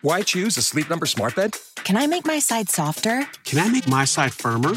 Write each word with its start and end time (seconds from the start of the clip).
Why 0.00 0.22
choose 0.22 0.56
a 0.56 0.62
Sleep 0.62 0.88
Number 0.88 1.06
smart 1.06 1.36
bed? 1.36 1.56
Can 1.76 1.96
I 1.96 2.06
make 2.06 2.24
my 2.24 2.38
side 2.38 2.68
softer? 2.68 3.26
Can 3.44 3.58
I 3.58 3.68
make 3.68 3.86
my 3.86 4.04
side 4.04 4.32
firmer 4.32 4.74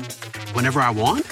whenever 0.53 0.79
I 0.79 0.89
want? 0.91 1.25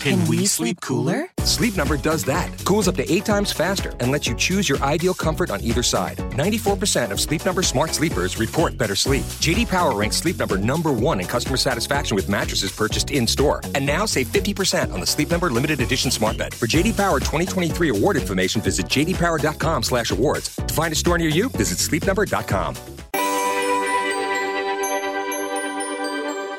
Can, 0.00 0.20
Can 0.20 0.28
we, 0.28 0.38
we, 0.38 0.46
sleep 0.46 0.80
cooler? 0.80 1.26
Sleep 1.40 1.76
Number 1.76 1.96
does 1.96 2.22
that. 2.24 2.48
Cools 2.64 2.86
up 2.86 2.94
to 2.96 3.12
eight 3.12 3.24
times 3.24 3.50
faster 3.50 3.92
and 4.00 4.12
lets 4.12 4.28
you 4.28 4.34
choose 4.36 4.68
your 4.68 4.78
ideal 4.82 5.12
comfort 5.12 5.50
on 5.50 5.60
either 5.62 5.82
side. 5.82 6.18
94% 6.18 7.10
of 7.10 7.18
Sleep 7.20 7.44
Number 7.44 7.62
smart 7.62 7.90
sleepers 7.94 8.38
report 8.38 8.78
better 8.78 8.94
sleep. 8.94 9.24
JD 9.40 9.68
Power 9.68 9.94
ranks 9.94 10.16
Sleep 10.16 10.38
Number 10.38 10.56
number 10.56 10.92
one 10.92 11.20
in 11.20 11.26
customer 11.26 11.56
satisfaction 11.56 12.14
with 12.14 12.28
mattresses 12.28 12.70
purchased 12.70 13.10
in 13.10 13.26
store. 13.26 13.60
And 13.74 13.84
now 13.84 14.06
save 14.06 14.28
50% 14.28 14.92
on 14.92 15.00
the 15.00 15.06
Sleep 15.06 15.30
Number 15.30 15.50
limited 15.50 15.80
edition 15.80 16.10
smart 16.10 16.36
bed. 16.36 16.54
For 16.54 16.66
JD 16.66 16.96
Power 16.96 17.18
2023 17.18 17.88
award 17.88 18.16
information, 18.16 18.60
visit 18.60 18.86
jdpower.com/awards. 18.86 20.56
To 20.56 20.74
find 20.74 20.92
a 20.92 20.96
store 20.96 21.18
near 21.18 21.30
you, 21.30 21.48
visit 21.50 21.78
sleepnumber.com. 21.78 22.97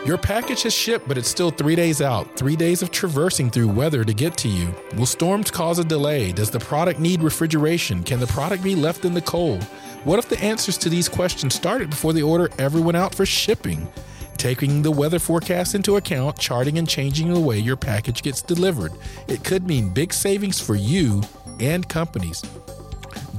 Your 0.10 0.18
package 0.18 0.64
has 0.64 0.74
shipped, 0.74 1.08
but 1.08 1.20
it's 1.20 1.30
still 1.30 1.52
three 1.52 1.76
days 1.76 2.02
out. 2.02 2.36
Three 2.36 2.56
days 2.56 2.82
of 2.82 2.90
traversing 2.90 3.52
through 3.52 3.68
weather 3.68 4.04
to 4.04 4.12
get 4.12 4.36
to 4.38 4.48
you. 4.48 4.74
Will 4.98 5.06
storms 5.06 5.52
cause 5.52 5.78
a 5.78 5.84
delay? 5.84 6.32
Does 6.32 6.50
the 6.50 6.60
product 6.60 7.00
need 7.00 7.22
refrigeration? 7.22 8.02
Can 8.02 8.20
the 8.20 8.26
product 8.26 8.64
be 8.64 8.74
left 8.74 9.06
in 9.06 9.14
the 9.14 9.22
cold? 9.22 9.62
What 10.06 10.18
if 10.18 10.28
the 10.28 10.44
answers 10.44 10.80
to 10.80 10.90
these 10.90 11.08
questions 11.08 11.54
started 11.54 11.92
before 11.92 12.14
the 12.14 12.24
order 12.24 12.50
ever 12.58 12.82
went 12.82 12.98
out 12.98 13.14
for 13.14 13.24
shipping? 13.24 13.88
Taking 14.36 14.82
the 14.82 14.90
weather 14.90 15.20
forecast 15.20 15.76
into 15.76 15.98
account, 15.98 16.40
charting 16.40 16.80
and 16.80 16.90
changing 16.90 17.32
the 17.32 17.40
way 17.40 17.60
your 17.60 17.78
package 17.78 18.24
gets 18.24 18.42
delivered. 18.42 18.94
It 19.28 19.44
could 19.44 19.68
mean 19.68 19.90
big 19.90 20.12
savings 20.12 20.60
for 20.60 20.74
you 20.74 21.22
and 21.60 21.88
companies. 21.88 22.42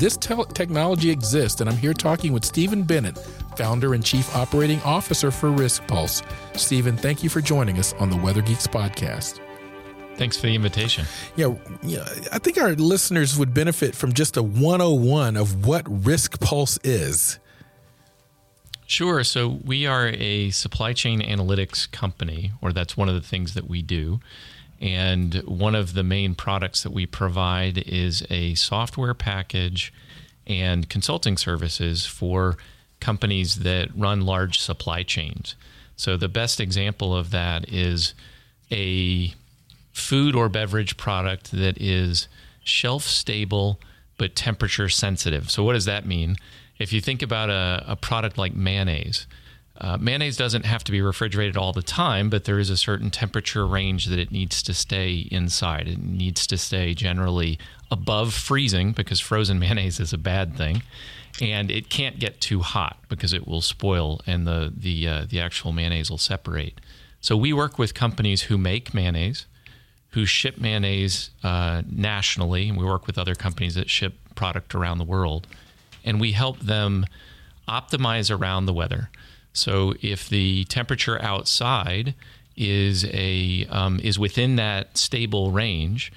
This 0.01 0.17
te- 0.17 0.45
technology 0.55 1.11
exists, 1.11 1.61
and 1.61 1.69
I'm 1.69 1.77
here 1.77 1.93
talking 1.93 2.33
with 2.33 2.43
Stephen 2.43 2.85
Bennett 2.85 3.19
founder 3.55 3.93
and 3.93 4.03
chief 4.03 4.35
operating 4.35 4.81
officer 4.81 5.31
for 5.31 5.51
Risk 5.51 5.87
Pulse. 5.87 6.23
Stephen, 6.55 6.97
thank 6.97 7.23
you 7.23 7.29
for 7.29 7.43
joining 7.43 7.79
us 7.79 7.93
on 8.01 8.09
the 8.09 8.17
Weather 8.17 8.41
Geeks 8.41 8.67
podcast. 8.67 9.41
Thanks 10.17 10.39
for 10.39 10.47
the 10.47 10.55
invitation. 10.55 11.05
Yeah, 11.37 11.55
yeah, 11.83 12.09
I 12.33 12.39
think 12.39 12.57
our 12.57 12.73
listeners 12.73 13.37
would 13.39 13.53
benefit 13.53 13.95
from 13.95 14.15
just 14.15 14.39
a 14.39 14.43
101 14.43 15.37
of 15.37 15.67
what 15.67 15.85
Risk 15.87 16.41
Pulse 16.41 16.79
is. 16.83 17.39
Sure. 18.87 19.23
So 19.23 19.61
we 19.63 19.85
are 19.87 20.09
a 20.09 20.49
supply 20.49 20.95
chain 20.95 21.21
analytics 21.21 21.93
company, 21.93 22.53
or 22.63 22.73
that's 22.73 22.97
one 22.97 23.11
of 23.11 23.15
the 23.15 23.21
things 23.21 23.53
that 23.53 23.69
we 23.69 23.83
do. 23.83 24.19
And 24.81 25.35
one 25.45 25.75
of 25.75 25.93
the 25.93 26.03
main 26.03 26.35
products 26.35 26.83
that 26.83 26.93
we 26.93 27.07
provide 27.07 27.79
is 27.87 28.25
a 28.31 28.55
software 28.55 29.15
package 29.15 29.93
and 30.47 30.89
consulting 30.89 31.37
services 31.37 32.07
for 32.07 32.57
companies 32.99 33.57
that 33.57 33.89
run 33.95 34.23
large 34.23 34.59
supply 34.59 35.03
chains. 35.03 35.55
So 35.97 36.17
the 36.17 36.29
best 36.29 36.61
example 36.61 37.15
of 37.15 37.31
that 37.31 37.69
is 37.69 38.15
a 38.71 39.35
food 39.93 40.35
or 40.35 40.49
beverage 40.49 40.97
product 40.97 41.51
that 41.53 41.77
is 41.81 42.29
shelf 42.65 43.03
stable 43.05 43.81
but 44.17 44.35
temperature 44.35 44.89
sensitive. 44.89 45.51
So 45.51 45.63
what 45.63 45.75
does 45.75 45.87
that 45.87 46.07
mean? 46.07 46.37
If 46.79 46.93
you 46.93 47.01
think 47.01 47.23
about 47.23 47.51
a, 47.51 47.85
a 47.87 47.97
product 47.97 48.39
like 48.39 48.55
mayonnaise, 48.55 49.27
uh, 49.81 49.97
mayonnaise 49.99 50.37
doesn't 50.37 50.65
have 50.65 50.85
to 50.85 50.93
be 50.93 51.01
refrigerated 51.01 51.57
all 51.57 51.73
the 51.73 51.83
time, 51.83 52.29
but 52.29 52.45
there 52.45 52.59
is 52.59 52.71
a 52.71 52.77
certain 52.77 53.11
temperature 53.11 53.67
range 53.67 54.07
that 54.07 54.19
it 54.19 54.31
needs 54.31 54.63
to 54.63 54.75
stay 54.75 55.27
inside. 55.31 55.89
It 55.89 56.03
needs 56.03 56.47
to 56.49 56.59
stay 56.59 56.95
generally 56.95 57.59
above 57.91 58.35
freezing 58.35 58.93
because 58.93 59.21
frozen 59.21 59.59
mayonnaise 59.61 59.99
is 60.01 60.13
a 60.13 60.19
bad 60.19 60.57
thing 60.57 60.83
and 61.41 61.71
it 61.71 61.89
can't 61.89 62.19
get 62.19 62.41
too 62.41 62.61
hot 62.61 62.99
because 63.09 63.33
it 63.33 63.47
will 63.47 63.61
spoil 63.61 64.21
and 64.27 64.47
the 64.47 64.73
the 64.77 65.07
uh, 65.07 65.27
the 65.29 65.41
actual 65.41 65.73
mayonnaise 65.73 66.11
will 66.11 66.19
separate. 66.19 66.81
So 67.21 67.37
we 67.37 67.53
work 67.53 67.79
with 67.79 67.95
companies 67.95 68.43
who 68.43 68.57
make 68.57 68.95
mayonnaise, 68.95 69.47
who 70.11 70.25
ship 70.27 70.59
mayonnaise 70.59 71.31
uh, 71.43 71.83
nationally, 71.91 72.69
and 72.69 72.79
we 72.79 72.85
work 72.85 73.07
with 73.07 73.19
other 73.19 73.35
companies 73.35 73.75
that 73.75 73.91
ship 73.91 74.15
product 74.35 74.75
around 74.75 74.99
the 74.99 75.05
world, 75.05 75.47
and 76.05 76.21
we 76.21 76.33
help 76.33 76.59
them 76.61 77.07
optimize 77.69 78.37
around 78.37 78.67
the 78.67 78.73
weather. 78.73 79.11
So 79.53 79.95
if 80.01 80.29
the 80.29 80.65
temperature 80.65 81.21
outside 81.23 82.15
is 82.57 83.05
a 83.07 83.67
um, 83.71 84.01
is 84.01 84.19
within 84.19 84.57
that 84.57 84.97
stable 84.97 85.51
range, 85.51 86.13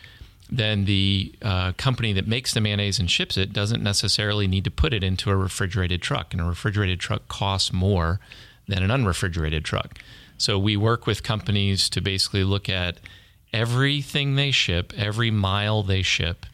then 0.50 0.86
the 0.86 1.34
uh, 1.42 1.72
company 1.74 2.14
that 2.14 2.28
makes 2.28 2.54
the 2.54 2.62
mayonnaise 2.62 3.00
and 3.00 3.10
ships 3.10 3.38
it 3.38 3.54
doesn't 3.54 3.82
necessarily 3.82 4.48
need 4.48 4.64
to 4.66 4.72
put 4.72 4.94
it 4.94 5.04
into 5.04 5.32
a 5.32 5.36
refrigerated 5.36 6.02
truck. 6.02 6.34
And 6.34 6.42
a 6.42 6.46
refrigerated 6.46 7.00
truck 7.00 7.28
costs 7.28 7.74
more 7.74 8.20
than 8.68 8.84
an 8.84 8.92
unrefrigerated 8.92 9.64
truck. 9.64 10.00
So 10.38 10.60
we 10.60 10.78
work 10.78 11.08
with 11.08 11.24
companies 11.24 11.90
to 11.90 12.02
basically 12.02 12.44
look 12.44 12.70
at 12.70 13.00
everything 13.52 14.36
they 14.36 14.52
ship, 14.52 14.94
every 14.98 15.32
mile 15.32 15.84
they 15.84 16.02
ship, 16.02 16.46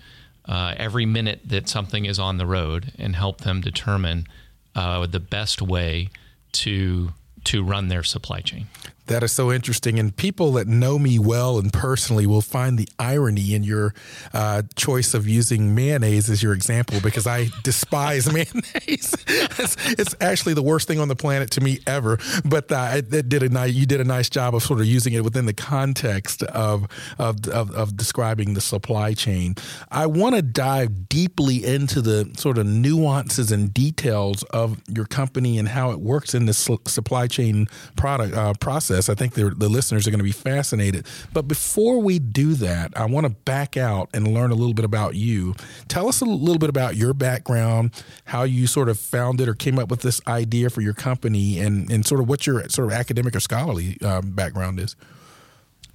uh, 0.46 0.76
every 0.78 1.06
minute 1.06 1.42
that 1.46 1.70
something 1.70 2.06
is 2.06 2.20
on 2.20 2.38
the 2.38 2.46
road, 2.46 2.92
and 2.98 3.16
help 3.16 3.42
them 3.42 3.62
determine 3.62 4.28
uh, 4.76 5.06
the 5.08 5.20
best 5.20 5.62
way 5.62 6.10
to 6.54 7.14
to 7.46 7.64
run 7.64 7.88
their 7.88 8.04
supply 8.04 8.42
chain. 8.42 8.68
That 9.10 9.24
is 9.24 9.32
so 9.32 9.52
interesting. 9.52 9.98
And 9.98 10.16
people 10.16 10.52
that 10.54 10.68
know 10.68 11.00
me 11.00 11.18
well 11.18 11.58
and 11.58 11.74
personally 11.74 12.28
will 12.28 12.44
find 12.44 12.78
the 12.78 12.88
irony 13.00 13.56
in 13.56 13.64
your 13.64 13.96
uh, 14.36 14.62
choice 14.76 15.16
of 15.16 15.28
using 15.28 15.74
mayonnaise 15.74 16.30
as 16.30 16.44
your 16.44 16.54
example 16.54 17.00
because 17.02 17.26
I 17.26 17.48
despise 17.64 18.32
mayonnaise. 18.34 19.16
it's, 19.28 19.76
it's, 20.00 20.16
actually 20.22 20.54
the 20.54 20.62
worst 20.62 20.88
thing 20.88 21.00
on 21.00 21.08
the 21.08 21.16
planet 21.16 21.50
to 21.52 21.62
me 21.62 21.80
ever. 21.88 22.20
But 22.46 22.72
uh, 22.72 23.02
did 23.02 23.42
a 23.42 23.50
nice, 23.50 23.74
you 23.74 23.88
did 23.88 24.00
a 24.00 24.04
nice 24.04 24.30
job 24.30 24.54
of 24.54 24.62
sort 24.62 24.80
of 24.80 24.86
using 24.86 25.14
it 25.14 25.24
within 25.24 25.48
the 25.48 25.54
context 25.54 26.44
of, 26.44 26.88
of, 27.18 27.48
of, 27.48 27.72
of 27.72 27.98
describing 27.98 28.54
the 28.54 28.62
supply 28.62 29.16
chain. 29.16 29.56
I 29.90 30.06
want 30.06 30.36
to 30.36 30.44
dive 30.44 31.10
deeply 31.10 31.66
into 31.66 32.02
the 32.02 32.32
sort 32.38 32.60
of 32.60 32.68
nuances 32.68 33.52
and 33.52 33.74
details 33.74 34.44
of 34.44 34.80
your 34.88 35.06
company 35.06 35.58
and 35.58 35.68
how 35.68 35.90
it 35.90 36.00
works 36.00 36.36
in 36.36 36.46
the 36.46 36.54
supply 36.54 37.26
chain 37.26 37.68
product 37.96 38.36
uh, 38.36 38.54
process 38.60 38.99
I 39.08 39.16
think 39.16 39.36
the 39.36 39.70
listeners 39.70 40.08
are 40.08 40.12
going 40.12 40.20
to 40.20 40.24
be 40.24 40.32
fascinated. 40.32 41.06
But 41.32 41.48
before 41.48 42.02
we 42.02 42.18
do 42.18 42.56
that, 42.56 42.92
I 42.98 43.06
want 43.06 43.26
to 43.26 43.30
back 43.30 43.78
out 43.78 44.10
and 44.14 44.28
learn 44.34 44.52
a 44.52 44.56
little 44.56 44.74
bit 44.74 44.86
about 44.86 45.16
you. 45.16 45.56
Tell 45.88 46.10
us 46.10 46.22
a 46.22 46.26
little 46.26 46.58
bit 46.58 46.70
about 46.70 46.96
your 46.96 47.14
background, 47.14 47.92
how 48.26 48.44
you 48.44 48.68
sort 48.68 48.90
of 48.90 49.00
founded 49.00 49.48
or 49.48 49.54
came 49.54 49.78
up 49.78 49.90
with 49.90 50.02
this 50.02 50.20
idea 50.28 50.70
for 50.70 50.82
your 50.82 50.94
company, 50.94 51.60
and, 51.60 51.90
and 51.92 52.06
sort 52.06 52.20
of 52.20 52.28
what 52.28 52.48
your 52.48 52.68
sort 52.70 52.88
of 52.88 52.94
academic 52.94 53.36
or 53.36 53.40
scholarly 53.40 54.02
um, 54.02 54.32
background 54.32 54.80
is. 54.80 54.96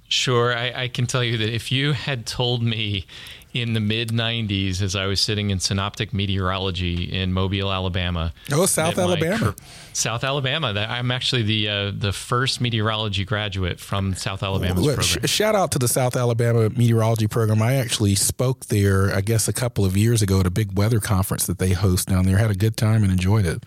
Sure. 0.07 0.55
I, 0.55 0.83
I, 0.83 0.87
can 0.87 1.07
tell 1.07 1.23
you 1.23 1.35
that 1.37 1.49
if 1.49 1.71
you 1.71 1.93
had 1.93 2.27
told 2.27 2.61
me 2.61 3.07
in 3.55 3.71
the 3.71 3.79
mid 3.79 4.09
90s 4.09 4.81
as 4.81 4.97
I 4.97 5.05
was 5.05 5.21
sitting 5.21 5.49
in 5.49 5.61
synoptic 5.61 6.13
meteorology 6.13 7.05
in 7.05 7.31
Mobile, 7.31 7.71
Alabama. 7.71 8.33
Oh, 8.51 8.65
South 8.65 8.97
Alabama. 8.97 9.55
South 9.93 10.25
Alabama. 10.25 10.73
That 10.73 10.89
I'm 10.89 11.09
actually 11.09 11.43
the 11.43 11.69
uh, 11.69 11.91
the 11.95 12.11
first 12.11 12.59
meteorology 12.59 13.23
graduate 13.23 13.79
from 13.79 14.13
South 14.13 14.43
Alabama's 14.43 14.85
well, 14.85 14.95
program. 14.95 15.25
Sh- 15.25 15.29
shout 15.29 15.55
out 15.55 15.71
to 15.71 15.79
the 15.79 15.87
South 15.87 16.17
Alabama 16.17 16.69
meteorology 16.69 17.27
program. 17.27 17.61
I 17.61 17.75
actually 17.75 18.15
spoke 18.15 18.65
there, 18.65 19.15
I 19.15 19.21
guess, 19.21 19.47
a 19.47 19.53
couple 19.53 19.85
of 19.85 19.95
years 19.95 20.21
ago 20.21 20.41
at 20.41 20.45
a 20.45 20.51
big 20.51 20.77
weather 20.77 20.99
conference 20.99 21.45
that 21.45 21.57
they 21.57 21.71
host 21.71 22.09
down 22.09 22.25
there. 22.25 22.37
Had 22.37 22.51
a 22.51 22.55
good 22.55 22.75
time 22.75 23.03
and 23.03 23.11
enjoyed 23.11 23.45
it. 23.45 23.63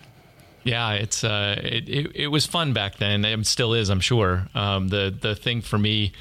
Yeah, 0.63 0.91
it's 0.91 1.23
uh, 1.23 1.59
it, 1.63 1.89
it, 1.89 2.11
it 2.13 2.27
was 2.27 2.45
fun 2.45 2.73
back 2.73 2.97
then. 2.97 3.25
It 3.25 3.47
still 3.47 3.73
is, 3.73 3.89
I'm 3.89 4.01
sure. 4.01 4.47
Um, 4.53 4.89
the 4.89 5.15
the 5.19 5.33
thing 5.33 5.61
for 5.61 5.79
me 5.79 6.13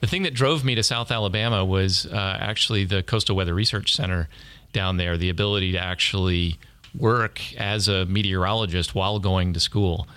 the 0.00 0.06
thing 0.06 0.22
that 0.22 0.34
drove 0.34 0.64
me 0.64 0.74
to 0.74 0.82
South 0.82 1.10
Alabama 1.10 1.64
was 1.64 2.06
uh, 2.06 2.38
actually 2.40 2.84
the 2.84 3.02
Coastal 3.02 3.36
Weather 3.36 3.54
Research 3.54 3.94
Center 3.94 4.28
down 4.72 4.96
there, 4.96 5.16
the 5.16 5.28
ability 5.28 5.72
to 5.72 5.78
actually 5.78 6.58
work 6.98 7.40
as 7.56 7.88
a 7.88 8.06
meteorologist 8.06 8.94
while 8.94 9.18
going 9.18 9.52
to 9.52 9.60
school. 9.60 10.08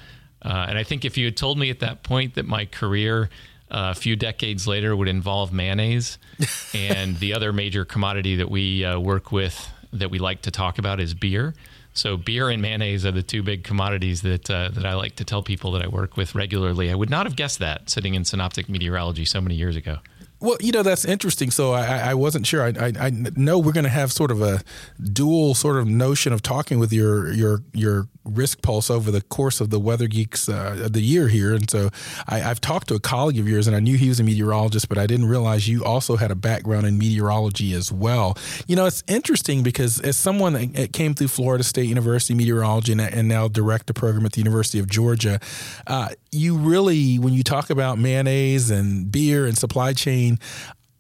Uh, 0.42 0.66
and 0.70 0.78
I 0.78 0.84
think 0.84 1.06
if 1.06 1.18
you 1.18 1.26
had 1.26 1.38
told 1.38 1.58
me 1.58 1.70
at 1.70 1.80
that 1.80 2.04
point 2.04 2.36
that 2.36 2.46
my 2.46 2.66
career 2.66 3.30
uh, 3.72 3.92
a 3.92 3.96
few 3.96 4.16
decades 4.16 4.68
later 4.68 4.96
would 4.96 5.08
involve 5.08 5.52
mayonnaise 5.52 6.18
and 6.74 7.18
the 7.20 7.34
other 7.34 7.52
major 7.52 7.86
commodity 7.86 8.36
that 8.38 8.50
we 8.50 8.86
uh, 8.86 9.00
work 9.00 9.32
with 9.32 9.70
that 9.92 10.10
we 10.12 10.20
like 10.20 10.42
to 10.44 10.52
talk 10.52 10.78
about 10.78 11.00
is 11.00 11.14
beer. 11.14 11.54
So 11.94 12.18
beer 12.18 12.50
and 12.50 12.62
mayonnaise 12.62 13.06
are 13.06 13.12
the 13.12 13.24
two 13.24 13.44
big 13.44 13.64
commodities 13.64 14.22
that 14.24 14.50
uh, 14.50 14.70
that 14.70 14.86
I 14.86 14.96
like 14.96 15.16
to 15.18 15.26
tell 15.26 15.44
people 15.44 15.72
that 15.74 15.84
I 15.84 15.88
work 15.88 16.18
with 16.18 16.36
regularly. 16.36 16.92
I 16.92 16.96
would 16.96 17.10
not 17.10 17.26
have 17.26 17.36
guessed 17.36 17.60
that 17.60 17.90
sitting 17.90 18.16
in 18.16 18.26
synoptic 18.26 18.68
meteorology 18.68 19.26
so 19.26 19.40
many 19.42 19.56
years 19.56 19.76
ago. 19.76 19.98
Well, 20.40 20.58
you 20.60 20.74
know 20.74 20.84
that's 20.84 21.06
interesting. 21.06 21.52
So 21.52 21.72
I, 21.72 22.10
I 22.10 22.14
wasn't 22.16 22.46
sure. 22.46 22.64
I, 22.64 22.74
I, 22.88 22.94
I 23.00 23.10
know 23.12 23.58
we're 23.60 23.72
going 23.72 23.86
to 23.86 23.90
have 23.90 24.12
sort 24.12 24.30
of 24.30 24.42
a 24.42 24.62
dual 25.02 25.54
sort 25.54 25.78
of 25.78 25.88
notion 25.88 26.34
of 26.34 26.42
talking 26.42 26.80
with 26.80 26.92
your 26.92 27.32
your 27.32 27.60
your 27.74 28.10
risk 28.26 28.62
pulse 28.62 28.90
over 28.90 29.12
the 29.12 29.22
course 29.22 29.60
of 29.62 29.70
the 29.70 29.80
Weather 29.80 30.08
Geeks 30.08 30.48
uh, 30.48 30.88
the 30.90 31.02
year 31.02 31.28
here. 31.28 31.54
And 31.54 31.70
so 31.70 31.90
I, 32.28 32.40
have 32.40 32.62
talked 32.62 32.88
to 32.90 32.96
a 32.96 33.00
colleague 33.00 33.40
of 33.40 33.48
yours, 33.48 33.68
and 33.68 33.76
I 33.76 33.80
knew 33.80 33.98
he 33.98 34.10
was 34.10 34.20
a 34.20 34.24
meteorologist, 34.24 34.90
but 34.90 34.98
I 34.98 35.08
didn't 35.08 35.28
realize 35.28 35.68
you 35.68 35.84
also 35.84 36.16
had 36.16 36.32
a 36.32 36.36
background 36.36 36.86
in 36.86 36.98
meteorology 36.98 37.74
as 37.74 37.92
well. 37.92 38.38
You 38.68 38.76
know, 38.76 38.86
it's 38.86 39.04
interesting 39.08 39.64
because 39.64 40.00
as 40.02 40.18
someone 40.18 40.54
that 40.54 40.94
came 40.94 41.14
through 41.14 41.30
Florida 41.30 41.64
State 41.64 41.88
University 41.88 42.34
meteorology 42.34 42.92
and, 42.92 43.02
and 43.02 43.28
now 43.28 43.48
direct 43.48 43.90
a 43.90 43.94
program 43.94 44.26
at 44.26 44.34
the 44.34 44.40
University 44.40 44.80
of 44.80 44.90
Georgia, 44.90 45.40
uh, 45.88 46.10
you 46.32 46.58
really, 46.58 47.20
when 47.20 47.34
you 47.34 47.44
talk 47.44 47.70
about 47.70 47.98
mayonnaise 47.98 48.72
and 48.72 49.12
beer 49.12 49.46
and 49.46 49.58
supply 49.58 49.94
chain, 49.94 50.40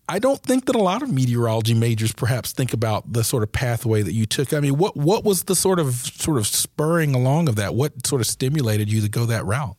I 0.09 0.19
don't 0.19 0.41
think 0.41 0.65
that 0.65 0.75
a 0.75 0.81
lot 0.81 1.01
of 1.01 1.11
meteorology 1.11 1.73
majors 1.73 2.11
perhaps 2.11 2.51
think 2.51 2.73
about 2.73 3.13
the 3.13 3.23
sort 3.23 3.41
of 3.41 3.51
pathway 3.51 4.01
that 4.01 4.13
you 4.13 4.25
took. 4.25 4.53
I 4.53 4.59
mean, 4.59 4.77
what 4.77 4.97
what 4.97 5.23
was 5.23 5.43
the 5.43 5.55
sort 5.55 5.79
of 5.79 5.93
sort 5.95 6.37
of 6.37 6.47
spurring 6.47 7.15
along 7.15 7.47
of 7.47 7.55
that? 7.55 7.73
What 7.73 8.05
sort 8.05 8.21
of 8.21 8.27
stimulated 8.27 8.91
you 8.91 9.01
to 9.01 9.09
go 9.09 9.25
that 9.25 9.45
route? 9.45 9.77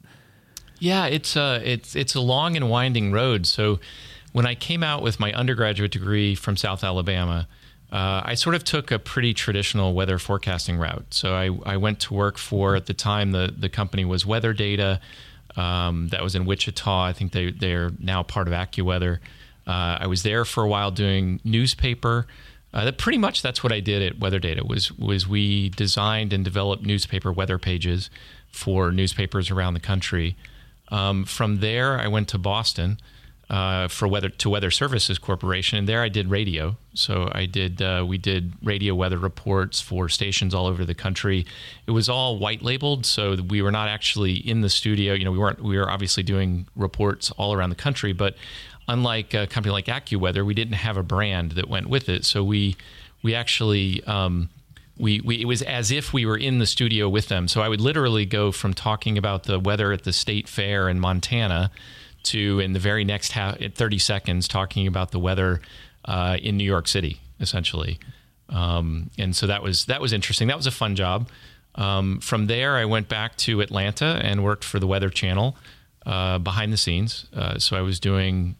Yeah, 0.79 1.06
it's 1.06 1.37
a 1.37 1.43
uh, 1.43 1.61
it's 1.62 1.94
it's 1.94 2.15
a 2.15 2.21
long 2.21 2.56
and 2.56 2.71
winding 2.71 3.12
road. 3.12 3.47
So 3.47 3.81
when 4.32 4.47
I 4.47 4.55
came 4.55 4.82
out 4.82 5.03
with 5.03 5.21
my 5.21 5.32
undergraduate 5.32 5.93
degree 5.93 6.35
from 6.35 6.56
South 6.56 6.82
Alabama, 6.82 7.47
uh, 7.93 8.23
I 8.25 8.35
sort 8.35 8.55
of 8.55 8.65
took 8.65 8.91
a 8.91 8.99
pretty 8.99 9.35
traditional 9.35 9.94
weather 9.94 10.19
forecasting 10.19 10.79
route. 10.79 11.06
So 11.11 11.35
I, 11.35 11.50
I 11.65 11.77
went 11.77 12.00
to 12.00 12.15
work 12.15 12.38
for 12.38 12.75
at 12.75 12.87
the 12.87 12.94
time 12.94 13.32
the 13.32 13.55
the 13.56 13.69
company 13.69 14.05
was 14.05 14.25
Weather 14.25 14.53
Data, 14.53 15.00
um, 15.56 16.09
that 16.09 16.23
was 16.23 16.35
in 16.35 16.44
Wichita. 16.44 17.05
I 17.05 17.12
think 17.12 17.32
they 17.32 17.50
they're 17.50 17.91
now 17.99 18.23
part 18.23 18.49
of 18.49 18.55
AccuWeather. 18.55 19.19
Uh, 19.66 19.99
I 20.00 20.06
was 20.06 20.22
there 20.22 20.44
for 20.44 20.62
a 20.64 20.69
while 20.69 20.90
doing 20.90 21.40
newspaper. 21.44 22.26
Uh, 22.72 22.84
that 22.84 22.99
pretty 22.99 23.19
much 23.19 23.40
that's 23.40 23.62
what 23.62 23.72
I 23.72 23.81
did 23.81 24.02
at 24.02 24.19
Weather 24.19 24.40
Data 24.40 24.64
was 24.64 24.90
was 24.93 25.28
we 25.28 25.69
designed 25.70 26.32
and 26.32 26.44
developed 26.44 26.82
newspaper 26.82 27.32
weather 27.32 27.58
pages 27.58 28.11
for 28.50 28.90
newspapers 28.90 29.50
around 29.50 29.75
the 29.75 29.81
country. 29.81 30.37
Um, 30.88 31.25
from 31.25 31.61
there, 31.61 31.99
I 31.99 32.08
went 32.08 32.28
to 32.28 32.38
Boston 32.38 32.99
uh, 33.50 33.88
for 33.88 34.08
weather 34.08 34.28
to 34.28 34.50
Weather 34.50 34.70
Services 34.70 35.19
Corporation, 35.19 35.78
and 35.78 35.88
there 35.88 36.02
I 36.02 36.08
did 36.08 36.31
radio. 36.31 36.76
So 36.94 37.31
I 37.32 37.46
did 37.46 37.82
uh, 37.82 38.05
we 38.06 38.19
did 38.19 38.55
radio 38.62 38.94
weather 38.94 39.19
reports 39.19 39.81
for 39.81 40.08
stations 40.08 40.55
all 40.55 40.67
over 40.67 40.84
the 40.84 40.94
country. 40.94 41.46
It 41.87 41.90
was 41.90 42.08
all 42.08 42.38
white 42.38 42.62
labeled, 42.62 43.05
so 43.06 43.37
we 43.37 43.60
were 43.62 43.72
not 43.72 43.88
actually 43.88 44.34
in 44.34 44.62
the 44.62 44.69
studio. 44.69 45.14
You 45.14 45.25
know, 45.25 45.32
we 45.32 45.38
weren't 45.38 45.62
we 45.62 45.76
were 45.76 45.90
obviously 45.90 46.22
doing 46.22 46.67
reports 46.75 47.31
all 47.32 47.55
around 47.55 47.70
the 47.70 47.76
country, 47.76 48.12
but 48.12 48.34
unlike 48.88 49.34
a 49.34 49.46
company 49.46 49.72
like 49.72 49.86
AccuWeather, 49.86 50.44
we 50.44 50.54
didn't 50.54 50.75
have 50.75 50.96
a 50.96 51.02
brand 51.02 51.52
that 51.52 51.69
went 51.69 51.88
with 51.88 52.08
it. 52.08 52.25
So 52.25 52.42
we 52.44 52.76
we 53.22 53.34
actually 53.34 54.02
um, 54.04 54.50
we, 54.98 55.20
we 55.20 55.40
it 55.40 55.46
was 55.46 55.62
as 55.62 55.90
if 55.90 56.12
we 56.12 56.26
were 56.26 56.36
in 56.36 56.58
the 56.58 56.66
studio 56.66 57.08
with 57.08 57.28
them. 57.28 57.48
So 57.48 57.62
I 57.62 57.69
would 57.69 57.81
literally 57.81 58.26
go 58.26 58.52
from 58.52 58.75
talking 58.75 59.19
about 59.19 59.44
the 59.44 59.58
weather 59.58 59.92
at 59.92 60.04
the 60.04 60.12
state 60.12 60.48
fair 60.48 60.88
in 60.88 61.00
Montana 61.00 61.70
to 62.25 62.60
in 62.60 62.72
the 62.72 62.78
very 62.78 63.04
next 63.04 63.32
half, 63.32 63.58
30 63.58 63.98
seconds 63.98 64.48
talking 64.48 64.86
about 64.86 65.10
the 65.10 65.19
weather 65.19 65.60
uh, 66.04 66.36
in 66.40 66.56
New 66.56 66.64
York 66.64 66.88
City, 66.88 67.20
essentially. 67.40 67.98
Um, 68.48 69.10
and 69.19 69.34
so 69.34 69.46
that 69.46 69.62
was 69.62 69.86
that 69.86 70.00
was 70.00 70.12
interesting. 70.12 70.48
That 70.48 70.56
was 70.56 70.66
a 70.66 70.72
fun 70.72 70.96
job. 70.96 71.28
Um, 71.76 72.20
from 72.20 72.46
there, 72.46 72.76
I 72.76 72.84
went 72.84 73.08
back 73.08 73.36
to 73.38 73.60
Atlanta 73.60 74.20
and 74.22 74.44
worked 74.44 74.64
for 74.64 74.78
the 74.78 74.86
Weather 74.86 75.10
Channel 75.10 75.56
uh, 76.06 76.38
behind 76.38 76.72
the 76.72 76.76
scenes. 76.76 77.26
Uh, 77.34 77.58
so 77.58 77.76
I 77.76 77.81
was 77.81 77.98
doing 77.98 78.54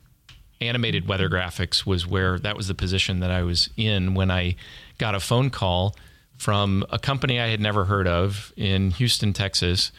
animated 0.69 1.08
weather 1.08 1.28
graphics 1.28 1.87
was 1.87 2.06
where 2.06 2.38
that 2.38 2.56
was 2.56 2.69
the 2.69 2.75
position 2.75 3.20
that 3.20 3.31
I 3.31 3.43
was 3.43 3.70
in 3.76 4.14
when 4.14 4.31
I 4.31 4.56
got 4.99 5.14
a 5.14 5.20
phone 5.20 5.50
call 5.50 5.94
from 6.37 6.84
a 6.90 6.99
company 6.99 7.40
I 7.40 7.49
had 7.49 7.61
never 7.61 7.84
heard 7.84 8.06
of 8.06 8.52
in 8.56 8.90
Houston, 8.93 9.32
Texas, 9.32 9.93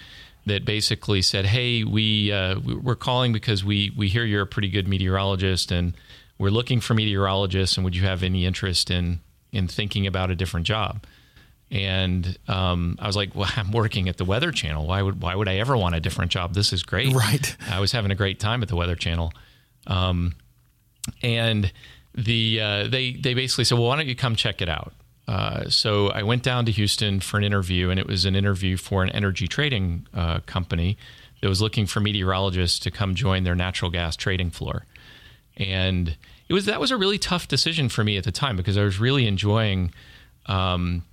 that 0.45 0.65
basically 0.65 1.21
said, 1.21 1.45
"Hey, 1.45 1.83
we 1.83 2.31
uh, 2.31 2.59
we're 2.59 2.95
calling 2.95 3.33
because 3.33 3.63
we 3.63 3.91
we 3.95 4.07
hear 4.07 4.23
you're 4.23 4.43
a 4.43 4.47
pretty 4.47 4.69
good 4.69 4.87
meteorologist, 4.87 5.71
and 5.71 5.93
we're 6.37 6.51
looking 6.51 6.81
for 6.81 6.93
meteorologists, 6.93 7.77
and 7.77 7.83
would 7.83 7.95
you 7.95 8.03
have 8.03 8.23
any 8.23 8.45
interest 8.45 8.91
in 8.91 9.21
in 9.51 9.67
thinking 9.67 10.05
about 10.05 10.29
a 10.29 10.35
different 10.35 10.67
job?" 10.67 11.03
And 11.71 12.37
um, 12.47 12.97
I 12.99 13.07
was 13.07 13.15
like, 13.15 13.33
"Well, 13.33 13.49
I'm 13.55 13.71
working 13.71 14.07
at 14.07 14.17
the 14.17 14.25
Weather 14.25 14.51
Channel. 14.51 14.85
Why 14.85 15.01
would 15.01 15.21
why 15.21 15.33
would 15.33 15.47
I 15.47 15.55
ever 15.55 15.75
want 15.75 15.95
a 15.95 15.99
different 15.99 16.31
job? 16.31 16.53
This 16.53 16.71
is 16.73 16.83
great." 16.83 17.13
Right. 17.13 17.55
I 17.69 17.79
was 17.79 17.91
having 17.91 18.11
a 18.11 18.15
great 18.15 18.39
time 18.39 18.61
at 18.61 18.69
the 18.69 18.75
Weather 18.75 18.95
Channel. 18.95 19.33
Um, 19.87 20.35
and 21.21 21.71
the 22.13 22.61
uh, 22.61 22.87
they 22.87 23.13
they 23.13 23.33
basically 23.33 23.65
said, 23.65 23.77
"Well, 23.77 23.87
why 23.87 23.97
don't 23.97 24.07
you 24.07 24.15
come 24.15 24.35
check 24.35 24.61
it 24.61 24.69
out?" 24.69 24.93
Uh, 25.27 25.69
so 25.69 26.09
I 26.09 26.23
went 26.23 26.43
down 26.43 26.65
to 26.65 26.71
Houston 26.71 27.19
for 27.19 27.37
an 27.37 27.43
interview, 27.43 27.89
and 27.89 27.99
it 27.99 28.07
was 28.07 28.25
an 28.25 28.35
interview 28.35 28.77
for 28.77 29.03
an 29.03 29.09
energy 29.09 29.47
trading 29.47 30.07
uh, 30.13 30.39
company 30.45 30.97
that 31.41 31.49
was 31.49 31.61
looking 31.61 31.85
for 31.85 31.99
meteorologists 31.99 32.79
to 32.79 32.91
come 32.91 33.15
join 33.15 33.43
their 33.43 33.55
natural 33.55 33.91
gas 33.91 34.15
trading 34.15 34.51
floor. 34.51 34.85
And 35.57 36.15
it 36.47 36.53
was 36.53 36.65
that 36.65 36.79
was 36.79 36.91
a 36.91 36.97
really 36.97 37.17
tough 37.17 37.47
decision 37.47 37.89
for 37.89 38.03
me 38.03 38.17
at 38.17 38.23
the 38.23 38.31
time 38.31 38.55
because 38.55 38.77
I 38.77 38.83
was 38.83 38.99
really 38.99 39.27
enjoying. 39.27 39.91
Um, 40.45 41.03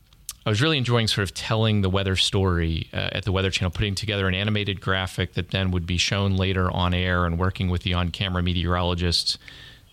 I 0.45 0.51
was 0.51 0.61
really 0.61 0.77
enjoying 0.77 1.07
sort 1.07 1.23
of 1.23 1.35
telling 1.35 1.83
the 1.83 1.89
weather 1.89 2.17
story 2.17 2.89
uh, 2.93 3.11
at 3.13 3.25
the 3.25 3.31
Weather 3.31 3.51
Channel, 3.51 3.71
putting 3.71 3.95
together 3.95 4.27
an 4.27 4.35
animated 4.35 4.81
graphic 4.81 5.35
that 5.35 5.53
then 5.53 5.71
would 5.71 5.87
be 5.87 5.97
shown 5.97 6.37
later 6.37 6.69
on 6.71 6.93
air, 6.93 7.25
and 7.25 7.39
working 7.39 7.71
with 7.71 7.83
the 7.83 7.95
on-camera 7.95 8.43
meteorologists 8.43 9.39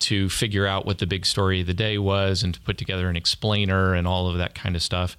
to 0.00 0.28
figure 0.28 0.66
out 0.66 0.86
what 0.86 0.98
the 0.98 1.06
big 1.06 1.26
story 1.26 1.60
of 1.60 1.66
the 1.66 1.74
day 1.74 1.98
was 1.98 2.42
and 2.42 2.54
to 2.54 2.60
put 2.60 2.78
together 2.78 3.08
an 3.08 3.16
explainer 3.16 3.94
and 3.94 4.06
all 4.06 4.28
of 4.28 4.38
that 4.38 4.54
kind 4.54 4.76
of 4.76 4.82
stuff. 4.82 5.16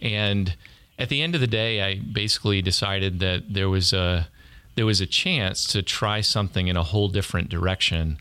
And 0.00 0.54
at 0.98 1.08
the 1.08 1.22
end 1.22 1.34
of 1.34 1.40
the 1.40 1.46
day, 1.46 1.82
I 1.82 1.96
basically 1.96 2.62
decided 2.62 3.20
that 3.20 3.52
there 3.52 3.68
was 3.68 3.92
a 3.92 4.28
there 4.74 4.86
was 4.86 5.00
a 5.00 5.06
chance 5.06 5.66
to 5.66 5.82
try 5.82 6.20
something 6.20 6.68
in 6.68 6.76
a 6.76 6.84
whole 6.84 7.08
different 7.08 7.48
direction. 7.48 8.18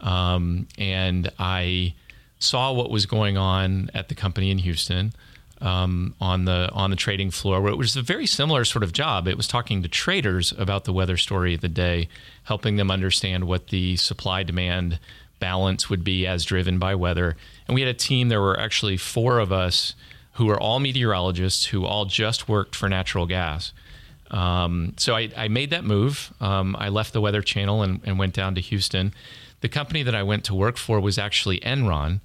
Um, 0.00 0.66
and 0.76 1.30
I 1.38 1.94
saw 2.40 2.72
what 2.72 2.90
was 2.90 3.06
going 3.06 3.36
on 3.36 3.90
at 3.94 4.08
the 4.08 4.16
company 4.16 4.50
in 4.50 4.58
Houston 4.58 5.12
um, 5.60 6.14
on 6.20 6.46
the 6.46 6.70
on 6.72 6.90
the 6.90 6.96
trading 6.96 7.30
floor, 7.30 7.60
where 7.60 7.72
it 7.72 7.76
was 7.76 7.96
a 7.96 8.02
very 8.02 8.26
similar 8.26 8.64
sort 8.64 8.82
of 8.82 8.92
job. 8.92 9.28
It 9.28 9.36
was 9.36 9.46
talking 9.46 9.82
to 9.82 9.88
traders 9.88 10.52
about 10.58 10.84
the 10.84 10.92
weather 10.92 11.16
story 11.16 11.54
of 11.54 11.60
the 11.60 11.68
day, 11.68 12.08
helping 12.44 12.76
them 12.76 12.90
understand 12.90 13.44
what 13.44 13.68
the 13.68 13.96
supply 13.96 14.42
demand 14.42 14.98
balance 15.40 15.90
would 15.90 16.04
be 16.04 16.26
as 16.26 16.44
driven 16.44 16.78
by 16.78 16.94
weather. 16.94 17.36
And 17.66 17.74
we 17.74 17.80
had 17.80 17.90
a 17.90 17.94
team, 17.94 18.28
there 18.28 18.40
were 18.40 18.58
actually 18.58 18.96
four 18.96 19.38
of 19.38 19.50
us 19.50 19.94
who 20.34 20.46
were 20.46 20.60
all 20.60 20.78
meteorologists 20.78 21.66
who 21.66 21.84
all 21.84 22.04
just 22.04 22.48
worked 22.48 22.76
for 22.76 22.88
natural 22.88 23.26
gas. 23.26 23.72
Um, 24.30 24.94
so 24.96 25.16
I, 25.16 25.30
I, 25.36 25.48
made 25.48 25.70
that 25.70 25.82
move. 25.82 26.32
Um, 26.40 26.76
I 26.78 26.88
left 26.88 27.12
the 27.12 27.20
Weather 27.20 27.42
Channel 27.42 27.82
and, 27.82 28.00
and, 28.04 28.16
went 28.16 28.32
down 28.32 28.54
to 28.54 28.60
Houston. 28.60 29.12
The 29.60 29.68
company 29.68 30.04
that 30.04 30.14
I 30.14 30.22
went 30.22 30.44
to 30.44 30.54
work 30.54 30.76
for 30.76 31.00
was 31.00 31.18
actually 31.18 31.58
Enron. 31.60 32.20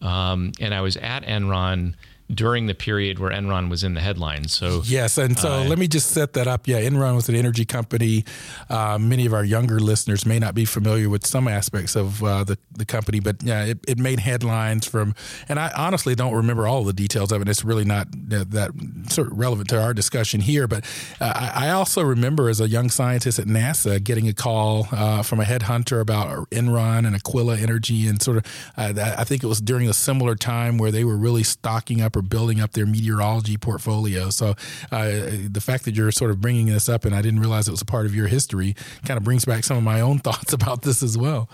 Um, 0.00 0.52
and 0.60 0.72
I 0.72 0.80
was 0.80 0.96
at 0.96 1.24
Enron 1.24 1.94
during 2.34 2.66
the 2.66 2.74
period 2.74 3.18
where 3.18 3.30
Enron 3.30 3.68
was 3.68 3.82
in 3.84 3.94
the 3.94 4.00
headlines. 4.00 4.52
So 4.52 4.82
yes, 4.84 5.18
and 5.18 5.38
so 5.38 5.52
uh, 5.52 5.64
let 5.64 5.78
me 5.78 5.88
just 5.88 6.10
set 6.10 6.34
that 6.34 6.46
up. 6.46 6.68
Yeah, 6.68 6.80
Enron 6.80 7.16
was 7.16 7.28
an 7.28 7.34
energy 7.34 7.64
company. 7.64 8.24
Uh, 8.68 8.98
many 8.98 9.26
of 9.26 9.34
our 9.34 9.44
younger 9.44 9.80
listeners 9.80 10.24
may 10.24 10.38
not 10.38 10.54
be 10.54 10.64
familiar 10.64 11.08
with 11.08 11.26
some 11.26 11.48
aspects 11.48 11.96
of 11.96 12.22
uh, 12.22 12.44
the 12.44 12.58
the 12.72 12.84
company, 12.84 13.20
but 13.20 13.42
yeah, 13.42 13.64
it, 13.64 13.78
it, 13.88 13.98
made 13.98 14.20
headlines 14.20 14.86
from. 14.86 15.14
And 15.48 15.58
I 15.58 15.70
honestly 15.76 16.14
don't 16.14 16.34
remember 16.34 16.66
all 16.66 16.84
the 16.84 16.92
details 16.92 17.32
of 17.32 17.42
it. 17.42 17.48
It's 17.48 17.64
really 17.64 17.84
not 17.84 18.08
that, 18.28 18.50
that 18.52 19.10
sort 19.10 19.28
of 19.32 19.38
relevant 19.38 19.68
to 19.70 19.82
our 19.82 19.92
discussion 19.92 20.40
here. 20.40 20.66
But 20.66 20.84
uh, 21.20 21.32
I, 21.34 21.66
I, 21.66 21.70
also 21.70 22.02
remember 22.02 22.48
as 22.48 22.60
a 22.60 22.68
young 22.68 22.88
scientist 22.88 23.38
at 23.38 23.46
NASA 23.46 24.02
getting 24.02 24.28
a 24.28 24.32
call 24.32 24.88
uh, 24.92 25.22
from 25.22 25.40
a 25.40 25.44
headhunter 25.44 26.00
about 26.00 26.48
Enron 26.50 27.06
and 27.06 27.14
Aquila 27.14 27.58
Energy, 27.58 28.06
and 28.06 28.22
sort 28.22 28.38
of 28.38 28.46
uh, 28.76 29.14
I 29.18 29.24
think 29.24 29.42
it 29.42 29.46
was 29.46 29.60
during 29.60 29.88
a 29.88 29.92
similar 29.92 30.34
time 30.34 30.78
where 30.78 30.90
they 30.90 31.04
were 31.04 31.16
really 31.16 31.42
stocking 31.42 32.00
up 32.00 32.16
for 32.20 32.28
building 32.28 32.60
up 32.60 32.72
their 32.72 32.86
meteorology 32.86 33.56
portfolio. 33.56 34.30
So 34.30 34.54
uh, 34.92 35.10
the 35.48 35.60
fact 35.62 35.84
that 35.84 35.94
you're 35.94 36.12
sort 36.12 36.30
of 36.30 36.40
bringing 36.40 36.66
this 36.66 36.88
up, 36.88 37.04
and 37.04 37.14
I 37.14 37.22
didn't 37.22 37.40
realize 37.40 37.66
it 37.66 37.70
was 37.70 37.82
a 37.82 37.86
part 37.86 38.06
of 38.06 38.14
your 38.14 38.26
history, 38.26 38.76
kind 39.06 39.16
of 39.16 39.24
brings 39.24 39.44
back 39.44 39.64
some 39.64 39.76
of 39.76 39.82
my 39.82 40.00
own 40.00 40.18
thoughts 40.26 40.52
about 40.52 40.82
this 40.82 41.02
as 41.02 41.16
well. 41.16 41.48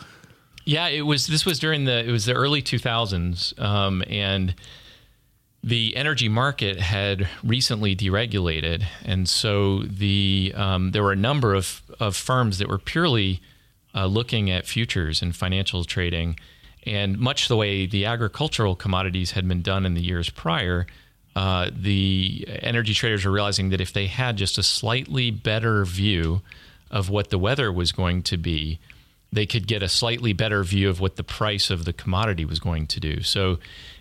Yeah, 0.64 0.88
it 0.88 1.02
was. 1.02 1.28
This 1.28 1.46
was 1.46 1.60
during 1.60 1.84
the 1.84 2.04
it 2.04 2.10
was 2.10 2.24
the 2.24 2.34
early 2.34 2.60
2000s, 2.60 3.56
um, 3.62 4.02
and 4.08 4.56
the 5.62 5.96
energy 5.96 6.28
market 6.28 6.80
had 6.80 7.28
recently 7.44 7.94
deregulated, 7.94 8.84
and 9.04 9.28
so 9.28 9.82
the 9.82 10.52
um, 10.56 10.90
there 10.90 11.04
were 11.04 11.12
a 11.12 11.16
number 11.16 11.54
of 11.54 11.82
of 12.00 12.16
firms 12.16 12.58
that 12.58 12.68
were 12.68 12.78
purely 12.78 13.40
uh, 13.94 14.06
looking 14.06 14.50
at 14.50 14.66
futures 14.66 15.22
and 15.22 15.36
financial 15.36 15.84
trading 15.84 16.36
and 16.86 17.18
much 17.18 17.48
the 17.48 17.56
way 17.56 17.86
the 17.86 18.06
agricultural 18.06 18.76
commodities 18.76 19.32
had 19.32 19.46
been 19.46 19.62
done 19.62 19.84
in 19.84 19.94
the 19.94 20.00
years 20.00 20.30
prior, 20.30 20.86
uh, 21.34 21.70
the 21.74 22.46
energy 22.62 22.94
traders 22.94 23.26
are 23.26 23.30
realizing 23.30 23.70
that 23.70 23.80
if 23.80 23.92
they 23.92 24.06
had 24.06 24.36
just 24.36 24.56
a 24.56 24.62
slightly 24.62 25.30
better 25.30 25.84
view 25.84 26.40
of 26.90 27.10
what 27.10 27.30
the 27.30 27.38
weather 27.38 27.72
was 27.72 27.92
going 27.92 28.22
to 28.22 28.36
be, 28.36 28.78
they 29.32 29.44
could 29.44 29.66
get 29.66 29.82
a 29.82 29.88
slightly 29.88 30.32
better 30.32 30.62
view 30.62 30.88
of 30.88 31.00
what 31.00 31.16
the 31.16 31.24
price 31.24 31.68
of 31.68 31.84
the 31.84 31.92
commodity 31.92 32.44
was 32.44 32.60
going 32.60 32.86
to 32.86 33.00
do. 33.00 33.22
So 33.22 33.58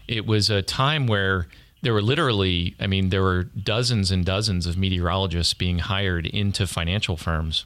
it 0.08 0.26
was 0.26 0.50
a 0.50 0.62
time 0.62 1.08
where 1.08 1.48
there 1.82 1.94
were 1.94 2.02
literally, 2.02 2.76
I 2.80 2.88
mean, 2.88 3.10
there 3.10 3.24
were 3.24 3.44
dozens 3.44 4.12
and 4.12 4.24
dozens 4.24 4.66
of 4.66 4.78
meteorologists 4.78 5.54
being 5.54 5.80
hired 5.80 6.26
into 6.26 6.68
financial 6.68 7.18
firms 7.18 7.66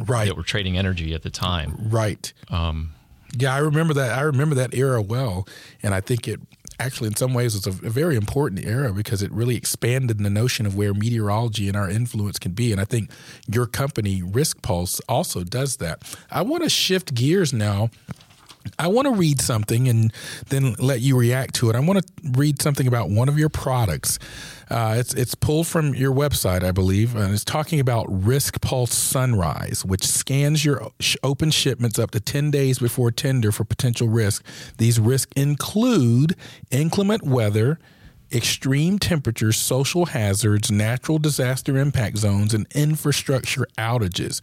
right. 0.00 0.26
that 0.26 0.36
were 0.36 0.42
trading 0.42 0.76
energy 0.76 1.14
at 1.14 1.22
the 1.22 1.30
time. 1.30 1.76
Right. 1.78 2.32
Um, 2.50 2.93
yeah, 3.36 3.54
I 3.54 3.58
remember 3.58 3.94
that. 3.94 4.16
I 4.16 4.22
remember 4.22 4.54
that 4.56 4.74
era 4.74 5.00
well, 5.00 5.46
and 5.82 5.94
I 5.94 6.00
think 6.00 6.28
it 6.28 6.40
actually, 6.80 7.08
in 7.08 7.16
some 7.16 7.34
ways, 7.34 7.54
was 7.54 7.66
a, 7.66 7.86
a, 7.86 7.90
very 7.90 8.16
important 8.16 8.64
era 8.64 8.92
because 8.92 9.22
it 9.22 9.30
really 9.32 9.56
expanded 9.56 10.18
the 10.18 10.30
notion 10.30 10.66
of 10.66 10.76
where 10.76 10.92
meteorology 10.92 11.68
and 11.68 11.76
our 11.76 11.88
influence 11.88 12.38
can 12.38 12.52
be. 12.52 12.72
And 12.72 12.80
I 12.80 12.84
think 12.84 13.10
your 13.48 13.66
company, 13.66 14.22
Risk 14.22 14.60
Pulse, 14.62 15.00
also 15.08 15.44
does 15.44 15.76
that. 15.76 16.02
I 16.30 16.42
want 16.42 16.62
to 16.64 16.68
shift 16.68 17.14
gears 17.14 17.52
now 17.52 17.90
I 18.78 18.88
want 18.88 19.06
to 19.06 19.12
read 19.12 19.40
something 19.40 19.88
and 19.88 20.12
then 20.48 20.74
let 20.74 21.00
you 21.00 21.16
react 21.16 21.54
to 21.56 21.70
it. 21.70 21.76
I 21.76 21.80
want 21.80 22.04
to 22.04 22.12
read 22.32 22.60
something 22.62 22.86
about 22.86 23.10
one 23.10 23.28
of 23.28 23.38
your 23.38 23.48
products. 23.48 24.18
Uh, 24.70 24.96
it's 24.98 25.12
it's 25.14 25.34
pulled 25.34 25.66
from 25.66 25.94
your 25.94 26.12
website, 26.12 26.62
I 26.62 26.72
believe, 26.72 27.14
and 27.14 27.34
it's 27.34 27.44
talking 27.44 27.78
about 27.80 28.06
Risk 28.08 28.60
Pulse 28.60 28.94
Sunrise, 28.94 29.84
which 29.84 30.06
scans 30.06 30.64
your 30.64 30.90
open 31.22 31.50
shipments 31.50 31.98
up 31.98 32.10
to 32.12 32.20
ten 32.20 32.50
days 32.50 32.78
before 32.78 33.10
tender 33.10 33.52
for 33.52 33.64
potential 33.64 34.08
risk. 34.08 34.44
These 34.78 34.98
risks 34.98 35.30
include 35.36 36.34
inclement 36.70 37.22
weather, 37.22 37.78
extreme 38.32 38.98
temperatures, 38.98 39.58
social 39.58 40.06
hazards, 40.06 40.70
natural 40.70 41.18
disaster 41.18 41.76
impact 41.76 42.16
zones, 42.16 42.54
and 42.54 42.66
infrastructure 42.74 43.66
outages. 43.76 44.40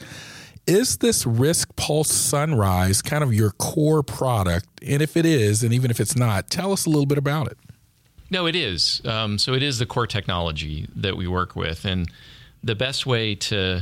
Is 0.68 0.98
this 0.98 1.26
Risk 1.26 1.76
Pulse 1.76 2.12
Sunrise 2.12 3.02
kind 3.02 3.24
of 3.24 3.34
your 3.34 3.52
core 3.52 4.04
product? 4.04 4.68
And 4.86 5.02
if 5.02 5.18
it 5.18 5.26
is, 5.26 5.64
and 5.64 5.74
even 5.74 5.90
if 5.90 6.00
it's 6.00 6.16
not, 6.16 6.50
tell 6.50 6.72
us 6.72 6.86
a 6.86 6.90
little 6.90 7.06
bit 7.06 7.18
about 7.18 7.48
it. 7.48 7.58
No, 8.30 8.46
it 8.46 8.56
is. 8.56 9.02
Um, 9.04 9.38
so 9.38 9.54
it 9.54 9.64
is 9.64 9.80
the 9.80 9.86
core 9.86 10.08
technology 10.08 10.88
that 10.96 11.18
we 11.18 11.28
work 11.28 11.56
with, 11.56 11.84
and 11.84 12.10
the 12.64 12.76
best 12.76 13.06
way 13.06 13.36
to 13.36 13.82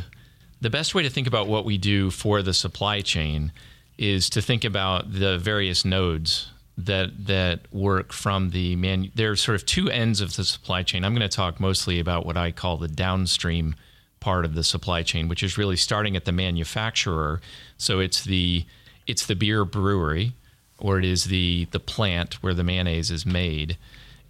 the 0.62 0.70
best 0.70 0.94
way 0.96 1.04
to 1.04 1.10
think 1.10 1.28
about 1.28 1.48
what 1.48 1.66
we 1.66 1.78
do 1.78 2.10
for 2.10 2.42
the 2.42 2.54
supply 2.54 3.02
chain 3.02 3.52
is 3.98 4.30
to 4.32 4.42
think 4.42 4.64
about 4.64 5.14
the 5.14 5.38
various 5.38 5.86
nodes 5.86 6.52
that 6.78 7.28
that 7.28 7.62
work 7.72 8.14
from 8.14 8.50
the 8.50 8.76
man. 8.76 9.12
There 9.14 9.32
are 9.32 9.36
sort 9.36 9.56
of 9.56 9.66
two 9.66 9.90
ends 9.90 10.22
of 10.22 10.36
the 10.36 10.44
supply 10.44 10.84
chain. 10.84 11.04
I'm 11.04 11.14
going 11.14 11.30
to 11.30 11.36
talk 11.36 11.60
mostly 11.60 12.00
about 12.00 12.26
what 12.26 12.38
I 12.38 12.52
call 12.52 12.78
the 12.78 12.88
downstream 12.88 13.76
part 14.20 14.46
of 14.46 14.56
the 14.56 14.64
supply 14.64 15.04
chain, 15.04 15.28
which 15.28 15.44
is 15.44 15.58
really 15.58 15.78
starting 15.78 16.16
at 16.16 16.26
the 16.26 16.32
manufacturer. 16.32 17.42
So 17.78 18.00
it's 18.00 18.24
the 18.24 18.66
it's 19.08 19.26
the 19.26 19.36
beer 19.36 19.66
brewery, 19.66 20.34
or 20.78 21.00
it 21.00 21.06
is 21.06 21.26
the 21.26 21.68
the 21.72 21.80
plant 21.80 22.36
where 22.44 22.54
the 22.54 22.64
mayonnaise 22.64 23.12
is 23.12 23.26
made, 23.26 23.78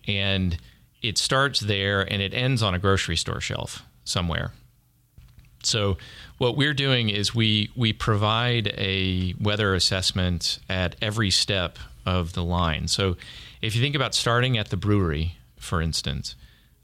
and 0.07 0.57
it 1.01 1.17
starts 1.17 1.59
there 1.59 2.01
and 2.01 2.21
it 2.21 2.33
ends 2.33 2.61
on 2.61 2.73
a 2.73 2.79
grocery 2.79 3.15
store 3.15 3.41
shelf 3.41 3.83
somewhere. 4.03 4.51
So 5.63 5.97
what 6.37 6.55
we're 6.55 6.73
doing 6.73 7.09
is 7.09 7.35
we 7.35 7.69
we 7.75 7.93
provide 7.93 8.73
a 8.77 9.33
weather 9.39 9.73
assessment 9.73 10.59
at 10.69 10.95
every 11.01 11.31
step 11.31 11.77
of 12.05 12.33
the 12.33 12.43
line. 12.43 12.87
So 12.87 13.17
if 13.61 13.75
you 13.75 13.81
think 13.81 13.95
about 13.95 14.15
starting 14.15 14.57
at 14.57 14.69
the 14.69 14.77
brewery, 14.77 15.35
for 15.57 15.81
instance, 15.81 16.35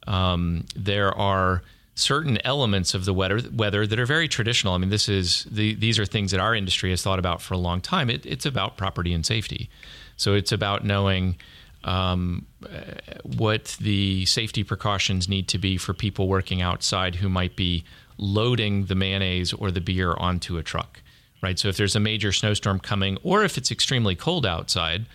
um, 0.07 0.65
there 0.75 1.11
are 1.17 1.63
certain 1.95 2.37
elements 2.45 2.93
of 2.93 3.05
the 3.05 3.13
weather, 3.13 3.39
weather 3.53 3.87
that 3.87 3.97
are 3.97 4.05
very 4.05 4.27
traditional. 4.27 4.73
I 4.73 4.77
mean, 4.77 4.89
this 4.89 5.09
is 5.09 5.45
the, 5.49 5.75
these 5.75 5.97
are 5.97 6.05
things 6.05 6.31
that 6.31 6.39
our 6.39 6.53
industry 6.53 6.89
has 6.89 7.01
thought 7.01 7.19
about 7.19 7.41
for 7.41 7.53
a 7.53 7.57
long 7.57 7.81
time. 7.81 8.09
It, 8.09 8.25
it's 8.25 8.45
about 8.45 8.77
property 8.77 9.13
and 9.13 9.25
safety, 9.25 9.69
so 10.17 10.33
it's 10.33 10.51
about 10.51 10.83
knowing 10.83 11.37
um, 11.85 12.45
what 13.23 13.77
the 13.79 14.25
safety 14.25 14.63
precautions 14.63 15.29
need 15.29 15.47
to 15.47 15.57
be 15.57 15.77
for 15.77 15.93
people 15.93 16.27
working 16.27 16.61
outside 16.61 17.15
who 17.15 17.29
might 17.29 17.55
be 17.55 17.85
loading 18.17 18.85
the 18.85 18.95
mayonnaise 18.95 19.53
or 19.53 19.71
the 19.71 19.81
beer 19.81 20.13
onto 20.17 20.57
a 20.57 20.63
truck. 20.63 21.01
Right. 21.41 21.59
So 21.59 21.67
if 21.67 21.77
there's 21.77 21.95
a 21.95 21.99
major 21.99 22.31
snowstorm 22.31 22.79
coming, 22.79 23.17
or 23.21 23.43
if 23.43 23.57
it's 23.57 23.69
extremely 23.69 24.15
cold 24.15 24.45
outside, 24.45 25.05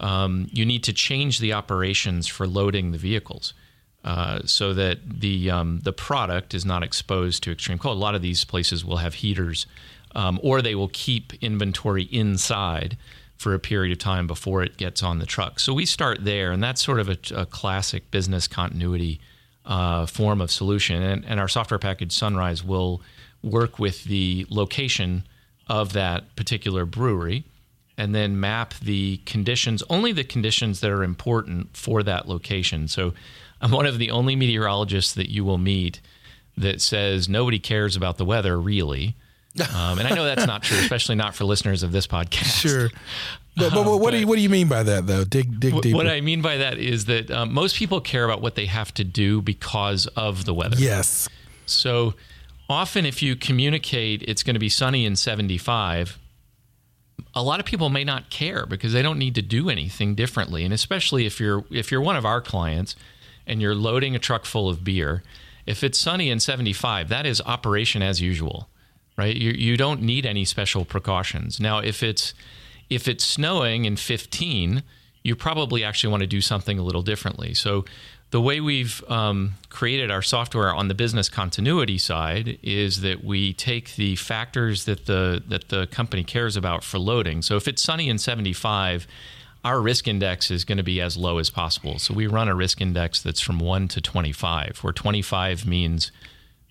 um, 0.00 0.48
you 0.50 0.66
need 0.66 0.82
to 0.84 0.92
change 0.92 1.38
the 1.38 1.52
operations 1.52 2.26
for 2.26 2.46
loading 2.46 2.90
the 2.90 2.98
vehicles. 2.98 3.54
Uh, 4.06 4.38
so 4.44 4.72
that 4.72 4.98
the 5.20 5.50
um, 5.50 5.80
the 5.82 5.92
product 5.92 6.54
is 6.54 6.64
not 6.64 6.84
exposed 6.84 7.42
to 7.42 7.50
extreme 7.50 7.76
cold. 7.76 7.96
A 7.96 8.00
lot 8.00 8.14
of 8.14 8.22
these 8.22 8.44
places 8.44 8.84
will 8.84 8.98
have 8.98 9.14
heaters, 9.14 9.66
um, 10.14 10.38
or 10.44 10.62
they 10.62 10.76
will 10.76 10.90
keep 10.92 11.34
inventory 11.42 12.04
inside 12.04 12.96
for 13.36 13.52
a 13.52 13.58
period 13.58 13.90
of 13.90 13.98
time 13.98 14.28
before 14.28 14.62
it 14.62 14.76
gets 14.76 15.02
on 15.02 15.18
the 15.18 15.26
truck. 15.26 15.58
So 15.58 15.74
we 15.74 15.86
start 15.86 16.24
there, 16.24 16.52
and 16.52 16.62
that's 16.62 16.84
sort 16.84 17.00
of 17.00 17.08
a, 17.08 17.18
a 17.34 17.46
classic 17.46 18.12
business 18.12 18.46
continuity 18.46 19.20
uh, 19.64 20.06
form 20.06 20.40
of 20.40 20.52
solution. 20.52 21.02
And, 21.02 21.24
and 21.24 21.40
our 21.40 21.48
software 21.48 21.80
package 21.80 22.12
Sunrise 22.12 22.62
will 22.62 23.02
work 23.42 23.80
with 23.80 24.04
the 24.04 24.46
location 24.48 25.24
of 25.66 25.94
that 25.94 26.36
particular 26.36 26.86
brewery 26.86 27.42
and 27.98 28.14
then 28.14 28.38
map 28.38 28.74
the 28.74 29.16
conditions, 29.26 29.82
only 29.90 30.12
the 30.12 30.22
conditions 30.22 30.80
that 30.80 30.90
are 30.90 31.02
important 31.02 31.76
for 31.76 32.02
that 32.04 32.28
location. 32.28 32.88
So 32.88 33.14
I'm 33.60 33.70
one 33.70 33.86
of 33.86 33.98
the 33.98 34.10
only 34.10 34.36
meteorologists 34.36 35.14
that 35.14 35.30
you 35.30 35.44
will 35.44 35.58
meet 35.58 36.00
that 36.56 36.80
says 36.80 37.28
nobody 37.28 37.58
cares 37.58 37.96
about 37.96 38.18
the 38.18 38.24
weather 38.24 38.58
really. 38.58 39.16
Um, 39.74 39.98
and 39.98 40.06
I 40.06 40.14
know 40.14 40.24
that's 40.24 40.46
not 40.46 40.62
true, 40.62 40.76
especially 40.76 41.14
not 41.14 41.34
for 41.34 41.44
listeners 41.46 41.82
of 41.82 41.90
this 41.90 42.06
podcast. 42.06 42.60
Sure. 42.60 42.90
But, 43.58 43.72
but, 43.72 43.84
but 43.84 43.96
what 43.96 44.10
do 44.10 44.18
you 44.18 44.26
what 44.26 44.36
do 44.36 44.42
you 44.42 44.50
mean 44.50 44.68
by 44.68 44.82
that 44.82 45.06
though? 45.06 45.24
Dig 45.24 45.58
dig 45.58 45.80
deeper. 45.80 45.96
What 45.96 46.06
I 46.06 46.20
mean 46.20 46.42
by 46.42 46.58
that 46.58 46.76
is 46.76 47.06
that 47.06 47.30
um, 47.30 47.54
most 47.54 47.76
people 47.76 48.02
care 48.02 48.26
about 48.26 48.42
what 48.42 48.54
they 48.54 48.66
have 48.66 48.92
to 48.92 49.02
do 49.02 49.40
because 49.40 50.06
of 50.08 50.44
the 50.44 50.52
weather. 50.52 50.76
Yes. 50.78 51.26
So 51.64 52.12
often, 52.68 53.06
if 53.06 53.22
you 53.22 53.34
communicate 53.34 54.22
it's 54.24 54.42
going 54.42 54.56
to 54.56 54.60
be 54.60 54.68
sunny 54.68 55.06
and 55.06 55.18
75, 55.18 56.18
a 57.34 57.42
lot 57.42 57.58
of 57.58 57.64
people 57.64 57.88
may 57.88 58.04
not 58.04 58.28
care 58.28 58.66
because 58.66 58.92
they 58.92 59.00
don't 59.00 59.18
need 59.18 59.34
to 59.36 59.42
do 59.42 59.70
anything 59.70 60.14
differently. 60.14 60.62
And 60.62 60.74
especially 60.74 61.24
if 61.24 61.40
you're 61.40 61.64
if 61.70 61.90
you're 61.90 62.02
one 62.02 62.16
of 62.16 62.26
our 62.26 62.42
clients 62.42 62.94
and 63.46 63.60
you're 63.60 63.74
loading 63.74 64.14
a 64.14 64.18
truck 64.18 64.44
full 64.44 64.68
of 64.68 64.84
beer, 64.84 65.22
if 65.66 65.82
it's 65.82 65.98
sunny 65.98 66.30
and 66.30 66.42
75, 66.42 67.08
that 67.08 67.26
is 67.26 67.40
operation 67.44 68.02
as 68.02 68.20
usual, 68.20 68.68
right? 69.16 69.36
You, 69.36 69.50
you 69.50 69.76
don't 69.76 70.02
need 70.02 70.24
any 70.24 70.44
special 70.44 70.84
precautions. 70.84 71.60
Now, 71.60 71.78
if 71.78 72.02
it's 72.02 72.34
if 72.88 73.08
it's 73.08 73.24
snowing 73.24 73.84
in 73.84 73.96
15, 73.96 74.84
you 75.24 75.34
probably 75.34 75.82
actually 75.82 76.10
want 76.10 76.20
to 76.20 76.26
do 76.28 76.40
something 76.40 76.78
a 76.78 76.82
little 76.82 77.02
differently. 77.02 77.52
So, 77.52 77.84
the 78.30 78.40
way 78.40 78.60
we've 78.60 79.04
um, 79.08 79.54
created 79.68 80.10
our 80.10 80.22
software 80.22 80.74
on 80.74 80.88
the 80.88 80.94
business 80.94 81.28
continuity 81.28 81.96
side 81.96 82.58
is 82.60 83.00
that 83.02 83.22
we 83.22 83.52
take 83.52 83.94
the 83.94 84.16
factors 84.16 84.84
that 84.84 85.06
the 85.06 85.42
that 85.48 85.68
the 85.68 85.86
company 85.88 86.22
cares 86.22 86.56
about 86.56 86.84
for 86.84 86.98
loading. 86.98 87.42
So, 87.42 87.56
if 87.56 87.66
it's 87.66 87.82
sunny 87.82 88.08
in 88.08 88.18
75, 88.18 89.06
our 89.66 89.80
risk 89.80 90.06
index 90.06 90.48
is 90.48 90.64
going 90.64 90.78
to 90.78 90.84
be 90.84 91.00
as 91.00 91.16
low 91.16 91.38
as 91.38 91.50
possible. 91.50 91.98
So 91.98 92.14
we 92.14 92.28
run 92.28 92.46
a 92.46 92.54
risk 92.54 92.80
index 92.80 93.20
that's 93.20 93.40
from 93.40 93.58
1 93.58 93.88
to 93.88 94.00
25, 94.00 94.78
where 94.78 94.92
25 94.92 95.66
means 95.66 96.12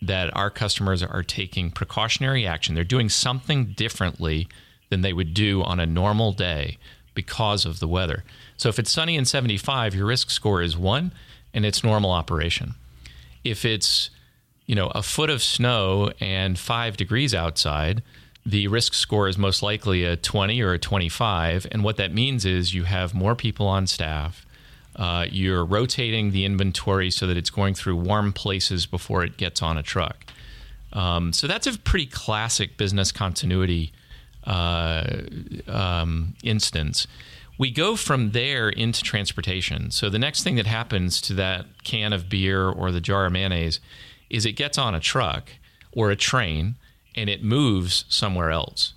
that 0.02 0.34
our 0.34 0.50
customers 0.50 1.04
are 1.04 1.22
taking 1.22 1.72
precautionary 1.72 2.48
action. 2.48 2.74
They're 2.74 2.86
doing 2.86 3.10
something 3.10 3.74
differently 3.74 4.48
than 4.90 5.02
they 5.02 5.12
would 5.12 5.34
do 5.34 5.62
on 5.62 5.82
a 5.82 5.86
normal 5.86 6.32
day 6.32 6.78
because 7.14 7.66
of 7.66 7.82
the 7.82 7.88
weather. 7.90 8.24
So 8.56 8.70
if 8.70 8.80
it's 8.80 8.94
sunny 8.94 9.18
and 9.18 9.28
75, 9.28 9.94
your 9.94 10.06
risk 10.06 10.30
score 10.30 10.62
is 10.62 10.78
1 10.78 11.12
and 11.54 11.66
it's 11.66 11.84
normal 11.84 12.12
operation. 12.12 12.75
If 13.44 13.66
it's, 13.66 14.10
you 14.68 14.75
know, 14.75 14.88
a 14.96 15.04
foot 15.04 15.30
of 15.30 15.44
snow 15.44 16.12
and 16.22 16.58
5 16.58 16.96
degrees 16.96 17.36
outside, 17.36 18.04
the 18.46 18.68
risk 18.68 18.94
score 18.94 19.28
is 19.28 19.38
most 19.38 19.64
likely 19.64 20.04
a 20.04 20.16
20 20.16 20.62
or 20.62 20.74
a 20.74 20.80
25. 20.80 21.68
And 21.72 21.84
what 21.84 21.98
that 21.98 22.14
means 22.14 22.46
is 22.46 22.74
you 22.74 22.84
have 22.84 23.14
more 23.14 23.36
people 23.36 23.68
on 23.68 23.88
staff. 23.88 24.46
Uh, 24.96 25.25
you're 25.30 25.66
rotating 25.66 26.32
the 26.32 26.46
inventory 26.46 27.10
so 27.10 27.25
that 27.28 27.36
it's 27.36 27.50
going 27.50 27.74
through 27.74 27.96
warm 27.96 28.32
places 28.32 28.86
before 28.86 29.24
it 29.24 29.38
gets 29.38 29.62
on 29.62 29.78
a 29.78 29.84
truck. 29.84 30.25
Um, 30.94 31.34
so 31.34 31.48
that's 31.48 31.68
a 31.68 31.78
pretty 31.78 32.06
classic 32.06 32.78
business 32.78 33.12
continuity 33.12 33.92
uh, 34.46 35.24
um, 35.68 36.36
instance. 36.44 37.08
We 37.58 37.72
go 37.72 37.96
from 37.96 38.32
there 38.32 38.70
into 38.70 39.02
transportation. 39.02 39.92
So 39.92 40.10
the 40.10 40.20
next 40.20 40.44
thing 40.44 40.56
that 40.56 40.68
happens 40.68 41.20
to 41.22 41.34
that 41.34 41.66
can 41.84 42.14
of 42.14 42.30
beer 42.30 42.70
or 42.70 42.92
the 42.92 43.02
jar 43.02 43.25
of 43.25 43.34
mayonnaise 43.34 43.80
is 44.30 44.46
it 44.46 44.54
gets 44.54 44.78
on 44.78 44.94
a 44.94 45.00
truck 45.00 45.50
or 45.94 46.12
a 46.12 46.16
train 46.16 46.75
and 47.15 47.29
it 47.29 47.43
moves 47.43 48.05
somewhere 48.10 48.51
else. 48.51 48.93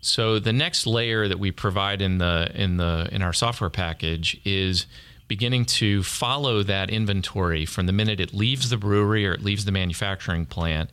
So 0.00 0.38
the 0.38 0.52
next 0.52 0.86
layer 0.86 1.28
that 1.28 1.38
we 1.38 1.52
provide 1.52 2.02
in 2.02 2.18
the 2.18 2.50
in 2.54 2.76
the 2.76 3.08
in 3.12 3.22
our 3.22 3.32
software 3.32 3.70
package 3.70 4.40
is 4.44 4.86
beginning 5.28 5.64
to 5.64 6.02
follow 6.02 6.62
that 6.62 6.90
inventory 6.90 7.64
from 7.64 7.86
the 7.86 7.92
minute 7.92 8.20
it 8.20 8.34
leaves 8.34 8.68
the 8.68 8.76
brewery 8.76 9.26
or 9.26 9.32
it 9.32 9.42
leaves 9.42 9.64
the 9.64 9.72
manufacturing 9.72 10.44
plant 10.44 10.90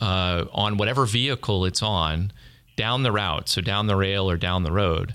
uh, 0.00 0.46
on 0.52 0.76
whatever 0.76 1.06
vehicle 1.06 1.64
it's 1.64 1.82
on 1.82 2.32
down 2.76 3.02
the 3.02 3.12
route, 3.12 3.48
so 3.48 3.60
down 3.60 3.86
the 3.86 3.94
rail 3.94 4.30
or 4.30 4.38
down 4.38 4.62
the 4.62 4.72
road. 4.72 5.14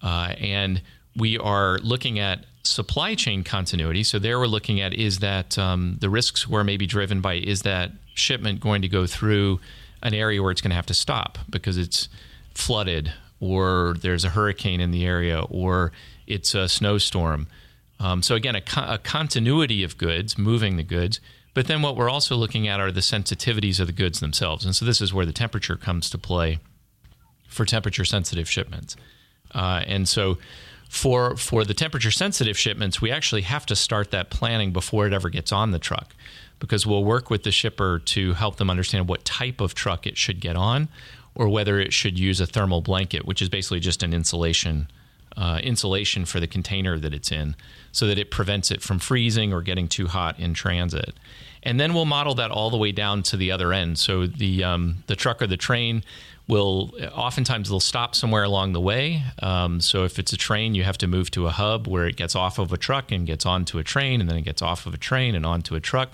Uh, 0.00 0.34
and 0.38 0.80
we 1.14 1.36
are 1.38 1.78
looking 1.80 2.18
at 2.18 2.46
supply 2.62 3.14
chain 3.14 3.44
continuity. 3.44 4.02
So 4.02 4.18
there 4.18 4.38
we're 4.38 4.46
looking 4.46 4.80
at 4.80 4.94
is 4.94 5.18
that 5.18 5.58
um, 5.58 5.98
the 6.00 6.08
risks 6.08 6.48
were 6.48 6.64
maybe 6.64 6.86
driven 6.86 7.20
by 7.20 7.34
is 7.34 7.62
that 7.62 7.90
shipment 8.14 8.60
going 8.60 8.82
to 8.82 8.88
go 8.88 9.06
through 9.06 9.60
an 10.02 10.14
area 10.14 10.42
where 10.42 10.50
it's 10.50 10.60
going 10.60 10.70
to 10.70 10.76
have 10.76 10.86
to 10.86 10.94
stop 10.94 11.38
because 11.48 11.78
it's 11.78 12.08
flooded 12.54 13.12
or 13.40 13.96
there's 14.00 14.24
a 14.24 14.30
hurricane 14.30 14.80
in 14.80 14.90
the 14.90 15.04
area 15.04 15.40
or 15.50 15.92
it's 16.26 16.54
a 16.54 16.68
snowstorm. 16.68 17.46
Um, 17.98 18.22
so 18.22 18.34
again, 18.34 18.56
a, 18.56 18.60
co- 18.60 18.86
a 18.86 18.98
continuity 18.98 19.82
of 19.84 19.98
goods, 19.98 20.36
moving 20.36 20.76
the 20.76 20.82
goods. 20.82 21.20
But 21.54 21.66
then 21.66 21.82
what 21.82 21.96
we're 21.96 22.08
also 22.10 22.36
looking 22.36 22.66
at 22.66 22.80
are 22.80 22.90
the 22.90 23.00
sensitivities 23.00 23.78
of 23.78 23.86
the 23.86 23.92
goods 23.92 24.20
themselves. 24.20 24.64
And 24.64 24.74
so 24.74 24.84
this 24.84 25.00
is 25.00 25.12
where 25.12 25.26
the 25.26 25.32
temperature 25.32 25.76
comes 25.76 26.08
to 26.10 26.18
play 26.18 26.58
for 27.48 27.64
temperature 27.64 28.04
sensitive 28.04 28.48
shipments. 28.48 28.96
Uh, 29.54 29.82
and 29.86 30.08
so 30.08 30.38
for 30.88 31.36
for 31.36 31.64
the 31.64 31.74
temperature 31.74 32.10
sensitive 32.10 32.58
shipments, 32.58 33.00
we 33.00 33.10
actually 33.10 33.42
have 33.42 33.66
to 33.66 33.76
start 33.76 34.10
that 34.10 34.30
planning 34.30 34.72
before 34.72 35.06
it 35.06 35.12
ever 35.12 35.28
gets 35.28 35.52
on 35.52 35.70
the 35.70 35.78
truck 35.78 36.14
because 36.62 36.86
we'll 36.86 37.02
work 37.02 37.28
with 37.28 37.42
the 37.42 37.50
shipper 37.50 37.98
to 37.98 38.34
help 38.34 38.56
them 38.56 38.70
understand 38.70 39.08
what 39.08 39.24
type 39.24 39.60
of 39.60 39.74
truck 39.74 40.06
it 40.06 40.16
should 40.16 40.38
get 40.38 40.54
on 40.54 40.88
or 41.34 41.48
whether 41.48 41.80
it 41.80 41.92
should 41.92 42.16
use 42.16 42.40
a 42.40 42.46
thermal 42.46 42.80
blanket, 42.80 43.26
which 43.26 43.42
is 43.42 43.48
basically 43.48 43.80
just 43.80 44.02
an 44.02 44.14
insulation 44.14 44.86
uh, 45.36 45.58
insulation 45.62 46.24
for 46.24 46.38
the 46.38 46.46
container 46.46 46.98
that 46.98 47.12
it's 47.12 47.32
in 47.32 47.56
so 47.90 48.06
that 48.06 48.18
it 48.18 48.30
prevents 48.30 48.70
it 48.70 48.82
from 48.82 48.98
freezing 48.98 49.52
or 49.52 49.62
getting 49.62 49.88
too 49.88 50.06
hot 50.06 50.38
in 50.38 50.54
transit. 50.54 51.14
And 51.64 51.80
then 51.80 51.94
we'll 51.94 52.04
model 52.04 52.34
that 52.36 52.50
all 52.50 52.70
the 52.70 52.76
way 52.76 52.92
down 52.92 53.22
to 53.24 53.36
the 53.36 53.50
other 53.50 53.72
end. 53.72 53.98
So 53.98 54.26
the 54.26 54.62
um, 54.62 55.02
the 55.06 55.16
truck 55.16 55.42
or 55.42 55.48
the 55.48 55.56
train 55.56 56.04
will 56.46 56.92
oftentimes 57.12 57.70
they'll 57.70 57.80
stop 57.80 58.14
somewhere 58.14 58.44
along 58.44 58.72
the 58.72 58.80
way. 58.80 59.22
Um, 59.42 59.80
so 59.80 60.04
if 60.04 60.18
it's 60.18 60.32
a 60.32 60.36
train, 60.36 60.74
you 60.74 60.84
have 60.84 60.98
to 60.98 61.06
move 61.08 61.30
to 61.32 61.46
a 61.46 61.50
hub 61.50 61.88
where 61.88 62.06
it 62.06 62.16
gets 62.16 62.36
off 62.36 62.58
of 62.58 62.72
a 62.72 62.76
truck 62.76 63.10
and 63.10 63.26
gets 63.26 63.46
onto 63.46 63.78
a 63.78 63.84
train, 63.84 64.20
and 64.20 64.28
then 64.30 64.36
it 64.36 64.42
gets 64.42 64.60
off 64.62 64.86
of 64.86 64.94
a 64.94 64.98
train 64.98 65.34
and 65.34 65.44
onto 65.44 65.74
a 65.74 65.80
truck. 65.80 66.10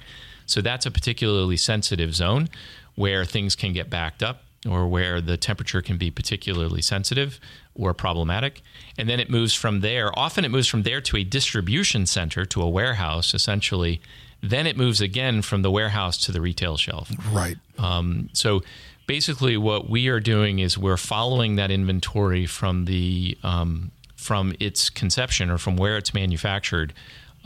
So 0.49 0.61
that's 0.61 0.87
a 0.87 0.91
particularly 0.91 1.57
sensitive 1.57 2.15
zone 2.15 2.49
where 2.97 3.25
things 3.25 3.55
can 3.55 3.73
get 3.73 3.89
backed 3.89 4.23
up 4.23 4.43
or 4.69 4.89
where 4.89 5.21
the 5.21 5.37
temperature 5.37 5.81
can 5.81 5.99
be 5.99 6.11
particularly 6.11 6.83
sensitive 6.83 7.39
or 7.77 7.95
problematic. 7.95 8.63
And 8.99 9.09
then 9.09 9.21
it 9.21 9.31
moves 9.31 9.55
from 9.55 9.81
there. 9.81 10.11
Often 10.19 10.45
it 10.45 10.49
moves 10.49 10.67
from 10.67 10.83
there 10.83 11.01
to 11.03 11.17
a 11.19 11.23
distribution 11.25 12.07
center, 12.07 12.45
to 12.47 12.63
a 12.63 12.69
warehouse, 12.69 13.35
essentially. 13.35 14.01
Then 14.43 14.67
it 14.67 14.77
moves 14.77 15.01
again 15.01 15.43
from 15.43 15.63
the 15.63 15.71
warehouse 15.71 16.19
to 16.25 16.33
the 16.33 16.41
retail 16.41 16.77
shelf. 16.77 17.11
Right. 17.31 17.57
Um, 17.79 18.31
so 18.33 18.63
basically, 19.07 19.57
what 19.57 19.89
we 19.89 20.09
are 20.09 20.21
doing 20.21 20.59
is 20.59 20.77
we're 20.79 20.97
following 20.97 21.57
that 21.57 21.71
inventory 21.71 22.47
from 22.47 22.87
the 22.87 23.39
um, 23.43 23.91
from 24.17 24.55
its 24.59 24.91
conception 24.91 25.51
or 25.51 25.59
from 25.59 25.77
where 25.77 25.97
it's 25.97 26.13
manufactured. 26.13 26.93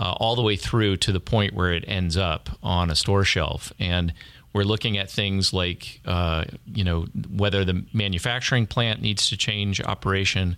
Uh, 0.03 0.15
all 0.19 0.35
the 0.35 0.43
way 0.43 0.57
through 0.57 0.97
to 0.97 1.13
the 1.13 1.21
point 1.21 1.55
where 1.55 1.73
it 1.73 1.85
ends 1.87 2.17
up 2.17 2.51
on 2.61 2.91
a 2.91 2.95
store 2.97 3.23
shelf. 3.23 3.73
And 3.79 4.13
we're 4.53 4.65
looking 4.65 4.99
at 4.99 5.09
things 5.09 5.53
like, 5.53 6.01
uh, 6.05 6.43
you 6.67 6.83
know, 6.83 7.07
whether 7.31 7.65
the 7.65 7.85
manufacturing 7.93 8.67
plant 8.67 9.01
needs 9.01 9.29
to 9.29 9.37
change 9.37 9.81
operation, 9.81 10.57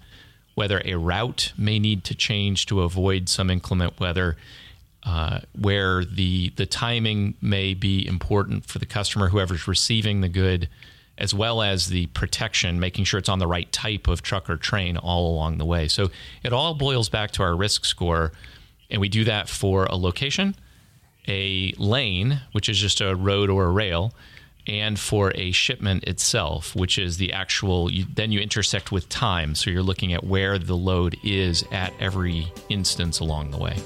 whether 0.55 0.81
a 0.87 0.95
route 0.95 1.53
may 1.59 1.79
need 1.79 2.05
to 2.05 2.15
change 2.15 2.65
to 2.67 2.81
avoid 2.81 3.29
some 3.29 3.51
inclement 3.51 4.01
weather, 4.01 4.39
uh, 5.03 5.41
where 5.61 6.07
the 6.07 6.49
the 6.57 6.65
timing 6.65 7.35
may 7.43 7.75
be 7.75 8.07
important 8.07 8.65
for 8.65 8.79
the 8.79 8.87
customer, 8.87 9.29
whoever's 9.29 9.69
receiving 9.69 10.23
the 10.23 10.31
good, 10.31 10.71
as 11.19 11.35
well 11.35 11.61
as 11.61 11.89
the 11.89 12.07
protection, 12.07 12.81
making 12.81 13.05
sure 13.05 13.19
it's 13.19 13.29
on 13.29 13.41
the 13.41 13.47
right 13.47 13.71
type 13.73 14.09
of 14.09 14.23
truck 14.23 14.49
or 14.49 14.57
train 14.57 14.97
all 14.97 15.35
along 15.35 15.59
the 15.59 15.67
way. 15.67 15.87
So 15.87 16.11
it 16.43 16.55
all 16.55 16.73
boils 16.73 17.11
back 17.11 17.31
to 17.33 17.43
our 17.43 17.55
risk 17.55 17.85
score, 17.85 18.33
and 18.95 19.01
we 19.01 19.09
do 19.11 19.25
that 19.25 19.49
for 19.49 19.85
a 19.85 19.97
location 19.97 20.55
a 21.29 21.73
lane, 21.79 22.41
which 22.53 22.69
is 22.69 22.79
just 22.79 23.01
a 23.01 23.15
road 23.15 23.51
or 23.51 23.65
a 23.65 23.71
rail, 23.71 24.13
and 24.67 24.99
for 24.99 25.33
a 25.35 25.53
shipment 25.53 26.05
itself, 26.05 26.75
which 26.75 26.99
is 26.99 27.19
the 27.19 27.33
actual, 27.33 27.91
you, 27.91 28.07
then 28.15 28.33
you 28.33 28.41
intersect 28.41 28.91
with 28.91 29.09
time. 29.09 29.55
So 29.55 29.71
you're 29.71 29.83
looking 29.83 30.13
at 30.13 30.25
where 30.25 30.59
the 30.59 30.77
load 30.77 31.17
is 31.23 31.65
at 31.71 31.93
every 32.01 32.53
instance 32.69 33.21
along 33.21 33.51
the 33.51 33.59
way. 33.59 33.77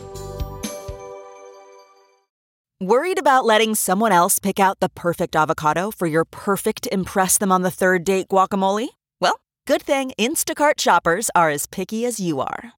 Worried 2.80 3.18
about 3.18 3.44
letting 3.44 3.74
someone 3.74 4.12
else 4.12 4.38
pick 4.38 4.60
out 4.60 4.78
the 4.78 4.88
perfect 4.88 5.34
avocado 5.34 5.90
for 5.90 6.06
your 6.06 6.24
perfect 6.24 6.86
Impress 6.92 7.36
Them 7.36 7.50
on 7.50 7.62
the 7.62 7.72
Third 7.72 8.04
Date 8.04 8.28
guacamole? 8.28 8.88
Well, 9.20 9.40
good 9.66 9.82
thing 9.82 10.12
Instacart 10.16 10.78
shoppers 10.78 11.28
are 11.34 11.50
as 11.50 11.66
picky 11.66 12.04
as 12.04 12.20
you 12.20 12.40
are. 12.40 12.77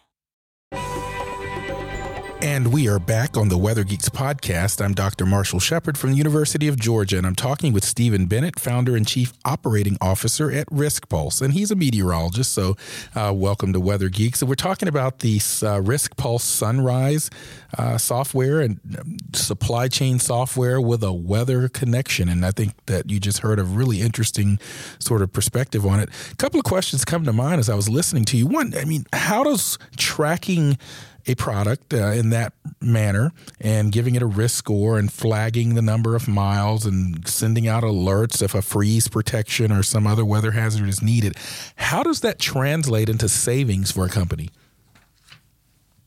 And 2.43 2.73
we 2.73 2.87
are 2.87 2.97
back 2.97 3.37
on 3.37 3.49
the 3.49 3.57
Weather 3.57 3.83
Geeks 3.83 4.09
podcast. 4.09 4.83
I'm 4.83 4.95
Dr. 4.95 5.27
Marshall 5.27 5.59
Shepherd 5.59 5.95
from 5.95 6.09
the 6.09 6.17
University 6.17 6.67
of 6.67 6.75
Georgia, 6.75 7.19
and 7.19 7.27
I'm 7.27 7.35
talking 7.35 7.71
with 7.71 7.85
Stephen 7.85 8.25
Bennett, 8.25 8.59
founder 8.59 8.95
and 8.95 9.07
chief 9.07 9.31
operating 9.45 9.95
officer 10.01 10.51
at 10.51 10.67
Risk 10.71 11.07
Pulse. 11.07 11.39
And 11.39 11.53
he's 11.53 11.69
a 11.69 11.75
meteorologist, 11.75 12.51
so 12.51 12.77
uh, 13.13 13.31
welcome 13.35 13.73
to 13.73 13.79
Weather 13.79 14.09
Geeks. 14.09 14.41
And 14.41 14.49
we're 14.49 14.55
talking 14.55 14.87
about 14.87 15.19
the 15.19 15.39
uh, 15.61 15.81
Risk 15.81 16.17
Pulse 16.17 16.43
Sunrise 16.43 17.29
uh, 17.77 17.99
software 17.99 18.59
and 18.59 18.79
um, 18.99 19.17
supply 19.33 19.87
chain 19.87 20.17
software 20.17 20.81
with 20.81 21.03
a 21.03 21.13
weather 21.13 21.69
connection. 21.69 22.27
And 22.27 22.43
I 22.43 22.49
think 22.49 22.73
that 22.87 23.07
you 23.07 23.19
just 23.19 23.39
heard 23.39 23.59
a 23.59 23.63
really 23.63 24.01
interesting 24.01 24.57
sort 24.97 25.21
of 25.21 25.31
perspective 25.31 25.85
on 25.85 25.99
it. 25.99 26.09
A 26.31 26.35
couple 26.37 26.59
of 26.59 26.65
questions 26.65 27.05
come 27.05 27.23
to 27.25 27.33
mind 27.33 27.59
as 27.59 27.69
I 27.69 27.75
was 27.75 27.87
listening 27.87 28.25
to 28.25 28.37
you. 28.37 28.47
One, 28.47 28.73
I 28.75 28.85
mean, 28.85 29.05
how 29.13 29.43
does 29.43 29.77
tracking 29.95 30.79
a 31.27 31.35
product 31.35 31.93
uh, 31.93 32.07
in 32.11 32.29
that 32.31 32.53
manner 32.79 33.31
and 33.59 33.91
giving 33.91 34.15
it 34.15 34.21
a 34.21 34.25
risk 34.25 34.55
score 34.57 34.97
and 34.97 35.11
flagging 35.11 35.75
the 35.75 35.81
number 35.81 36.15
of 36.15 36.27
miles 36.27 36.85
and 36.85 37.27
sending 37.27 37.67
out 37.67 37.83
alerts 37.83 38.41
if 38.41 38.55
a 38.55 38.61
freeze 38.61 39.07
protection 39.07 39.71
or 39.71 39.83
some 39.83 40.07
other 40.07 40.25
weather 40.25 40.51
hazard 40.51 40.87
is 40.87 41.01
needed. 41.01 41.35
How 41.75 42.03
does 42.03 42.21
that 42.21 42.39
translate 42.39 43.09
into 43.09 43.29
savings 43.29 43.91
for 43.91 44.05
a 44.05 44.09
company? 44.09 44.49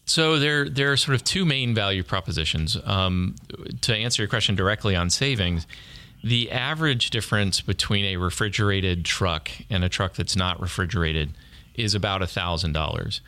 So 0.07 0.39
there, 0.39 0.69
there 0.69 0.93
are 0.93 0.97
sort 0.97 1.15
of 1.15 1.25
two 1.25 1.45
main 1.45 1.75
value 1.75 2.03
propositions. 2.03 2.77
Um, 2.85 3.37
to 3.81 3.95
answer 3.95 4.23
your 4.23 4.29
question 4.29 4.55
directly 4.55 4.95
on 4.95 5.09
savings, 5.09 5.67
the 6.23 6.51
average 6.51 7.11
difference 7.11 7.61
between 7.61 8.05
a 8.07 8.17
refrigerated 8.17 9.05
truck 9.05 9.51
and 9.71 9.85
a 9.85 9.89
truck 9.89 10.15
that's 10.15 10.37
not 10.37 10.61
refrigerated 10.61 11.31
is 11.75 11.95
about 11.95 12.27
thousand 12.29 12.73
dollars. 12.73 13.21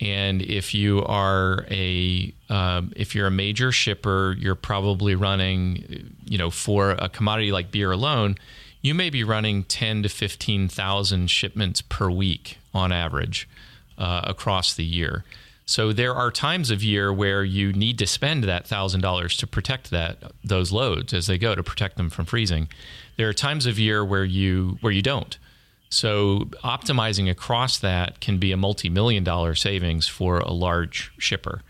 And 0.00 0.42
if 0.42 0.74
you 0.74 1.04
are 1.04 1.64
a 1.70 2.32
um, 2.48 2.92
if 2.96 3.14
you're 3.14 3.28
a 3.28 3.30
major 3.30 3.70
shipper, 3.70 4.36
you're 4.38 4.54
probably 4.54 5.14
running, 5.14 6.14
you 6.24 6.38
know, 6.38 6.50
for 6.50 6.90
a 6.92 7.08
commodity 7.08 7.52
like 7.52 7.70
beer 7.70 7.92
alone, 7.92 8.36
you 8.80 8.94
may 8.94 9.10
be 9.10 9.22
running 9.22 9.64
ten 9.64 10.02
to 10.02 10.08
fifteen 10.08 10.68
thousand 10.68 11.30
shipments 11.30 11.82
per 11.82 12.10
week 12.10 12.58
on 12.74 12.90
average 12.90 13.48
uh, 13.98 14.22
across 14.24 14.74
the 14.74 14.84
year. 14.84 15.24
So 15.64 15.92
there 15.92 16.14
are 16.14 16.32
times 16.32 16.70
of 16.70 16.82
year 16.82 17.12
where 17.12 17.44
you 17.44 17.72
need 17.72 17.98
to 18.00 18.06
spend 18.06 18.44
that 18.44 18.66
thousand 18.66 19.02
dollars 19.02 19.36
to 19.36 19.46
protect 19.46 19.90
that 19.90 20.32
those 20.42 20.72
loads 20.72 21.14
as 21.14 21.26
they 21.28 21.38
go 21.38 21.54
to 21.54 21.62
protect 21.62 21.96
them 21.96 22.10
from 22.10 22.26
freezing. 22.26 22.68
There 23.16 23.28
are 23.28 23.32
times 23.32 23.66
of 23.66 23.78
year 23.78 24.04
where 24.04 24.24
you 24.24 24.78
where 24.80 24.92
you 24.92 25.02
don't. 25.02 25.38
So 25.92 26.48
optimizing 26.64 27.30
across 27.30 27.76
that 27.80 28.20
can 28.20 28.38
be 28.38 28.50
a 28.50 28.56
multi-million 28.56 29.24
dollar 29.24 29.54
savings 29.54 30.08
for 30.08 30.38
a 30.38 30.50
large 30.50 31.12
shipper. 31.18 31.60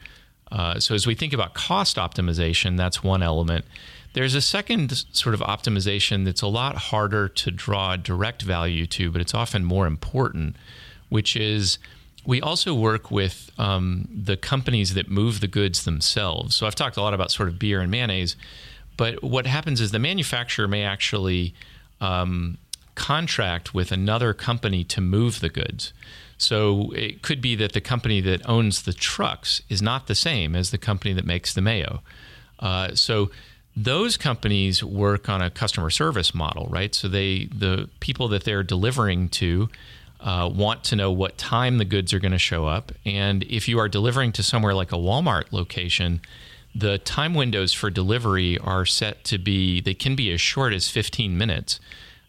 Uh, 0.52 0.78
so 0.78 0.94
as 0.94 1.08
we 1.08 1.16
think 1.16 1.32
about 1.32 1.54
cost 1.54 1.96
optimization, 1.96 2.76
that's 2.76 3.02
one 3.02 3.20
element. 3.20 3.64
There's 4.12 4.36
a 4.36 4.40
second 4.40 5.06
sort 5.10 5.34
of 5.34 5.40
optimization 5.40 6.24
that's 6.24 6.40
a 6.40 6.46
lot 6.46 6.76
harder 6.76 7.26
to 7.30 7.50
draw 7.50 7.96
direct 7.96 8.42
value 8.42 8.86
to, 8.86 9.10
but 9.10 9.20
it's 9.20 9.34
often 9.34 9.64
more 9.64 9.88
important, 9.88 10.54
which 11.08 11.34
is 11.34 11.78
we 12.24 12.40
also 12.40 12.74
work 12.74 13.10
with 13.10 13.50
um, 13.58 14.06
the 14.14 14.36
companies 14.36 14.94
that 14.94 15.10
move 15.10 15.40
the 15.40 15.48
goods 15.48 15.82
themselves. 15.84 16.54
So 16.54 16.68
I've 16.68 16.76
talked 16.76 16.96
a 16.96 17.02
lot 17.02 17.12
about 17.12 17.32
sort 17.32 17.48
of 17.48 17.58
beer 17.58 17.80
and 17.80 17.90
mayonnaise, 17.90 18.36
But 18.96 19.22
what 19.22 19.46
happens 19.46 19.80
is 19.80 19.90
the 19.90 19.98
manufacturer 19.98 20.68
may 20.68 20.84
actually 20.84 21.54
um, 22.00 22.58
contract 22.94 23.74
with 23.74 23.92
another 23.92 24.34
company 24.34 24.84
to 24.84 25.00
move 25.00 25.40
the 25.40 25.48
goods. 25.48 25.92
So 26.38 26.92
it 26.92 27.22
could 27.22 27.40
be 27.40 27.54
that 27.56 27.72
the 27.72 27.80
company 27.80 28.20
that 28.20 28.48
owns 28.48 28.82
the 28.82 28.92
trucks 28.92 29.62
is 29.68 29.80
not 29.80 30.06
the 30.08 30.14
same 30.14 30.56
as 30.56 30.70
the 30.70 30.78
company 30.78 31.14
that 31.14 31.24
makes 31.24 31.54
the 31.54 31.60
mayo. 31.60 32.02
Uh, 32.58 32.94
so 32.94 33.30
those 33.76 34.16
companies 34.16 34.84
work 34.84 35.28
on 35.28 35.40
a 35.40 35.50
customer 35.50 35.90
service 35.90 36.34
model, 36.34 36.66
right? 36.68 36.94
So 36.94 37.08
they 37.08 37.46
the 37.46 37.88
people 38.00 38.28
that 38.28 38.44
they're 38.44 38.62
delivering 38.62 39.28
to 39.30 39.68
uh, 40.20 40.50
want 40.52 40.84
to 40.84 40.96
know 40.96 41.10
what 41.10 41.38
time 41.38 41.78
the 41.78 41.84
goods 41.84 42.12
are 42.12 42.20
going 42.20 42.32
to 42.32 42.38
show 42.38 42.66
up, 42.66 42.92
and 43.04 43.42
if 43.44 43.68
you 43.68 43.78
are 43.78 43.88
delivering 43.88 44.32
to 44.32 44.42
somewhere 44.42 44.74
like 44.74 44.92
a 44.92 44.96
Walmart 44.96 45.52
location, 45.52 46.20
the 46.74 46.98
time 46.98 47.34
windows 47.34 47.72
for 47.72 47.90
delivery 47.90 48.58
are 48.58 48.86
set 48.86 49.24
to 49.24 49.38
be 49.38 49.80
they 49.80 49.94
can 49.94 50.14
be 50.14 50.32
as 50.32 50.40
short 50.40 50.72
as 50.72 50.88
15 50.88 51.36
minutes. 51.36 51.80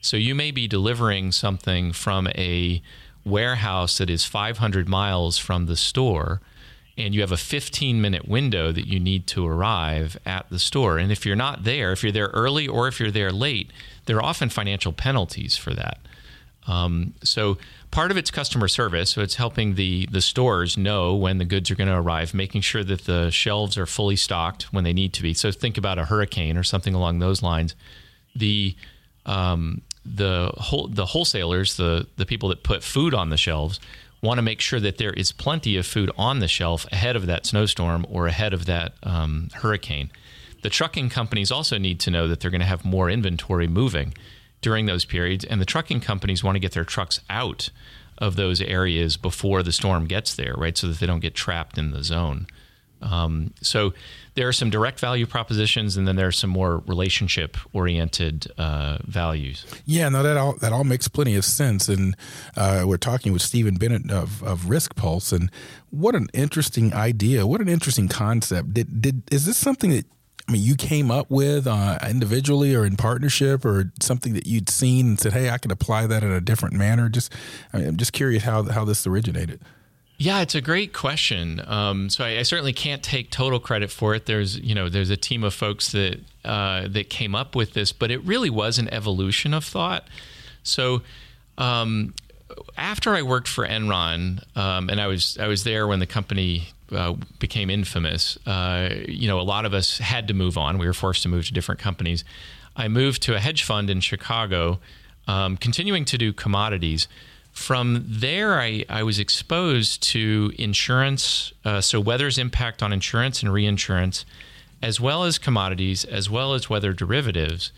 So 0.04 0.18
you 0.18 0.36
may 0.36 0.52
be 0.52 0.68
delivering 0.68 1.32
something 1.32 1.94
from 1.94 2.28
a 2.28 2.82
warehouse 3.24 4.00
that 4.00 4.10
is 4.10 4.26
500 4.26 4.90
miles 4.90 5.38
from 5.38 5.66
the 5.66 5.78
store 5.78 6.42
and 6.98 7.16
you 7.16 7.22
have 7.22 7.32
a 7.32 7.38
15 7.38 8.02
minute 8.02 8.28
window 8.28 8.74
that 8.74 8.86
you 8.86 9.00
need 9.00 9.28
to 9.28 9.48
arrive 9.48 10.18
at 10.26 10.50
the 10.50 10.60
store. 10.60 10.98
And 10.98 11.10
if 11.10 11.26
you're 11.26 11.38
not 11.38 11.64
there, 11.64 11.94
if 11.94 12.04
you're 12.04 12.12
there 12.12 12.28
early 12.28 12.68
or 12.68 12.90
if 12.90 13.00
you're 13.00 13.12
there 13.12 13.32
late, 13.32 13.72
there 14.06 14.18
are 14.18 14.24
often 14.24 14.50
financial 14.50 14.92
penalties 14.92 15.56
for 15.56 15.74
that. 15.74 16.00
Um, 16.68 17.14
so 17.24 17.58
part 17.90 18.12
of 18.12 18.18
it's 18.18 18.30
customer 18.30 18.68
service. 18.68 19.10
So 19.12 19.22
it's 19.22 19.36
helping 19.36 19.76
the 19.76 20.08
the 20.12 20.22
stores 20.22 20.78
know 20.78 21.16
when 21.16 21.38
the 21.38 21.46
goods 21.46 21.72
are 21.72 21.76
going 21.76 21.90
to 21.90 21.98
arrive, 21.98 22.34
making 22.34 22.62
sure 22.62 22.84
that 22.84 23.06
the 23.06 23.32
shelves 23.32 23.78
are 23.78 23.86
fully 23.86 24.18
stocked 24.18 24.64
when 24.74 24.84
they 24.84 24.94
need 24.94 25.14
to 25.14 25.24
be. 25.24 25.34
So 25.34 25.50
think 25.50 25.78
about 25.78 25.98
a 25.98 26.06
hurricane 26.06 26.58
or 26.58 26.64
something 26.64 26.94
along 26.94 27.20
those 27.20 27.42
lines. 27.42 27.74
The 28.36 28.76
um, 29.26 29.82
the 30.06 30.52
whole 30.58 30.88
the 30.88 31.08
wholesalers, 31.08 31.78
the 31.78 32.08
the 32.18 32.26
people 32.26 32.50
that 32.50 32.64
put 32.64 32.84
food 32.84 33.14
on 33.14 33.30
the 33.30 33.38
shelves, 33.38 33.80
want 34.22 34.38
to 34.38 34.42
make 34.42 34.62
sure 34.62 34.80
that 34.80 34.98
there 34.98 35.14
is 35.14 35.32
plenty 35.32 35.78
of 35.78 35.86
food 35.86 36.12
on 36.18 36.40
the 36.40 36.48
shelf 36.48 36.86
ahead 36.92 37.16
of 37.16 37.26
that 37.26 37.46
snowstorm 37.46 38.06
or 38.10 38.28
ahead 38.28 38.54
of 38.54 38.66
that 38.66 38.94
um, 39.04 39.50
hurricane. 39.56 40.10
The 40.62 40.70
trucking 40.70 41.10
companies 41.10 41.52
also 41.52 41.78
need 41.78 42.00
to 42.02 42.12
know 42.12 42.28
that 42.28 42.40
they're 42.40 42.52
going 42.52 42.62
to 42.62 42.66
have 42.68 42.86
more 42.86 43.10
inventory 43.10 43.68
moving 43.68 44.14
during 44.62 44.86
those 44.86 45.04
periods, 45.04 45.44
and 45.44 45.60
the 45.60 45.66
trucking 45.66 46.00
companies 46.00 46.44
want 46.44 46.56
to 46.56 46.60
get 46.60 46.72
their 46.72 46.86
trucks 46.86 47.20
out 47.30 47.70
of 48.18 48.38
those 48.38 48.62
areas 48.62 49.18
before 49.18 49.62
the 49.62 49.72
storm 49.74 50.06
gets 50.06 50.36
there, 50.36 50.54
right? 50.58 50.78
So 50.78 50.88
that 50.88 51.00
they 51.00 51.06
don't 51.06 51.20
get 51.20 51.36
trapped 51.36 51.78
in 51.78 51.92
the 51.92 52.04
zone. 52.04 52.48
Um, 53.04 53.54
so 53.62 53.94
there 54.36 54.48
are 54.48 54.54
some 54.54 54.70
direct 54.70 55.00
value 55.00 55.26
propositions, 55.26 55.98
and 55.98 56.08
then 56.08 56.16
there 56.16 56.28
are 56.28 56.32
some 56.32 56.50
more 56.50 56.80
relationship 56.88 57.58
oriented 57.74 58.48
uh, 58.58 58.98
values. 59.04 59.66
Yeah, 59.86 60.10
no, 60.10 60.24
that 60.24 60.38
all 60.38 60.54
that 60.58 60.72
all 60.72 60.84
makes 60.84 61.08
plenty 61.08 61.36
of 61.36 61.46
sense. 61.46 61.90
And 61.90 62.16
uh, 62.56 62.84
we're 62.86 62.98
talking 62.98 63.34
with 63.34 63.42
Stephen 63.42 63.76
Bennett 63.76 64.10
of, 64.10 64.42
of 64.44 64.70
Risk 64.70 64.96
Pulse, 64.96 65.32
and 65.32 65.52
what 65.90 66.16
an 66.16 66.28
interesting 66.34 66.94
idea! 66.94 67.46
What 67.46 67.62
an 67.62 67.70
interesting 67.70 68.08
concept. 68.08 68.74
Did 68.74 69.02
did 69.02 69.24
is 69.32 69.46
this 69.46 69.58
something 69.58 69.92
that 69.92 70.06
I 70.48 70.52
mean, 70.52 70.64
you 70.64 70.76
came 70.76 71.10
up 71.10 71.30
with 71.30 71.68
uh, 71.68 72.00
individually 72.10 72.76
or 72.76 72.86
in 72.86 72.98
partnership, 72.98 73.64
or 73.64 73.94
something 74.02 74.34
that 74.34 74.46
you'd 74.46 74.70
seen 74.70 75.08
and 75.08 75.20
said, 75.20 75.34
"Hey, 75.34 75.50
I 75.50 75.58
can 75.58 75.72
apply 75.72 76.08
that 76.08 76.24
in 76.24 76.32
a 76.32 76.42
different 76.42 76.76
manner." 76.76 77.08
Just, 77.08 77.32
I 77.72 77.78
mean, 77.78 77.88
I'm 77.88 77.98
just 77.98 78.14
curious 78.14 78.44
how 78.44 78.64
how 78.64 78.84
this 78.84 79.08
originated. 79.08 79.62
Yeah, 80.18 80.42
it's 80.42 80.56
a 80.56 80.62
great 80.62 80.94
question. 80.94 81.62
Um, 81.66 82.10
so 82.10 82.24
I, 82.24 82.40
I, 82.40 82.44
certainly 82.44 82.72
can't 82.72 83.02
take 83.02 83.30
total 83.32 83.60
credit 83.60 83.90
for 83.90 84.14
it. 84.14 84.26
There's, 84.26 84.58
you 84.60 84.76
know, 84.76 84.88
there's 84.88 85.10
a 85.10 85.18
team 85.18 85.44
of 85.44 85.54
folks 85.54 85.92
that 85.92 86.20
uh, 86.46 86.88
that 86.90 87.10
came 87.10 87.36
up 87.36 87.56
with 87.56 87.74
this, 87.74 87.92
but 87.92 88.12
it 88.12 88.24
really 88.24 88.50
was 88.50 88.78
an 88.78 88.88
evolution 88.94 89.54
of 89.54 89.66
thought. 89.66 90.08
So 90.62 91.02
um, 91.58 92.14
after 92.78 93.16
I 93.16 93.22
worked 93.22 93.48
for 93.48 93.66
Enron, 93.68 94.44
um, 94.56 94.90
and 94.90 95.02
I 95.02 95.08
was 95.08 95.38
I 95.38 95.48
was 95.48 95.64
there 95.64 95.88
when 95.88 96.00
the 96.00 96.06
company 96.06 96.68
uh, 96.92 97.16
became 97.40 97.70
infamous. 97.70 98.38
Uh, 98.46 98.90
you 99.08 99.28
know, 99.28 99.40
a 99.40 99.44
lot 99.44 99.66
of 99.66 99.74
us 99.74 99.98
had 99.98 100.28
to 100.28 100.34
move 100.34 100.58
on. 100.58 100.78
We 100.78 100.86
were 100.86 100.94
forced 100.94 101.24
to 101.24 101.30
move 101.30 101.46
to 101.48 101.54
different 101.54 101.82
companies. 101.82 102.24
I 102.76 102.88
moved 102.88 103.22
to 103.24 103.36
a 103.36 103.40
hedge 103.40 103.64
fund 103.64 103.90
in 103.90 104.00
Chicago, 104.00 104.80
um, 105.28 105.58
continuing 105.58 106.06
to 106.06 106.18
do 106.18 106.34
commodities 106.34 107.08
from 107.54 108.04
there, 108.08 108.60
I, 108.60 108.84
I 108.90 109.04
was 109.04 109.20
exposed 109.20 110.02
to 110.12 110.52
insurance, 110.58 111.54
uh, 111.64 111.82
so 111.82 112.00
weather's 112.00 112.40
impact 112.40 112.82
on 112.82 112.92
insurance 112.92 113.44
and 113.44 113.54
reinsurance, 113.54 114.26
as 114.82 115.00
well 115.00 115.24
as 115.24 115.38
commodities, 115.38 116.04
as 116.04 116.30
well 116.30 116.56
as 116.56 116.70
weather 116.70 116.94
derivatives. 116.94 117.72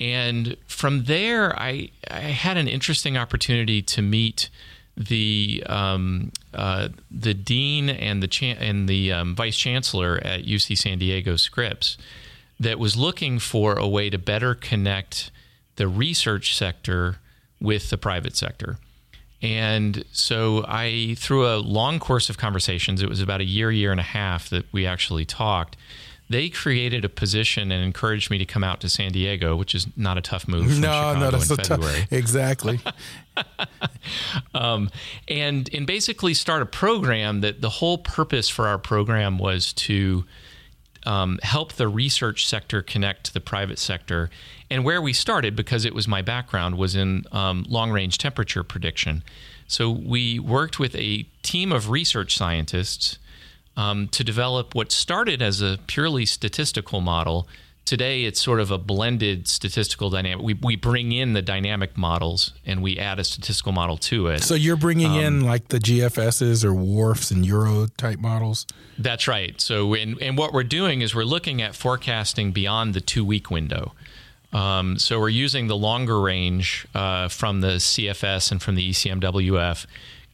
And 0.00 0.56
from 0.66 1.04
there, 1.04 1.56
I, 1.58 1.90
I 2.10 2.20
had 2.20 2.56
an 2.56 2.66
interesting 2.66 3.16
opportunity 3.16 3.80
to 3.82 4.02
meet 4.02 4.50
the 4.96 5.62
um, 5.66 6.32
uh, 6.52 6.88
the 7.10 7.34
dean 7.34 7.88
and 7.88 8.22
the 8.22 8.28
cha- 8.28 8.58
and 8.58 8.88
the 8.88 9.12
um, 9.12 9.34
vice 9.34 9.56
chancellor 9.56 10.20
at 10.22 10.44
UC 10.44 10.76
San 10.78 10.98
Diego 10.98 11.36
Scripps 11.36 11.96
that 12.60 12.78
was 12.78 12.96
looking 12.96 13.38
for 13.38 13.74
a 13.74 13.86
way 13.86 14.10
to 14.10 14.18
better 14.18 14.54
connect 14.54 15.30
the 15.76 15.88
research 15.88 16.56
sector 16.56 17.16
with 17.60 17.90
the 17.90 17.98
private 17.98 18.36
sector. 18.36 18.78
And 19.44 20.06
so 20.10 20.64
I, 20.66 21.16
through 21.18 21.46
a 21.46 21.58
long 21.58 21.98
course 21.98 22.30
of 22.30 22.38
conversations, 22.38 23.02
it 23.02 23.10
was 23.10 23.20
about 23.20 23.42
a 23.42 23.44
year, 23.44 23.70
year 23.70 23.90
and 23.90 24.00
a 24.00 24.04
half 24.04 24.48
that 24.48 24.64
we 24.72 24.86
actually 24.86 25.26
talked. 25.26 25.76
They 26.30 26.48
created 26.48 27.04
a 27.04 27.10
position 27.10 27.70
and 27.70 27.84
encouraged 27.84 28.30
me 28.30 28.38
to 28.38 28.46
come 28.46 28.64
out 28.64 28.80
to 28.80 28.88
San 28.88 29.12
Diego, 29.12 29.54
which 29.54 29.74
is 29.74 29.86
not 29.98 30.16
a 30.16 30.22
tough 30.22 30.48
move. 30.48 30.72
From 30.72 30.80
no, 30.80 30.88
Chicago 30.88 31.20
no, 31.20 31.30
that's 31.30 31.50
in 31.50 31.60
a 31.60 31.62
February. 31.62 32.00
tough. 32.00 32.12
Exactly. 32.12 32.80
um, 34.54 34.88
and 35.28 35.68
and 35.74 35.86
basically 35.86 36.32
start 36.32 36.62
a 36.62 36.66
program 36.66 37.42
that 37.42 37.60
the 37.60 37.68
whole 37.68 37.98
purpose 37.98 38.48
for 38.48 38.66
our 38.66 38.78
program 38.78 39.38
was 39.38 39.74
to 39.74 40.24
um, 41.04 41.38
help 41.42 41.74
the 41.74 41.86
research 41.86 42.46
sector 42.46 42.80
connect 42.80 43.24
to 43.24 43.34
the 43.34 43.40
private 43.40 43.78
sector. 43.78 44.30
And 44.74 44.84
where 44.84 45.00
we 45.00 45.12
started, 45.12 45.54
because 45.54 45.84
it 45.84 45.94
was 45.94 46.08
my 46.08 46.20
background, 46.20 46.76
was 46.76 46.96
in 46.96 47.26
um, 47.30 47.64
long 47.68 47.92
range 47.92 48.18
temperature 48.18 48.64
prediction. 48.64 49.22
So 49.68 49.88
we 49.88 50.40
worked 50.40 50.80
with 50.80 50.96
a 50.96 51.22
team 51.44 51.70
of 51.70 51.90
research 51.90 52.36
scientists 52.36 53.20
um, 53.76 54.08
to 54.08 54.24
develop 54.24 54.74
what 54.74 54.90
started 54.90 55.40
as 55.40 55.62
a 55.62 55.78
purely 55.86 56.26
statistical 56.26 57.00
model 57.00 57.46
today 57.84 58.24
it's 58.24 58.40
sort 58.40 58.60
of 58.60 58.70
a 58.70 58.78
blended 58.78 59.46
statistical 59.48 60.10
dynamic. 60.10 60.44
We, 60.44 60.54
we 60.54 60.76
bring 60.76 61.12
in 61.12 61.32
the 61.32 61.42
dynamic 61.42 61.96
models 61.96 62.52
and 62.64 62.82
we 62.82 62.98
add 62.98 63.18
a 63.18 63.24
statistical 63.24 63.72
model 63.72 63.96
to 63.98 64.28
it. 64.28 64.42
So 64.42 64.54
you're 64.54 64.76
bringing 64.76 65.12
um, 65.12 65.20
in 65.20 65.40
like 65.44 65.68
the 65.68 65.78
GFSs 65.78 66.64
or 66.64 66.72
WRFs 66.72 67.30
and 67.30 67.44
Euro 67.44 67.86
type 67.96 68.18
models? 68.18 68.66
That's 68.98 69.28
right. 69.28 69.60
So, 69.60 69.94
and 69.94 70.38
what 70.38 70.52
we're 70.52 70.62
doing 70.62 71.02
is 71.02 71.14
we're 71.14 71.24
looking 71.24 71.60
at 71.60 71.74
forecasting 71.74 72.52
beyond 72.52 72.94
the 72.94 73.00
two 73.00 73.24
week 73.24 73.50
window. 73.50 73.92
Um, 74.54 74.98
so 74.98 75.18
we're 75.18 75.28
using 75.28 75.66
the 75.66 75.76
longer 75.76 76.20
range 76.20 76.86
uh, 76.94 77.28
from 77.28 77.60
the 77.60 77.76
CFS 77.76 78.52
and 78.52 78.62
from 78.62 78.76
the 78.76 78.90
ECMWF 78.90 79.84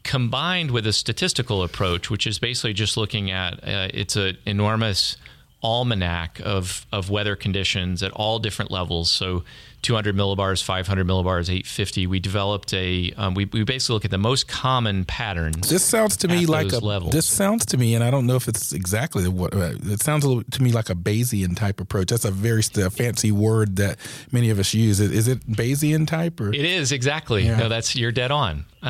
combined 0.02 0.70
with 0.70 0.86
a 0.86 0.92
statistical 0.92 1.62
approach, 1.62 2.10
which 2.10 2.26
is 2.26 2.38
basically 2.38 2.72
just 2.72 2.96
looking 2.96 3.30
at 3.30 3.54
uh, 3.64 3.88
it's 3.92 4.16
an 4.16 4.36
enormous 4.46 5.16
almanac 5.62 6.40
of 6.44 6.86
of 6.92 7.10
weather 7.10 7.36
conditions 7.36 8.02
at 8.02 8.12
all 8.12 8.38
different 8.38 8.70
levels. 8.70 9.10
So 9.10 9.44
200 9.82 10.14
millibars, 10.14 10.62
500 10.62 11.06
millibars, 11.06 11.48
850. 11.48 12.06
We 12.06 12.20
developed 12.20 12.74
a. 12.74 13.12
Um, 13.16 13.34
we, 13.34 13.46
we 13.46 13.64
basically 13.64 13.94
look 13.94 14.04
at 14.04 14.10
the 14.10 14.18
most 14.18 14.46
common 14.46 15.04
patterns. 15.04 15.70
This 15.70 15.84
sounds 15.84 16.18
to 16.18 16.28
me 16.28 16.46
like 16.46 16.72
a. 16.72 16.80
Levels. 16.80 17.12
This 17.12 17.26
sounds 17.26 17.66
to 17.66 17.78
me, 17.78 17.94
and 17.94 18.04
I 18.04 18.10
don't 18.10 18.26
know 18.26 18.36
if 18.36 18.48
it's 18.48 18.72
exactly 18.72 19.26
what 19.28 19.54
uh, 19.54 19.72
it 19.82 20.00
sounds 20.00 20.24
to 20.24 20.62
me 20.62 20.72
like 20.72 20.90
a 20.90 20.94
Bayesian 20.94 21.56
type 21.56 21.80
approach. 21.80 22.08
That's 22.08 22.24
a 22.24 22.30
very 22.30 22.62
a 22.76 22.90
fancy 22.90 23.32
word 23.32 23.76
that 23.76 23.98
many 24.32 24.50
of 24.50 24.58
us 24.58 24.74
use. 24.74 25.00
Is 25.00 25.28
it 25.28 25.46
Bayesian 25.46 26.06
type 26.06 26.40
or? 26.40 26.52
It 26.52 26.64
is 26.64 26.92
exactly. 26.92 27.44
Yeah. 27.44 27.56
No, 27.56 27.68
that's 27.68 27.96
you're 27.96 28.12
dead 28.12 28.30
on. 28.30 28.64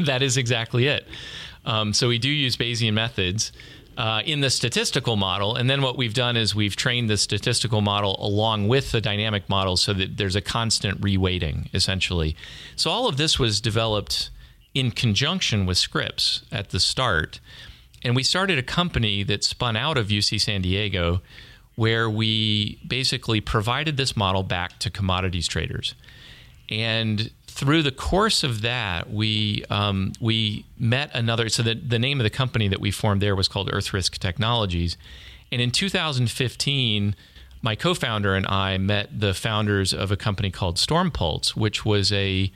that 0.00 0.20
is 0.22 0.36
exactly 0.36 0.86
it. 0.86 1.06
Um, 1.64 1.92
so 1.92 2.08
we 2.08 2.18
do 2.18 2.28
use 2.28 2.56
Bayesian 2.56 2.92
methods 2.92 3.52
uh, 3.96 4.22
in 4.24 4.40
the 4.40 4.50
statistical 4.50 5.16
model. 5.16 5.56
And 5.56 5.70
then 5.70 5.82
what 5.82 5.96
we've 5.96 6.14
done 6.14 6.36
is 6.36 6.54
we've 6.54 6.76
trained 6.76 7.08
the 7.08 7.16
statistical 7.16 7.80
model 7.80 8.16
along 8.18 8.68
with 8.68 8.92
the 8.92 9.00
dynamic 9.00 9.48
model 9.48 9.76
so 9.76 9.92
that 9.94 10.16
there's 10.16 10.36
a 10.36 10.40
constant 10.40 11.00
reweighting, 11.00 11.72
essentially. 11.74 12.36
So 12.76 12.90
all 12.90 13.08
of 13.08 13.16
this 13.16 13.38
was 13.38 13.60
developed 13.60 14.30
in 14.74 14.90
conjunction 14.90 15.64
with 15.64 15.78
Scripps 15.78 16.42
at 16.52 16.70
the 16.70 16.80
start. 16.80 17.40
And 18.02 18.14
we 18.14 18.22
started 18.22 18.58
a 18.58 18.62
company 18.62 19.22
that 19.24 19.42
spun 19.42 19.76
out 19.76 19.96
of 19.96 20.08
UC 20.08 20.40
San 20.40 20.62
Diego 20.62 21.22
where 21.76 22.08
we 22.08 22.78
basically 22.86 23.40
provided 23.40 23.96
this 23.96 24.16
model 24.16 24.42
back 24.42 24.78
to 24.80 24.90
commodities 24.90 25.46
traders. 25.46 25.94
And 26.68 27.30
through 27.56 27.82
the 27.82 27.90
course 27.90 28.44
of 28.44 28.60
that, 28.62 29.10
we 29.10 29.64
um, 29.70 30.12
we 30.20 30.66
met 30.78 31.10
another. 31.14 31.48
So 31.48 31.62
the 31.62 31.74
the 31.74 31.98
name 31.98 32.20
of 32.20 32.24
the 32.24 32.30
company 32.30 32.68
that 32.68 32.80
we 32.80 32.90
formed 32.90 33.22
there 33.22 33.34
was 33.34 33.48
called 33.48 33.70
Earth 33.72 33.92
Risk 33.92 34.18
Technologies, 34.18 34.96
and 35.50 35.60
in 35.60 35.70
2015. 35.70 37.16
my 37.62 37.74
co-founder 37.74 38.34
and 38.36 38.46
I 38.46 38.78
met 38.78 39.08
the 39.18 39.34
founders 39.34 39.92
of 39.94 40.12
a 40.12 40.16
company 40.16 40.50
called 40.50 40.76
StormPulse, 40.76 41.56
which 41.56 41.84
was 41.84 42.12
a 42.12 42.52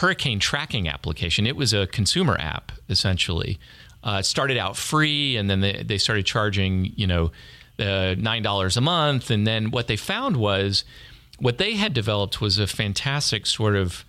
hurricane 0.00 0.40
tracking 0.40 0.88
application. 0.88 1.46
It 1.46 1.54
was 1.54 1.72
a 1.72 1.86
consumer 1.86 2.36
app 2.40 2.72
essentially. 2.88 3.58
Uh, 4.02 4.18
it 4.20 4.24
started 4.24 4.56
out 4.56 4.76
free, 4.76 5.36
and 5.36 5.50
then 5.50 5.60
they, 5.60 5.82
they 5.82 5.98
started 5.98 6.24
charging, 6.24 6.92
you 6.96 7.06
know, 7.06 7.30
uh, 7.78 8.14
nine 8.18 8.42
dollars 8.42 8.76
a 8.76 8.80
month. 8.80 9.30
And 9.30 9.46
then 9.46 9.70
what 9.70 9.86
they 9.86 9.96
found 9.96 10.36
was 10.36 10.84
what 11.38 11.58
they 11.58 11.74
had 11.74 11.92
developed 11.92 12.40
was 12.40 12.58
a 12.58 12.66
fantastic 12.66 13.44
sort 13.46 13.76
of. 13.76 14.04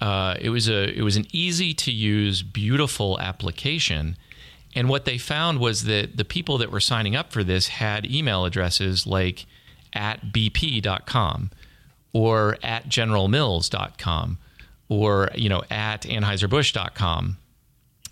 Uh, 0.00 0.36
it 0.40 0.50
was 0.50 0.68
a 0.68 0.96
it 0.96 1.02
was 1.02 1.16
an 1.16 1.26
easy 1.32 1.72
to 1.74 1.90
use, 1.90 2.42
beautiful 2.42 3.18
application. 3.20 4.16
And 4.74 4.90
what 4.90 5.06
they 5.06 5.16
found 5.16 5.58
was 5.58 5.84
that 5.84 6.18
the 6.18 6.24
people 6.24 6.58
that 6.58 6.70
were 6.70 6.80
signing 6.80 7.16
up 7.16 7.32
for 7.32 7.42
this 7.42 7.68
had 7.68 8.10
email 8.10 8.44
addresses 8.44 9.06
like 9.06 9.46
at 9.94 10.32
bp.com 10.32 11.50
or 12.12 12.58
at 12.62 12.88
generalmills.com 12.88 14.38
or 14.88 15.30
you 15.34 15.48
know 15.48 15.62
at 15.70 16.02
anheuser-busch.com 16.02 17.38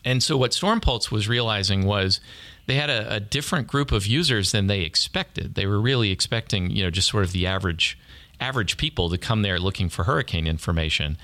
and 0.04 0.22
so 0.22 0.36
what 0.36 0.52
stormpulse 0.52 1.10
was 1.10 1.28
realizing 1.28 1.84
was 1.84 2.20
they 2.66 2.74
had 2.74 2.90
a, 2.90 3.16
a, 3.16 3.20
different 3.20 3.66
group 3.66 3.92
of 3.92 4.06
users 4.06 4.52
than 4.52 4.66
they 4.66 4.80
expected. 4.80 5.54
They 5.54 5.66
were 5.66 5.80
really 5.80 6.10
expecting 6.10 6.70
you 6.70 6.84
know 6.84 6.90
just 6.90 7.08
sort 7.08 7.24
of 7.24 7.32
the 7.32 7.46
average 7.46 7.98
average 8.40 8.76
people 8.76 9.08
to 9.10 9.18
come 9.18 9.42
there 9.42 9.58
looking 9.58 9.88
for 9.88 10.04
hurricane 10.04 10.46
information 10.46 11.16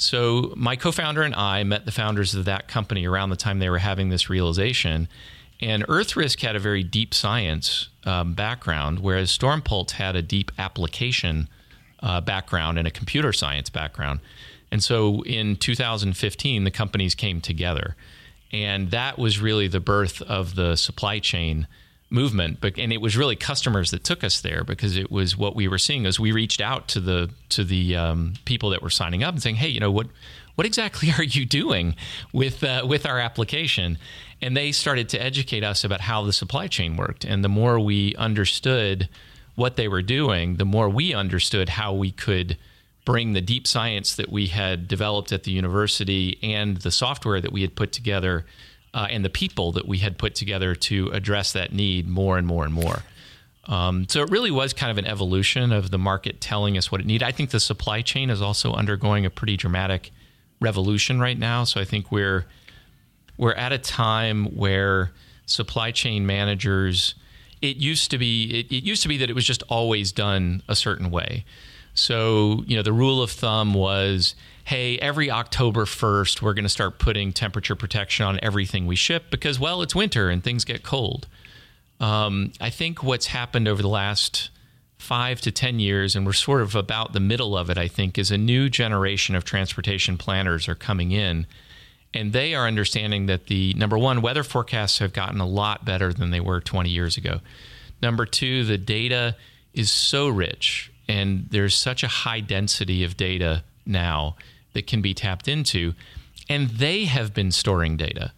so 0.00 0.52
my 0.56 0.76
co-founder 0.76 1.22
and 1.22 1.34
i 1.34 1.62
met 1.62 1.84
the 1.84 1.92
founders 1.92 2.34
of 2.34 2.44
that 2.44 2.68
company 2.68 3.06
around 3.06 3.30
the 3.30 3.36
time 3.36 3.58
they 3.58 3.70
were 3.70 3.78
having 3.78 4.08
this 4.08 4.28
realization 4.28 5.08
and 5.60 5.86
EarthRisk 5.86 6.40
had 6.40 6.56
a 6.56 6.58
very 6.58 6.82
deep 6.82 7.12
science 7.12 7.90
um, 8.04 8.32
background, 8.32 9.00
whereas 9.00 9.36
StormPulse 9.36 9.92
had 9.92 10.16
a 10.16 10.22
deep 10.22 10.50
application 10.58 11.48
uh, 12.02 12.20
background 12.20 12.78
and 12.78 12.88
a 12.88 12.90
computer 12.90 13.32
science 13.32 13.68
background. 13.68 14.20
And 14.70 14.82
so 14.82 15.22
in 15.24 15.56
2015, 15.56 16.64
the 16.64 16.70
companies 16.70 17.14
came 17.14 17.40
together. 17.40 17.96
And 18.52 18.90
that 18.90 19.18
was 19.18 19.38
really 19.38 19.68
the 19.68 19.80
birth 19.80 20.22
of 20.22 20.54
the 20.54 20.76
supply 20.76 21.18
chain 21.18 21.66
movement 22.10 22.58
but 22.60 22.76
and 22.76 22.92
it 22.92 23.00
was 23.00 23.16
really 23.16 23.36
customers 23.36 23.90
that 23.92 24.02
took 24.02 24.24
us 24.24 24.40
there 24.40 24.64
because 24.64 24.96
it 24.96 25.10
was 25.10 25.36
what 25.36 25.54
we 25.54 25.68
were 25.68 25.78
seeing 25.78 26.06
as 26.06 26.18
we 26.18 26.32
reached 26.32 26.60
out 26.60 26.88
to 26.88 27.00
the 27.00 27.30
to 27.48 27.62
the 27.62 27.94
um, 27.96 28.34
people 28.44 28.70
that 28.70 28.82
were 28.82 28.90
signing 28.90 29.22
up 29.22 29.32
and 29.32 29.42
saying 29.42 29.56
hey 29.56 29.68
you 29.68 29.80
know 29.80 29.92
what 29.92 30.08
what 30.56 30.66
exactly 30.66 31.10
are 31.18 31.24
you 31.24 31.46
doing 31.46 31.96
with 32.34 32.62
uh, 32.62 32.84
with 32.86 33.06
our 33.06 33.18
application? 33.18 33.96
And 34.42 34.54
they 34.54 34.72
started 34.72 35.08
to 35.10 35.22
educate 35.22 35.64
us 35.64 35.84
about 35.84 36.02
how 36.02 36.24
the 36.24 36.34
supply 36.34 36.66
chain 36.66 36.96
worked. 36.96 37.24
And 37.24 37.42
the 37.42 37.48
more 37.48 37.80
we 37.80 38.14
understood 38.16 39.08
what 39.60 39.76
they 39.76 39.88
were 39.88 40.02
doing 40.02 40.56
the 40.56 40.64
more 40.64 40.88
we 40.88 41.12
understood 41.12 41.68
how 41.68 41.92
we 41.92 42.10
could 42.10 42.56
bring 43.04 43.34
the 43.34 43.40
deep 43.42 43.66
science 43.66 44.14
that 44.16 44.30
we 44.30 44.46
had 44.46 44.88
developed 44.88 45.32
at 45.32 45.44
the 45.44 45.50
university 45.50 46.38
and 46.42 46.78
the 46.78 46.90
software 46.90 47.40
that 47.40 47.52
we 47.52 47.60
had 47.60 47.76
put 47.76 47.92
together 47.92 48.46
uh, 48.92 49.06
and 49.10 49.24
the 49.24 49.30
people 49.30 49.72
that 49.72 49.86
we 49.86 49.98
had 49.98 50.18
put 50.18 50.34
together 50.34 50.74
to 50.74 51.08
address 51.10 51.52
that 51.52 51.72
need 51.72 52.08
more 52.08 52.38
and 52.38 52.46
more 52.46 52.64
and 52.64 52.74
more. 52.74 53.02
Um, 53.66 54.08
so 54.08 54.22
it 54.22 54.30
really 54.30 54.50
was 54.50 54.72
kind 54.72 54.90
of 54.90 54.98
an 54.98 55.06
evolution 55.06 55.72
of 55.72 55.90
the 55.90 55.98
market 55.98 56.40
telling 56.40 56.76
us 56.76 56.90
what 56.90 57.00
it 57.00 57.06
needed. 57.06 57.24
I 57.24 57.30
think 57.30 57.50
the 57.50 57.60
supply 57.60 58.02
chain 58.02 58.30
is 58.30 58.42
also 58.42 58.72
undergoing 58.72 59.24
a 59.24 59.30
pretty 59.30 59.56
dramatic 59.56 60.10
revolution 60.60 61.20
right 61.20 61.38
now. 61.38 61.64
So 61.64 61.80
I 61.80 61.84
think 61.84 62.10
we're 62.10 62.46
we're 63.36 63.54
at 63.54 63.72
a 63.72 63.78
time 63.78 64.56
where 64.56 65.12
supply 65.46 65.90
chain 65.90 66.26
managers 66.26 67.14
it 67.62 67.76
used 67.76 68.10
to 68.10 68.18
be 68.18 68.60
it, 68.60 68.72
it 68.72 68.84
used 68.84 69.02
to 69.02 69.08
be 69.08 69.18
that 69.18 69.30
it 69.30 69.34
was 69.34 69.44
just 69.44 69.62
always 69.68 70.12
done 70.12 70.62
a 70.68 70.74
certain 70.74 71.10
way. 71.10 71.44
So, 71.94 72.62
you 72.66 72.76
know, 72.76 72.82
the 72.82 72.92
rule 72.92 73.22
of 73.22 73.30
thumb 73.30 73.74
was 73.74 74.34
hey, 74.64 74.96
every 74.98 75.32
October 75.32 75.84
1st, 75.84 76.42
we're 76.42 76.54
going 76.54 76.64
to 76.64 76.68
start 76.68 77.00
putting 77.00 77.32
temperature 77.32 77.74
protection 77.74 78.24
on 78.24 78.38
everything 78.40 78.86
we 78.86 78.94
ship 78.94 79.24
because, 79.28 79.58
well, 79.58 79.82
it's 79.82 79.96
winter 79.96 80.30
and 80.30 80.44
things 80.44 80.64
get 80.64 80.84
cold. 80.84 81.26
Um, 81.98 82.52
I 82.60 82.70
think 82.70 83.02
what's 83.02 83.26
happened 83.26 83.66
over 83.66 83.82
the 83.82 83.88
last 83.88 84.50
five 84.96 85.40
to 85.40 85.50
10 85.50 85.80
years, 85.80 86.14
and 86.14 86.24
we're 86.24 86.32
sort 86.32 86.60
of 86.60 86.76
about 86.76 87.12
the 87.12 87.20
middle 87.20 87.56
of 87.56 87.68
it, 87.68 87.78
I 87.78 87.88
think, 87.88 88.16
is 88.16 88.30
a 88.30 88.38
new 88.38 88.68
generation 88.68 89.34
of 89.34 89.44
transportation 89.44 90.16
planners 90.16 90.68
are 90.68 90.76
coming 90.76 91.10
in. 91.10 91.48
And 92.14 92.32
they 92.32 92.54
are 92.54 92.66
understanding 92.66 93.26
that 93.26 93.46
the 93.46 93.74
number 93.74 93.98
one, 93.98 94.22
weather 94.22 94.44
forecasts 94.44 94.98
have 94.98 95.12
gotten 95.12 95.40
a 95.40 95.46
lot 95.46 95.84
better 95.84 96.12
than 96.12 96.30
they 96.30 96.40
were 96.40 96.60
20 96.60 96.90
years 96.90 97.16
ago. 97.16 97.40
Number 98.02 98.24
two, 98.24 98.64
the 98.64 98.78
data 98.78 99.36
is 99.74 99.90
so 99.90 100.28
rich 100.28 100.89
and 101.10 101.48
there's 101.50 101.74
such 101.74 102.04
a 102.04 102.08
high 102.08 102.38
density 102.38 103.02
of 103.02 103.16
data 103.16 103.64
now 103.84 104.36
that 104.74 104.86
can 104.86 105.02
be 105.02 105.12
tapped 105.12 105.48
into. 105.48 105.92
And 106.48 106.70
they 106.70 107.06
have 107.06 107.34
been 107.34 107.50
storing 107.50 107.96
data. 107.96 108.30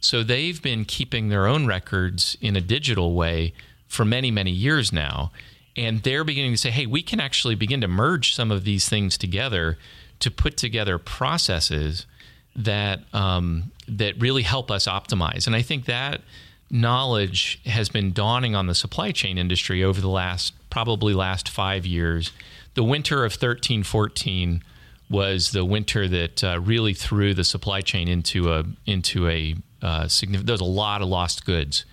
So 0.00 0.22
they've 0.22 0.62
been 0.62 0.84
keeping 0.84 1.28
their 1.28 1.48
own 1.48 1.66
records 1.66 2.36
in 2.40 2.54
a 2.54 2.60
digital 2.60 3.14
way 3.14 3.52
for 3.88 4.04
many, 4.04 4.30
many 4.30 4.52
years 4.52 4.92
now. 4.92 5.32
And 5.76 6.04
they're 6.04 6.22
beginning 6.22 6.52
to 6.52 6.56
say, 6.56 6.70
hey, 6.70 6.86
we 6.86 7.02
can 7.02 7.18
actually 7.18 7.56
begin 7.56 7.80
to 7.80 7.88
merge 7.88 8.32
some 8.32 8.52
of 8.52 8.62
these 8.62 8.88
things 8.88 9.18
together 9.18 9.76
to 10.20 10.30
put 10.30 10.56
together 10.56 10.98
processes 10.98 12.06
that 12.54 13.00
um, 13.12 13.72
that 13.88 14.20
really 14.20 14.42
help 14.42 14.70
us 14.70 14.86
optimize. 14.86 15.48
And 15.48 15.56
I 15.56 15.62
think 15.62 15.86
that 15.86 16.20
knowledge 16.70 17.60
has 17.66 17.88
been 17.88 18.12
dawning 18.12 18.54
on 18.54 18.66
the 18.66 18.74
supply 18.74 19.10
chain 19.12 19.38
industry 19.38 19.82
over 19.82 20.00
the 20.00 20.08
last 20.08 20.54
probably 20.70 21.14
last 21.14 21.48
five 21.48 21.84
years. 21.84 22.32
The 22.74 22.84
winter 22.84 23.24
of 23.24 23.34
13, 23.34 23.82
14 23.82 24.62
was 25.10 25.50
the 25.50 25.64
winter 25.64 26.06
that 26.06 26.44
uh, 26.44 26.60
really 26.60 26.94
threw 26.94 27.34
the 27.34 27.42
supply 27.42 27.80
chain 27.80 28.06
into 28.06 28.52
a 28.52 28.64
into 28.86 29.28
a 29.28 29.56
uh, 29.82 30.06
significant. 30.06 30.46
There 30.46 30.54
was 30.54 30.60
a 30.60 30.64
lot 30.64 31.02
of 31.02 31.08
lost 31.08 31.44
goods 31.44 31.84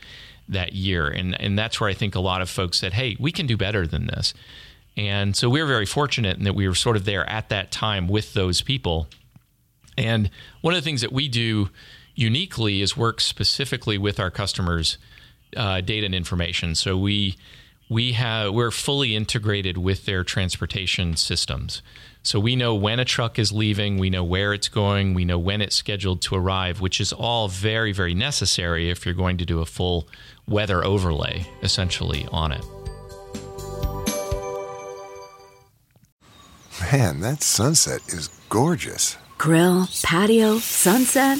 that 0.48 0.74
year, 0.74 1.08
and 1.08 1.40
and 1.42 1.58
that's 1.58 1.82
where 1.82 1.90
I 1.90 1.94
think 1.94 2.14
a 2.16 2.20
lot 2.20 2.42
of 2.42 2.50
folks 2.50 2.78
said, 2.78 2.94
"Hey, 2.94 3.18
we 3.20 3.32
can 3.32 3.48
do 3.48 3.58
better 3.58 3.88
than 3.88 4.08
this." 4.08 4.34
And 4.96 5.36
so 5.36 5.50
we 5.50 5.62
were 5.62 5.68
very 5.68 5.86
fortunate 5.86 6.38
in 6.38 6.44
that 6.44 6.56
we 6.56 6.68
were 6.68 6.76
sort 6.76 6.96
of 6.96 7.06
there 7.06 7.28
at 7.30 7.50
that 7.50 7.72
time 7.72 8.08
with 8.08 8.34
those 8.34 8.62
people. 8.62 9.08
And 9.96 10.30
one 10.62 10.74
of 10.74 10.80
the 10.80 10.86
things 10.86 11.02
that 11.02 11.12
we 11.12 11.28
do 11.28 11.70
uniquely 12.18 12.82
is 12.82 12.98
work 12.98 13.22
specifically 13.22 13.98
with 13.98 14.20
our 14.20 14.32
customers' 14.32 14.98
uh, 15.56 15.80
data 15.82 16.06
and 16.06 16.16
information. 16.16 16.76
So 16.76 16.98
we 16.98 17.38
we 17.90 18.14
have 18.14 18.54
we're 18.54 18.72
fully 18.72 19.16
integrated 19.16 19.78
with 19.78 20.06
their 20.06 20.24
transportation 20.24 21.16
systems. 21.16 21.82
So 22.24 22.42
we 22.42 22.58
know 22.58 22.76
when 22.76 23.00
a 23.00 23.06
truck 23.06 23.40
is 23.40 23.54
leaving, 23.54 23.98
we 23.98 24.10
know 24.10 24.24
where 24.24 24.54
it's 24.54 24.68
going, 24.68 25.14
we 25.14 25.24
know 25.24 25.40
when 25.40 25.62
it's 25.62 25.78
scheduled 25.78 26.22
to 26.24 26.36
arrive, 26.36 26.82
which 26.82 27.00
is 27.00 27.14
all 27.14 27.48
very, 27.48 27.94
very 27.94 28.14
necessary 28.14 28.90
if 28.90 29.06
you're 29.06 29.16
going 29.16 29.38
to 29.38 29.46
do 29.46 29.62
a 29.62 29.66
full 29.66 30.10
weather 30.46 30.84
overlay 30.84 31.46
essentially 31.62 32.28
on 32.32 32.52
it. 32.52 32.66
Man, 36.92 37.22
that 37.22 37.42
sunset 37.42 38.02
is 38.10 38.28
gorgeous. 38.50 39.18
Grill, 39.38 39.88
patio, 40.04 40.58
sunset. 40.60 41.40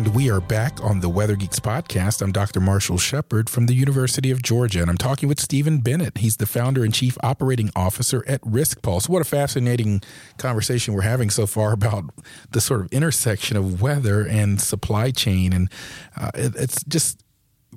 And 0.00 0.14
we 0.14 0.30
are 0.30 0.40
back 0.40 0.82
on 0.82 1.00
the 1.00 1.10
Weather 1.10 1.36
Geeks 1.36 1.60
podcast. 1.60 2.22
I'm 2.22 2.32
Dr. 2.32 2.58
Marshall 2.58 2.96
Shepherd 2.96 3.50
from 3.50 3.66
the 3.66 3.74
University 3.74 4.30
of 4.30 4.42
Georgia, 4.42 4.80
and 4.80 4.88
I'm 4.88 4.96
talking 4.96 5.28
with 5.28 5.38
Stephen 5.38 5.80
Bennett. 5.80 6.16
He's 6.16 6.38
the 6.38 6.46
founder 6.46 6.82
and 6.84 6.94
chief 6.94 7.18
operating 7.22 7.70
officer 7.76 8.24
at 8.26 8.40
RiskPulse. 8.40 9.10
What 9.10 9.20
a 9.20 9.26
fascinating 9.26 10.00
conversation 10.38 10.94
we're 10.94 11.02
having 11.02 11.28
so 11.28 11.46
far 11.46 11.72
about 11.74 12.04
the 12.50 12.62
sort 12.62 12.80
of 12.80 12.90
intersection 12.90 13.58
of 13.58 13.82
weather 13.82 14.26
and 14.26 14.58
supply 14.58 15.10
chain. 15.10 15.52
And 15.52 15.68
uh, 16.16 16.30
it, 16.32 16.56
it's 16.56 16.82
just 16.84 17.22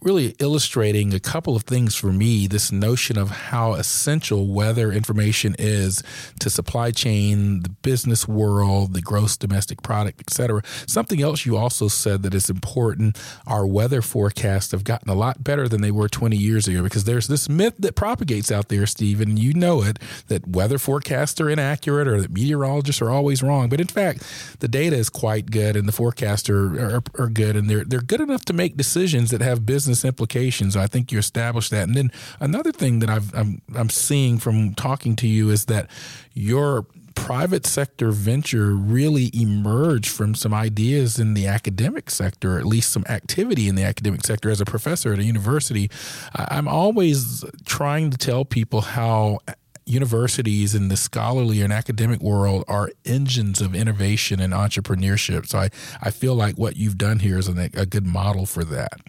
really 0.02 0.36
illustrating 0.40 1.14
a 1.14 1.20
couple 1.20 1.56
of 1.56 1.64
things 1.64 1.96
for 1.96 2.12
me. 2.12 2.48
This 2.48 2.72
notion 2.72 3.18
of 3.18 3.30
how 3.30 3.74
essential 3.74 4.48
weather 4.48 4.92
information 4.92 5.56
is 5.60 6.04
to 6.40 6.50
supply 6.50 6.92
chain, 6.92 7.62
the 7.62 7.70
business 7.70 8.28
world, 8.28 8.94
the 8.94 9.02
gross 9.02 9.38
domestic 9.38 9.82
product, 9.84 10.22
et 10.22 10.32
cetera. 10.32 10.62
Something 10.88 11.22
else 11.22 11.46
you 11.46 11.58
also 11.58 11.88
said 11.88 12.24
that 12.24 12.34
is 12.34 12.50
important: 12.50 13.18
our 13.48 13.66
weather 13.66 14.02
forecasts 14.02 14.72
have 14.72 14.84
gotten 14.84 15.10
a 15.10 15.16
lot 15.16 15.44
better 15.44 15.68
than 15.68 15.82
they 15.82 15.92
were 15.92 16.10
20 16.10 16.36
years 16.36 16.68
ago. 16.68 16.84
Because 16.84 17.04
there's 17.04 17.28
this 17.28 17.48
myth 17.48 17.76
that 17.80 17.96
propagates 17.96 18.52
out 18.52 18.70
there, 18.70 18.86
Stephen, 18.86 19.30
and 19.30 19.40
you 19.40 19.54
know 19.54 19.84
it, 19.84 20.00
that 20.28 20.48
weather 20.48 20.80
forecasts 20.80 21.40
are 21.40 21.50
inaccurate 21.50 22.08
or 22.08 22.20
that 22.22 22.32
meteorologists 22.32 23.02
are 23.02 23.10
always 23.10 23.42
wrong. 23.42 23.70
But 23.70 23.80
in 23.80 23.88
fact, 23.88 24.24
the 24.60 24.68
data 24.68 24.96
is 24.96 25.10
quite 25.10 25.52
good, 25.52 25.76
and 25.76 25.88
the 25.88 25.92
forecasts 25.92 26.50
are, 26.50 26.98
are, 26.98 27.04
are 27.18 27.30
good, 27.30 27.56
and 27.56 27.70
they're 27.70 27.86
they're 27.86 28.02
good 28.02 28.22
enough 28.22 28.44
to 28.46 28.54
make 28.54 28.76
decisions 28.76 29.32
that 29.32 29.42
have 29.42 29.66
business 29.66 29.83
implications. 30.06 30.76
I 30.76 30.88
think 30.88 31.12
you 31.12 31.20
established 31.20 31.72
that. 31.72 31.88
And 31.88 31.96
then 31.96 32.12
another 32.40 32.72
thing 32.72 33.00
that 33.00 33.10
I've, 33.10 33.34
I'm 33.34 33.62
I'm 33.76 33.90
seeing 33.90 34.38
from 34.40 34.74
talking 34.76 35.16
to 35.18 35.28
you 35.28 35.50
is 35.50 35.66
that 35.66 35.90
your 36.34 36.86
private 37.16 37.66
sector 37.66 38.12
venture 38.12 38.72
really 38.72 39.30
emerged 39.34 40.10
from 40.10 40.34
some 40.36 40.54
ideas 40.54 41.20
in 41.20 41.36
the 41.36 41.48
academic 41.48 42.10
sector, 42.10 42.56
or 42.56 42.60
at 42.60 42.66
least 42.66 42.92
some 42.92 43.06
activity 43.08 43.68
in 43.68 43.76
the 43.76 43.84
academic 43.84 44.26
sector. 44.26 44.50
As 44.50 44.60
a 44.60 44.66
professor 44.66 45.14
at 45.14 45.20
a 45.20 45.24
university, 45.24 45.90
I'm 46.34 46.68
always 46.68 47.46
trying 47.66 48.10
to 48.12 48.18
tell 48.18 48.46
people 48.46 48.82
how 48.82 49.40
universities 49.86 50.74
in 50.74 50.88
the 50.88 50.98
scholarly 50.98 51.62
and 51.62 51.74
academic 51.74 52.22
world 52.22 52.64
are 52.68 52.90
engines 53.06 53.62
of 53.62 53.76
innovation 53.76 54.40
and 54.40 54.54
entrepreneurship. 54.54 55.46
So 55.48 55.60
I, 55.60 55.70
I 56.02 56.10
feel 56.10 56.36
like 56.36 56.58
what 56.58 56.78
you've 56.78 56.98
done 56.98 57.20
here 57.20 57.38
is 57.38 57.50
a, 57.50 57.70
a 57.76 57.86
good 57.86 58.06
model 58.06 58.46
for 58.46 58.64
that. 58.64 59.02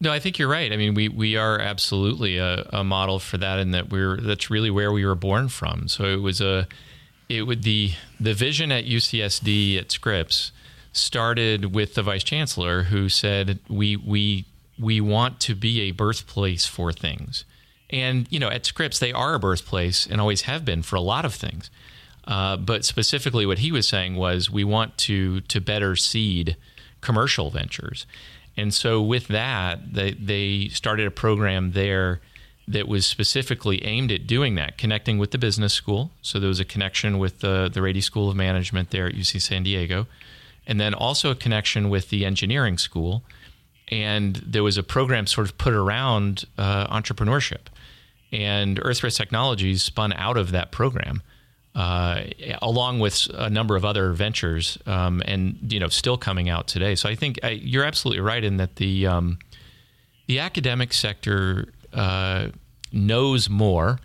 No, 0.00 0.12
I 0.12 0.18
think 0.18 0.38
you're 0.38 0.48
right. 0.48 0.72
I 0.72 0.76
mean, 0.76 0.94
we 0.94 1.08
we 1.08 1.36
are 1.36 1.58
absolutely 1.60 2.38
a, 2.38 2.68
a 2.72 2.84
model 2.84 3.18
for 3.18 3.38
that, 3.38 3.58
and 3.58 3.72
that 3.74 3.90
we're 3.90 4.20
that's 4.20 4.50
really 4.50 4.70
where 4.70 4.92
we 4.92 5.04
were 5.04 5.14
born 5.14 5.48
from. 5.48 5.88
So 5.88 6.04
it 6.04 6.20
was 6.20 6.40
a 6.40 6.66
it 7.28 7.42
would 7.42 7.62
the 7.62 7.92
the 8.20 8.34
vision 8.34 8.70
at 8.72 8.84
UCSD 8.84 9.78
at 9.78 9.90
Scripps 9.90 10.52
started 10.92 11.74
with 11.74 11.94
the 11.94 12.02
vice 12.02 12.24
chancellor 12.24 12.84
who 12.84 13.08
said 13.08 13.58
we 13.68 13.96
we 13.96 14.46
we 14.78 15.00
want 15.00 15.40
to 15.40 15.54
be 15.54 15.82
a 15.82 15.90
birthplace 15.92 16.66
for 16.66 16.92
things. 16.92 17.44
And 17.90 18.26
you 18.30 18.38
know, 18.38 18.48
at 18.48 18.66
Scripps, 18.66 18.98
they 18.98 19.12
are 19.12 19.34
a 19.34 19.38
birthplace 19.38 20.06
and 20.06 20.20
always 20.20 20.42
have 20.42 20.64
been 20.64 20.82
for 20.82 20.96
a 20.96 21.00
lot 21.00 21.24
of 21.24 21.34
things. 21.34 21.70
Uh, 22.26 22.56
but 22.56 22.84
specifically, 22.84 23.44
what 23.46 23.58
he 23.58 23.70
was 23.70 23.86
saying 23.86 24.16
was 24.16 24.50
we 24.50 24.64
want 24.64 24.96
to 24.98 25.40
to 25.42 25.60
better 25.60 25.94
seed 25.94 26.56
commercial 27.00 27.50
ventures. 27.50 28.06
And 28.56 28.72
so, 28.72 29.02
with 29.02 29.28
that, 29.28 29.94
they, 29.94 30.12
they 30.12 30.68
started 30.68 31.06
a 31.06 31.10
program 31.10 31.72
there 31.72 32.20
that 32.66 32.88
was 32.88 33.04
specifically 33.04 33.84
aimed 33.84 34.10
at 34.10 34.26
doing 34.26 34.54
that, 34.54 34.78
connecting 34.78 35.18
with 35.18 35.32
the 35.32 35.38
business 35.38 35.74
school. 35.74 36.10
So 36.22 36.38
there 36.38 36.48
was 36.48 36.60
a 36.60 36.64
connection 36.64 37.18
with 37.18 37.40
the 37.40 37.70
the 37.72 37.82
Rady 37.82 38.00
School 38.00 38.30
of 38.30 38.36
Management 38.36 38.90
there 38.90 39.06
at 39.06 39.14
UC 39.14 39.42
San 39.42 39.62
Diego, 39.64 40.06
and 40.66 40.80
then 40.80 40.94
also 40.94 41.30
a 41.30 41.34
connection 41.34 41.90
with 41.90 42.08
the 42.08 42.24
engineering 42.24 42.78
school. 42.78 43.22
And 43.88 44.36
there 44.36 44.62
was 44.62 44.78
a 44.78 44.82
program 44.82 45.26
sort 45.26 45.46
of 45.46 45.58
put 45.58 45.74
around 45.74 46.46
uh, 46.56 46.86
entrepreneurship 46.86 47.66
and 48.32 48.80
EarthRisk 48.80 49.16
Technologies 49.16 49.82
spun 49.82 50.12
out 50.14 50.36
of 50.36 50.50
that 50.52 50.72
program. 50.72 51.22
Uh, 51.74 52.26
along 52.62 53.00
with 53.00 53.28
a 53.34 53.50
number 53.50 53.74
of 53.74 53.84
other 53.84 54.12
ventures, 54.12 54.78
um, 54.86 55.20
and 55.26 55.58
you 55.72 55.80
know, 55.80 55.88
still 55.88 56.16
coming 56.16 56.48
out 56.48 56.68
today. 56.68 56.94
So 56.94 57.08
I 57.08 57.16
think 57.16 57.40
I, 57.42 57.48
you're 57.48 57.82
absolutely 57.82 58.20
right 58.20 58.44
in 58.44 58.58
that 58.58 58.76
the 58.76 59.08
um, 59.08 59.38
the 60.26 60.38
academic 60.38 60.92
sector 60.92 61.72
uh, 61.92 62.50
knows 62.92 63.50
more 63.50 63.98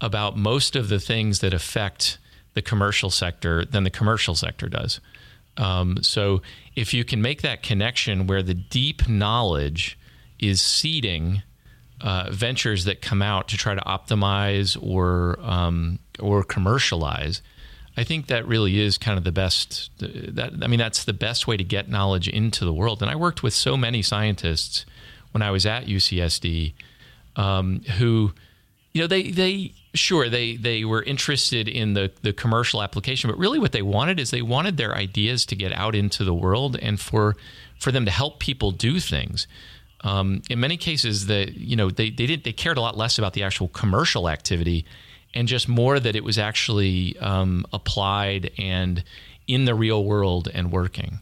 about 0.00 0.36
most 0.36 0.76
of 0.76 0.88
the 0.88 1.00
things 1.00 1.40
that 1.40 1.54
affect 1.54 2.18
the 2.54 2.62
commercial 2.62 3.10
sector 3.10 3.64
than 3.64 3.84
the 3.84 3.90
commercial 3.90 4.34
sector 4.34 4.68
does. 4.68 5.00
Um, 5.56 6.02
so 6.02 6.42
if 6.74 6.92
you 6.92 7.04
can 7.04 7.22
make 7.22 7.42
that 7.42 7.62
connection 7.62 8.26
where 8.26 8.42
the 8.42 8.54
deep 8.54 9.08
knowledge 9.08 9.98
is 10.38 10.60
seeding 10.60 11.42
uh, 12.00 12.28
ventures 12.30 12.84
that 12.84 13.00
come 13.00 13.22
out 13.22 13.48
to 13.48 13.56
try 13.56 13.74
to 13.74 13.80
optimize 13.80 14.76
or 14.80 15.38
um, 15.40 15.98
or 16.20 16.42
commercialize, 16.42 17.42
I 17.96 18.04
think 18.04 18.26
that 18.26 18.46
really 18.46 18.78
is 18.78 18.98
kind 18.98 19.16
of 19.16 19.24
the 19.24 19.32
best. 19.32 19.90
That 19.98 20.52
I 20.62 20.66
mean, 20.66 20.78
that's 20.78 21.04
the 21.04 21.12
best 21.12 21.46
way 21.46 21.56
to 21.56 21.64
get 21.64 21.88
knowledge 21.88 22.28
into 22.28 22.64
the 22.64 22.72
world. 22.72 23.02
And 23.02 23.10
I 23.10 23.16
worked 23.16 23.42
with 23.42 23.54
so 23.54 23.76
many 23.76 24.02
scientists 24.02 24.84
when 25.32 25.42
I 25.42 25.50
was 25.50 25.66
at 25.66 25.86
UCSD 25.86 26.74
um, 27.36 27.82
who, 27.98 28.32
you 28.92 29.00
know, 29.02 29.06
they 29.06 29.30
they 29.30 29.72
sure 29.94 30.28
they 30.28 30.56
they 30.56 30.84
were 30.84 31.02
interested 31.02 31.68
in 31.68 31.94
the 31.94 32.10
the 32.22 32.32
commercial 32.32 32.82
application, 32.82 33.30
but 33.30 33.38
really 33.38 33.58
what 33.58 33.72
they 33.72 33.82
wanted 33.82 34.18
is 34.18 34.30
they 34.30 34.42
wanted 34.42 34.76
their 34.76 34.94
ideas 34.94 35.46
to 35.46 35.56
get 35.56 35.72
out 35.72 35.94
into 35.94 36.24
the 36.24 36.34
world 36.34 36.76
and 36.80 37.00
for 37.00 37.36
for 37.78 37.92
them 37.92 38.04
to 38.04 38.10
help 38.10 38.40
people 38.40 38.70
do 38.70 39.00
things. 39.00 39.46
Um, 40.02 40.42
in 40.48 40.60
many 40.60 40.76
cases, 40.76 41.26
that 41.26 41.54
you 41.54 41.76
know 41.76 41.90
they 41.90 42.10
they 42.10 42.26
did 42.26 42.44
they 42.44 42.52
cared 42.52 42.78
a 42.78 42.80
lot 42.80 42.96
less 42.96 43.18
about 43.18 43.32
the 43.32 43.42
actual 43.42 43.68
commercial 43.68 44.28
activity, 44.28 44.84
and 45.36 45.46
just 45.46 45.68
more 45.68 46.00
that 46.00 46.16
it 46.16 46.24
was 46.24 46.38
actually 46.38 47.16
um, 47.18 47.66
applied 47.72 48.50
and 48.58 49.04
in 49.46 49.66
the 49.66 49.74
real 49.74 50.02
world 50.02 50.48
and 50.52 50.72
working. 50.72 51.20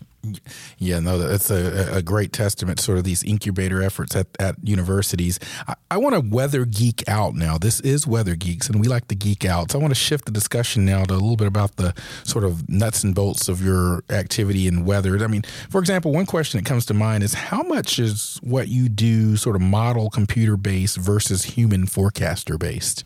Yeah, 0.79 1.01
no, 1.01 1.19
that's 1.19 1.51
a, 1.51 1.97
a 1.97 2.01
great 2.01 2.33
testament 2.33 2.81
sort 2.81 2.97
of 2.97 3.05
these 3.05 3.23
incubator 3.23 3.83
efforts 3.83 4.17
at, 4.17 4.29
at 4.39 4.57
universities. 4.63 5.39
I, 5.69 5.75
I 5.91 5.97
want 5.99 6.15
to 6.15 6.21
weather 6.21 6.65
geek 6.65 7.07
out 7.07 7.35
now. 7.35 7.59
This 7.59 7.81
is 7.81 8.07
Weather 8.07 8.35
Geeks, 8.35 8.69
and 8.69 8.81
we 8.81 8.89
like 8.89 9.09
to 9.09 9.15
geek 9.15 9.45
out. 9.45 9.73
So 9.73 9.79
I 9.79 9.83
want 9.83 9.91
to 9.91 10.01
shift 10.01 10.25
the 10.25 10.33
discussion 10.33 10.87
now 10.87 11.05
to 11.05 11.13
a 11.13 11.17
little 11.17 11.37
bit 11.37 11.47
about 11.47 11.77
the 11.77 11.93
sort 12.23 12.45
of 12.45 12.67
nuts 12.71 13.05
and 13.05 13.15
bolts 13.15 13.49
of 13.51 13.63
your 13.63 14.03
activity 14.09 14.67
in 14.67 14.87
weather. 14.87 15.23
I 15.23 15.27
mean, 15.27 15.43
for 15.69 15.79
example, 15.81 16.13
one 16.13 16.25
question 16.25 16.59
that 16.59 16.67
comes 16.67 16.87
to 16.87 16.95
mind 16.95 17.23
is 17.23 17.35
how 17.35 17.63
much 17.63 17.99
is 17.99 18.39
what 18.43 18.69
you 18.69 18.89
do 18.89 19.37
sort 19.37 19.57
of 19.57 19.63
model 19.63 20.09
computer 20.09 20.57
based 20.57 20.97
versus 20.97 21.45
human 21.45 21.87
forecaster 21.87 22.57
based? 22.57 23.05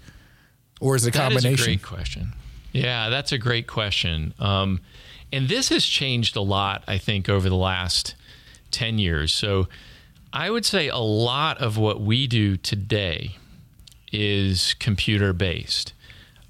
Or 0.80 0.96
is 0.96 1.06
it 1.06 1.14
a 1.14 1.18
combination? 1.18 1.50
That 1.50 1.58
is 1.58 1.60
a 1.60 1.64
great 1.64 1.82
question. 1.82 2.32
Yeah, 2.72 3.08
that's 3.08 3.32
a 3.32 3.38
great 3.38 3.66
question. 3.66 4.34
Um, 4.38 4.80
and 5.32 5.48
this 5.48 5.68
has 5.70 5.84
changed 5.84 6.36
a 6.36 6.40
lot, 6.40 6.84
I 6.86 6.98
think, 6.98 7.28
over 7.28 7.48
the 7.48 7.56
last 7.56 8.14
10 8.70 8.98
years. 8.98 9.32
So 9.32 9.68
I 10.32 10.50
would 10.50 10.64
say 10.64 10.88
a 10.88 10.98
lot 10.98 11.58
of 11.58 11.76
what 11.78 12.00
we 12.00 12.26
do 12.26 12.56
today 12.56 13.36
is 14.12 14.74
computer 14.78 15.32
based. 15.32 15.92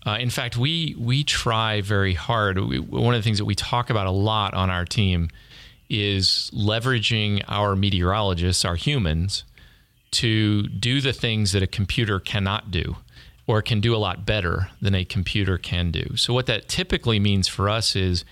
Uh, 0.07 0.17
in 0.21 0.31
fact, 0.31 0.57
we 0.57 0.95
we 0.99 1.25
try 1.25 1.81
very 1.81 2.14
hard. 2.14 2.59
We, 2.59 2.79
one 2.79 3.14
of 3.14 3.19
the 3.19 3.25
things 3.25 3.38
that 3.38 3.45
we 3.45 3.55
talk 3.55 3.91
about 3.91 4.07
a 4.07 4.12
lot 4.12 4.55
on 4.55 4.71
our 4.71 4.85
team 4.85 5.29
is 5.91 6.51
leveraging 6.55 7.45
our 7.49 7.75
meteorologists, 7.75 8.64
our 8.64 8.77
humans, 8.77 9.45
to 10.12 10.69
do 10.69 11.01
the 11.01 11.12
things 11.12 11.53
that 11.53 11.62
a 11.62 11.67
computer 11.67 12.21
cannot 12.21 12.71
do 12.71 12.97
or 13.49 13.63
can 13.63 13.81
do 13.81 13.97
a 13.97 13.99
lot 13.99 14.27
better 14.27 14.69
than 14.81 14.95
a 14.95 15.05
computer 15.05 15.57
can 15.57 15.91
do. 15.91 16.17
So 16.17 16.35
what 16.35 16.47
that 16.47 16.69
typically 16.69 17.19
means 17.19 17.49
for 17.49 17.69
us 17.69 17.97
is 17.97 18.25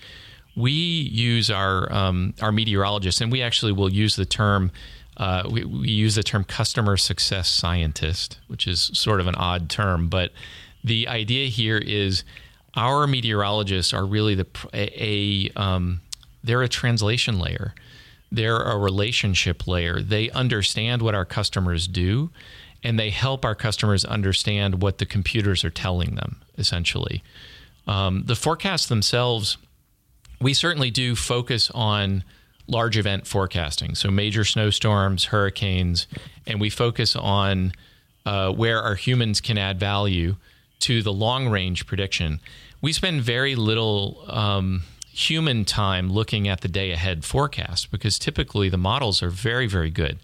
we 0.55 0.71
use 0.71 1.49
our 1.49 1.91
um, 1.91 2.35
our 2.41 2.51
meteorologists, 2.51 3.19
and 3.19 3.31
we 3.31 3.41
actually 3.41 3.73
will 3.73 3.91
use 3.91 4.15
the 4.15 4.25
term. 4.25 4.71
Uh, 5.17 5.43
we, 5.49 5.65
we, 5.65 5.89
use 5.89 6.13
the 6.13 6.21
term 6.21 6.43
customer 6.43 6.95
success 6.95 7.49
scientist, 7.49 8.39
which 8.47 8.67
is 8.67 8.91
sort 8.93 9.19
of 9.19 9.25
an 9.25 9.33
odd 9.33 9.67
term, 9.67 10.07
but 10.09 10.31
the 10.83 11.07
idea 11.07 11.47
here 11.47 11.79
is 11.79 12.23
our 12.75 13.07
meteorologists 13.07 13.93
are 13.93 14.05
really 14.05 14.35
the 14.35 14.45
a, 14.73 15.49
a 15.55 15.59
um, 15.59 16.01
they're 16.43 16.61
a 16.61 16.69
translation 16.69 17.39
layer, 17.39 17.73
they're 18.31 18.61
a 18.61 18.77
relationship 18.77 19.67
layer. 19.67 19.99
They 19.99 20.29
understand 20.29 21.01
what 21.01 21.15
our 21.15 21.25
customers 21.25 21.87
do, 21.87 22.29
and 22.83 22.99
they 22.99 23.09
help 23.09 23.43
our 23.43 23.55
customers 23.55 24.05
understand 24.05 24.81
what 24.81 24.97
the 24.97 25.05
computers 25.05 25.63
are 25.63 25.69
telling 25.69 26.15
them. 26.15 26.41
Essentially, 26.57 27.23
um, 27.87 28.23
the 28.25 28.35
forecasts 28.35 28.87
themselves 28.87 29.57
we 30.39 30.53
certainly 30.53 30.91
do 30.91 31.15
focus 31.15 31.71
on 31.73 32.23
large 32.67 32.97
event 32.97 33.25
forecasting, 33.25 33.95
so 33.95 34.11
major 34.11 34.43
snowstorms, 34.43 35.25
hurricanes, 35.25 36.07
and 36.45 36.59
we 36.59 36.69
focus 36.69 37.15
on 37.15 37.71
uh, 38.25 38.51
where 38.51 38.81
our 38.81 38.95
humans 38.95 39.39
can 39.41 39.57
add 39.57 39.79
value 39.79 40.35
to 40.79 41.01
the 41.01 41.13
long 41.13 41.47
range 41.47 41.87
prediction. 41.87 42.39
We 42.81 42.93
spend 42.93 43.21
very 43.21 43.55
little 43.55 44.23
um, 44.27 44.83
human 45.11 45.65
time 45.65 46.11
looking 46.11 46.47
at 46.47 46.61
the 46.61 46.67
day 46.67 46.91
ahead 46.91 47.25
forecast 47.25 47.89
because 47.89 48.19
typically 48.19 48.69
the 48.69 48.77
models 48.77 49.23
are 49.23 49.29
very, 49.29 49.65
very 49.65 49.89
good 49.89 50.19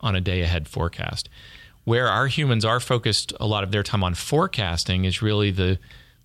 on 0.00 0.16
a 0.16 0.20
day 0.20 0.40
ahead 0.40 0.68
forecast. 0.68 1.28
Where 1.84 2.08
our 2.08 2.26
humans 2.26 2.64
are 2.64 2.80
focused 2.80 3.32
a 3.40 3.46
lot 3.46 3.64
of 3.64 3.72
their 3.72 3.82
time 3.82 4.04
on 4.04 4.14
forecasting 4.14 5.04
is 5.04 5.22
really 5.22 5.50
the 5.50 5.78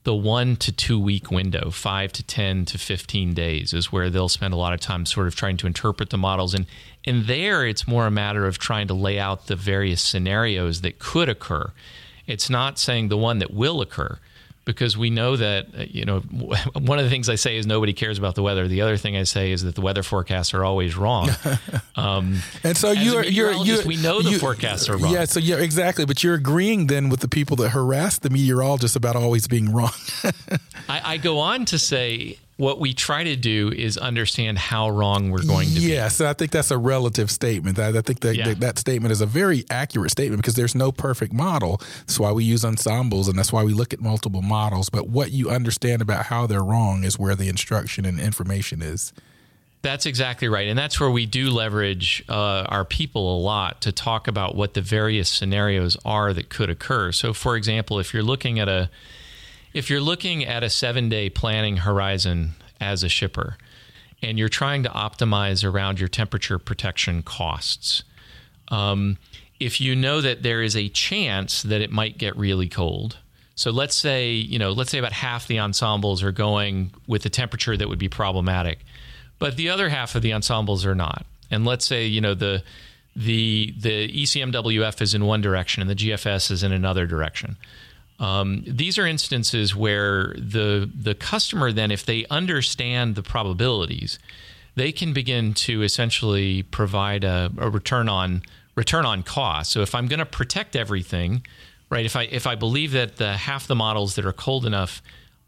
the 0.06 0.14
one 0.14 0.56
to 0.58 0.72
two 0.72 0.99
week 0.99 1.32
window, 1.32 1.72
five 1.72 2.14
to 2.14 2.22
10 2.22 2.66
to 2.66 2.78
15 2.78 3.34
days, 3.34 3.74
is 3.74 3.91
where 3.91 4.12
they'll 4.12 4.30
spend 4.30 4.53
a 4.53 4.58
lot 4.58 4.72
of 4.72 4.80
time 4.80 5.03
sort 5.03 5.26
of 5.26 5.36
trying 5.36 5.58
to 5.58 5.66
interpret 5.66 6.12
the 6.12 6.18
models. 6.18 6.53
And, 6.53 6.68
and 7.06 7.26
there, 7.26 7.66
it's 7.66 7.88
more 7.88 8.06
a 8.06 8.12
matter 8.12 8.45
of 8.45 8.60
trying 8.60 8.88
to 8.88 8.93
lay 8.93 9.18
out 9.18 9.47
the 9.47 9.56
various 9.56 10.01
scenarios 10.01 10.82
that 10.82 10.99
could 10.99 11.28
occur. 11.28 11.72
It's 12.28 12.51
not 12.51 12.78
saying 12.78 13.08
the 13.08 13.18
one 13.18 13.39
that 13.39 13.51
will 13.51 13.82
occur 13.82 14.20
because 14.66 14.97
we 14.97 15.09
know 15.09 15.36
that 15.36 15.68
uh, 15.78 15.84
you 15.89 16.05
know 16.05 16.20
one 16.74 16.99
of 16.99 17.05
the 17.05 17.09
things 17.09 17.30
I 17.30 17.36
say 17.36 17.57
is 17.57 17.66
nobody 17.66 17.93
cares 17.93 18.18
about 18.18 18.36
the 18.36 18.43
weather. 18.43 18.68
The 18.68 18.82
other 18.82 18.97
thing 18.97 19.16
I 19.16 19.24
say 19.24 19.51
is 19.51 19.63
that 19.63 19.76
the 19.76 19.82
weather 19.82 20.03
forecasts 20.03 20.53
are 20.53 20.66
always 20.66 20.97
wrong. 20.97 21.30
Um, 21.97 22.39
and 22.63 22.76
so 22.76 22.91
you're 22.91 23.24
you're, 23.24 23.53
you're 23.53 23.86
we 23.86 23.95
know 23.95 24.22
the 24.22 24.32
you, 24.32 24.39
forecasts 24.39 24.89
are 24.89 24.97
wrong. 24.97 25.13
Yeah, 25.13 25.24
so 25.24 25.39
yeah, 25.39 25.55
exactly. 25.55 26.05
But 26.05 26.24
you're 26.24 26.34
agreeing 26.34 26.88
then 26.88 27.07
with 27.07 27.22
the 27.22 27.30
people 27.30 27.55
that 27.57 27.70
harass 27.70 28.20
the 28.20 28.30
meteorologists 28.30 28.97
about 28.97 29.16
always 29.16 29.47
being 29.47 29.72
wrong. 29.72 29.93
I, 30.89 31.13
I 31.13 31.18
go 31.18 31.39
on 31.39 31.63
to 31.66 31.80
say 31.80 32.38
what 32.58 32.80
we 32.80 32.93
try 32.93 33.24
to 33.24 33.36
do 33.36 33.72
is 33.76 33.97
understand 33.97 34.58
how 34.58 34.89
wrong 34.89 35.30
we're 35.30 35.43
going 35.43 35.68
to 35.68 35.74
yes, 35.74 35.84
be. 35.84 35.91
Yes, 35.91 36.22
I 36.22 36.34
think 36.34 36.51
that's 36.51 36.72
a 36.72 36.78
relative 36.78 37.30
statement. 37.30 37.78
I, 37.78 37.89
I 37.89 38.01
think 38.01 38.22
that, 38.22 38.36
yeah. 38.36 38.49
that, 38.49 38.60
that 38.62 38.80
statement 38.80 39.12
is 39.12 39.20
a 39.20 39.26
very 39.26 39.66
accurate 39.70 40.12
statement 40.12 40.41
because 40.41 40.56
there's 40.56 40.76
no 40.76 40.91
perfect 40.91 41.34
model. 41.34 41.82
That's 41.99 42.20
why 42.20 42.32
we 42.32 42.45
use 42.45 42.64
ensembles 42.64 43.28
and 43.28 43.38
that's 43.38 43.51
why 43.51 43.64
we 43.64 43.74
look 43.74 43.93
at 43.93 43.99
multiple 43.99 44.41
models. 44.41 44.89
But 44.89 45.10
what 45.10 45.32
you 45.32 45.49
understand 45.49 46.01
about 46.01 46.28
how 46.28 46.47
they're 46.47 46.64
wrong 46.64 47.03
is 47.03 47.20
where 47.20 47.36
the 47.36 47.49
instruction 47.49 48.06
and 48.06 48.20
information 48.20 48.82
is. 48.82 49.12
That's 49.82 50.06
exactly 50.06 50.47
right. 50.47 50.68
And 50.68 50.80
that's 50.80 50.99
where 50.99 51.12
we 51.12 51.26
do 51.28 51.51
leverage 51.51 52.24
uh, 52.28 52.66
our 52.70 52.86
people 52.86 53.38
a 53.38 53.39
lot 53.39 53.82
to 53.82 53.91
talk 53.91 54.28
about 54.28 54.56
what 54.56 54.74
the 54.74 54.82
various 54.82 55.30
scenarios 55.30 55.95
are 56.06 56.34
that 56.34 56.49
could 56.49 56.72
occur. 56.72 57.12
So, 57.12 57.34
for 57.34 57.56
example, 57.56 57.99
if 57.99 58.12
you're 58.12 58.24
looking 58.24 58.60
at 58.60 58.68
a 58.68 58.89
if 59.76 59.89
you're 59.89 59.99
looking 59.99 60.45
at 60.45 60.63
a 60.63 60.69
seven 60.69 61.09
day 61.09 61.30
planning 61.30 61.76
horizon 61.76 62.51
as 62.80 63.03
a 63.03 63.09
shipper 63.09 63.57
and 64.21 64.39
you're 64.39 64.47
trying 64.47 64.84
to 64.84 64.89
optimize 64.89 65.69
around 65.69 65.99
your 65.99 66.07
temperature 66.07 66.57
protection 66.57 67.21
costs, 67.21 68.01
um, 68.69 69.17
if 69.59 69.82
you 69.82 69.93
know 69.93 70.21
that 70.21 70.43
there 70.43 70.61
is 70.61 70.78
a 70.78 70.88
chance 70.88 71.61
that 71.61 71.82
it 71.82 71.91
might 71.91 72.17
get 72.17 72.38
really 72.38 72.69
cold, 72.69 73.17
so 73.55 73.69
let's 73.69 73.95
say, 73.95 74.32
you 74.32 74.57
know, 74.57 74.71
let's 74.71 74.91
say 74.91 74.97
about 74.97 75.11
half 75.11 75.45
the 75.45 75.59
ensembles 75.59 76.23
are 76.23 76.32
going 76.32 76.91
with 77.05 77.26
a 77.26 77.30
temperature 77.30 77.76
that 77.76 77.89
would 77.89 77.99
be 77.99 78.09
problematic, 78.09 78.80
but 79.39 79.57
the 79.57 79.69
other 79.69 79.89
half 79.89 80.15
of 80.15 80.21
the 80.21 80.32
ensembles 80.32 80.86
are 80.86 80.95
not. 80.95 81.26
And 81.51 81.65
let's 81.65 81.86
say, 81.86 82.05
you 82.05 82.21
know, 82.21 82.34
the 82.34 82.63
the 83.13 83.73
the 83.78 84.23
ECMWF 84.23 85.01
is 85.01 85.13
in 85.13 85.26
one 85.26 85.41
direction 85.41 85.82
and 85.82 85.89
the 85.89 85.95
GFS 85.95 86.49
is 86.49 86.63
in 86.63 86.71
another 86.71 87.05
direction. 87.05 87.57
Um, 88.20 88.63
these 88.66 88.97
are 88.97 89.05
instances 89.05 89.76
where 89.76 90.34
the 90.38 90.89
the 90.93 91.16
customer 91.16 91.72
then, 91.72 91.91
if 91.91 92.05
they 92.05 92.26
understand 92.30 93.16
the 93.16 93.24
probabilities, 93.24 94.20
they 94.76 94.91
can 94.91 95.13
begin 95.13 95.53
to 95.53 95.84
essentially 95.84 96.63
provide 96.63 97.24
a, 97.24 97.51
a 97.57 97.70
return 97.70 98.07
on 98.07 98.41
return 98.76 99.05
on 99.05 99.24
cost. 99.24 99.72
So 99.72 99.82
if 99.82 99.93
I'm 99.93 100.07
going 100.07 100.20
to 100.20 100.26
protect 100.26 100.76
everything, 100.76 101.45
right? 101.89 102.05
If 102.05 102.16
I 102.16 102.24
if 102.24 102.47
I 102.47 102.55
believe 102.55 102.91
that 102.91 103.18
the 103.18 103.34
half 103.34 103.68
the 103.68 103.76
models 103.76 104.16
that 104.16 104.26
are 104.26 104.34
cold 104.34 104.66
enough 104.66 105.01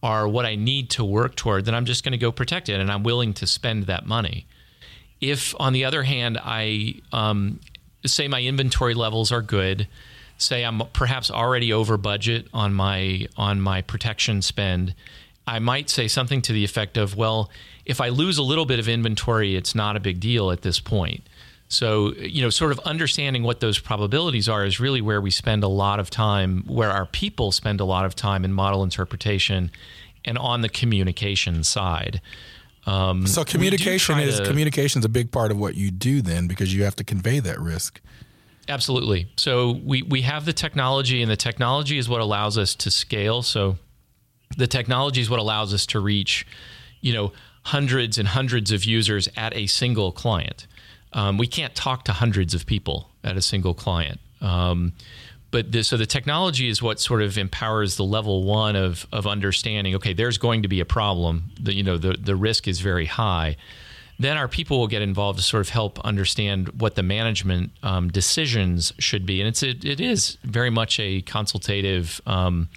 are 0.03 0.28
what 0.28 0.45
I 0.45 0.55
need 0.55 0.89
to 0.91 1.03
work 1.03 1.36
toward, 1.36 1.65
then 1.65 1.74
I'm 1.74 1.86
just 1.86 2.03
going 2.03 2.11
to 2.11 2.18
go 2.18 2.32
protect 2.32 2.70
it, 2.70 2.80
and 2.80 2.91
I'm 2.91 3.03
willing 3.03 3.34
to 3.36 3.47
spend 3.47 3.86
that 3.86 4.05
money. 4.05 4.45
If, 5.20 5.55
on 5.59 5.74
the 5.74 5.86
other 5.86 6.03
hand, 6.03 6.38
I 6.43 7.01
um, 7.11 7.59
say 8.05 8.28
my 8.28 8.41
inventory 8.41 8.93
levels 8.93 9.32
are 9.32 9.41
good 9.41 9.88
say 10.38 10.63
I'm 10.63 10.81
perhaps 10.93 11.31
already 11.31 11.73
over 11.73 11.97
budget 11.97 12.47
on 12.53 12.73
my 12.73 13.27
on 13.38 13.59
my 13.61 13.81
protection 13.81 14.41
spend, 14.41 14.93
I 15.45 15.59
might 15.59 15.89
say 15.89 16.07
something 16.07 16.41
to 16.43 16.53
the 16.53 16.63
effect 16.63 16.97
of, 16.97 17.15
well, 17.15 17.49
if 17.85 18.01
I 18.01 18.09
lose 18.09 18.38
a 18.38 18.43
little 18.43 18.65
bit 18.65 18.79
of 18.79 18.89
inventory, 18.89 19.55
it's 19.55 19.73
not 19.73 19.95
a 19.95 19.99
big 19.99 20.19
deal 20.19 20.51
at 20.51 20.61
this 20.61 20.79
point. 20.79 21.23
So, 21.69 22.13
you 22.13 22.41
know, 22.41 22.49
sort 22.49 22.71
of 22.71 22.79
understanding 22.79 23.43
what 23.43 23.59
those 23.59 23.77
probabilities 23.79 24.47
are 24.47 24.65
is 24.65 24.79
really 24.79 25.01
where 25.01 25.19
we 25.19 25.31
spend 25.31 25.63
a 25.63 25.67
lot 25.67 25.99
of 25.99 26.09
time, 26.09 26.63
where 26.65 26.91
our 26.91 27.05
people 27.05 27.51
spend 27.51 27.81
a 27.81 27.85
lot 27.85 28.05
of 28.05 28.15
time 28.15 28.45
in 28.45 28.53
model 28.53 28.83
interpretation 28.83 29.71
and 30.23 30.38
on 30.38 30.61
the 30.61 30.69
communication 30.69 31.63
side. 31.63 32.21
Um, 32.85 33.27
so 33.27 33.43
communication 33.43 34.19
is 34.19 34.39
to, 34.39 34.45
communication 34.45 34.99
is 34.99 35.05
a 35.05 35.09
big 35.09 35.29
part 35.31 35.51
of 35.51 35.57
what 35.57 35.75
you 35.75 35.91
do 35.91 36.21
then 36.21 36.47
because 36.47 36.73
you 36.73 36.83
have 36.83 36.95
to 36.97 37.03
convey 37.03 37.39
that 37.41 37.59
risk. 37.59 37.99
Absolutely. 38.70 39.28
So 39.38 39.80
we 39.84 40.01
we 40.01 40.22
have 40.24 40.45
the 40.45 40.53
technology, 40.53 41.22
and 41.22 41.32
the 41.32 41.38
technology 41.38 41.97
is 41.97 42.09
what 42.09 42.22
allows 42.22 42.57
us 42.57 42.76
to 42.76 42.91
scale. 42.91 43.41
So 43.41 43.78
the 44.57 44.68
technology 44.68 45.22
is 45.22 45.30
what 45.30 45.39
allows 45.39 45.74
us 45.74 45.86
to 45.88 45.99
reach, 45.99 46.45
you 47.01 47.13
know, 47.13 47.32
hundreds 47.63 48.18
and 48.18 48.28
hundreds 48.28 48.72
of 48.72 48.84
users 48.86 49.30
at 49.38 49.55
a 49.55 49.68
single 49.68 50.11
client. 50.11 50.68
Um, 51.13 51.38
we 51.38 51.47
can't 51.47 51.74
talk 51.76 52.03
to 52.05 52.13
hundreds 52.13 52.53
of 52.53 52.65
people 52.65 53.09
at 53.24 53.38
a 53.38 53.41
single 53.41 53.74
client. 53.74 54.20
Um, 54.41 54.93
but 55.49 55.74
so 55.86 55.95
the 55.95 56.05
technology 56.05 56.68
is 56.68 56.82
what 56.82 56.99
sort 56.99 57.22
of 57.22 57.38
empowers 57.38 57.95
the 57.95 58.03
level 58.03 58.43
one 58.43 58.76
of 58.76 59.07
of 59.13 59.26
understanding. 59.26 59.95
Okay, 59.95 60.13
there's 60.13 60.38
going 60.38 60.61
to 60.63 60.68
be 60.68 60.82
a 60.82 60.86
problem. 60.86 61.51
The 61.59 61.74
you 61.74 61.84
know 61.84 61.97
the 61.97 62.18
the 62.20 62.36
risk 62.36 62.68
is 62.68 62.82
very 62.82 63.05
high 63.05 63.55
then 64.20 64.38
our 64.38 64.47
people 64.47 64.80
will 64.80 64.88
get 64.88 65.01
involved 65.01 65.39
to 65.39 65.43
sort 65.43 65.61
of 65.61 65.70
help 65.70 65.99
understand 65.99 66.70
what 66.82 66.95
the 66.95 67.03
management 67.03 67.72
um, 67.84 68.09
decisions 68.09 68.93
should 68.97 69.26
be. 69.26 69.41
And 69.41 69.47
it's 69.47 69.61
it, 69.61 69.86
it 69.86 69.99
is 69.99 70.38
very 70.43 70.70
much 70.70 70.99
a 70.99 71.22
consultative. 71.22 72.22
Um, 72.26 72.70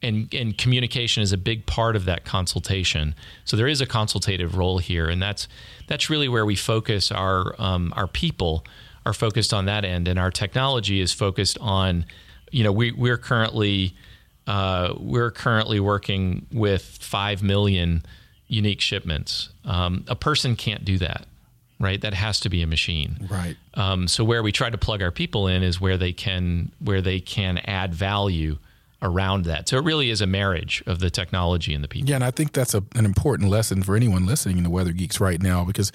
and, 0.00 0.32
and 0.32 0.56
communication 0.56 1.24
is 1.24 1.32
a 1.32 1.36
big 1.36 1.66
part 1.66 1.96
of 1.96 2.04
that 2.04 2.24
consultation. 2.24 3.16
So 3.44 3.56
there 3.56 3.66
is 3.66 3.80
a 3.80 3.86
consultative 3.86 4.56
role 4.56 4.78
here, 4.78 5.08
and 5.08 5.20
that's 5.20 5.48
that's 5.88 6.08
really 6.08 6.28
where 6.28 6.46
we 6.46 6.54
focus 6.54 7.10
our 7.10 7.60
um, 7.60 7.92
our 7.96 8.06
people 8.06 8.64
are 9.04 9.12
focused 9.12 9.52
on 9.52 9.64
that 9.64 9.84
end, 9.84 10.06
and 10.06 10.18
our 10.18 10.30
technology 10.30 11.00
is 11.00 11.12
focused 11.12 11.58
on, 11.60 12.04
you 12.52 12.62
know, 12.62 12.70
we 12.70 12.92
we're 12.92 13.18
currently 13.18 13.96
uh, 14.46 14.94
we're 14.98 15.32
currently 15.32 15.80
working 15.80 16.46
with 16.52 16.82
five 17.00 17.42
million 17.42 18.04
unique 18.48 18.80
shipments. 18.80 19.50
Um, 19.64 20.04
a 20.08 20.16
person 20.16 20.56
can't 20.56 20.84
do 20.84 20.98
that, 20.98 21.26
right? 21.78 22.00
That 22.00 22.14
has 22.14 22.40
to 22.40 22.48
be 22.48 22.62
a 22.62 22.66
machine, 22.66 23.28
right? 23.30 23.56
Um, 23.74 24.08
so 24.08 24.24
where 24.24 24.42
we 24.42 24.52
try 24.52 24.70
to 24.70 24.78
plug 24.78 25.02
our 25.02 25.10
people 25.10 25.46
in 25.46 25.62
is 25.62 25.80
where 25.80 25.96
they 25.96 26.12
can 26.12 26.72
where 26.80 27.00
they 27.00 27.20
can 27.20 27.58
add 27.58 27.94
value 27.94 28.58
around 29.00 29.44
that. 29.44 29.68
So 29.68 29.76
it 29.76 29.84
really 29.84 30.10
is 30.10 30.20
a 30.20 30.26
marriage 30.26 30.82
of 30.86 30.98
the 30.98 31.08
technology 31.08 31.72
and 31.72 31.84
the 31.84 31.88
people. 31.88 32.08
Yeah, 32.08 32.16
and 32.16 32.24
I 32.24 32.32
think 32.32 32.52
that's 32.52 32.74
a, 32.74 32.82
an 32.96 33.04
important 33.04 33.48
lesson 33.48 33.82
for 33.82 33.94
anyone 33.94 34.26
listening 34.26 34.62
to 34.64 34.70
Weather 34.70 34.92
Geeks 34.92 35.20
right 35.20 35.40
now 35.40 35.64
because 35.64 35.92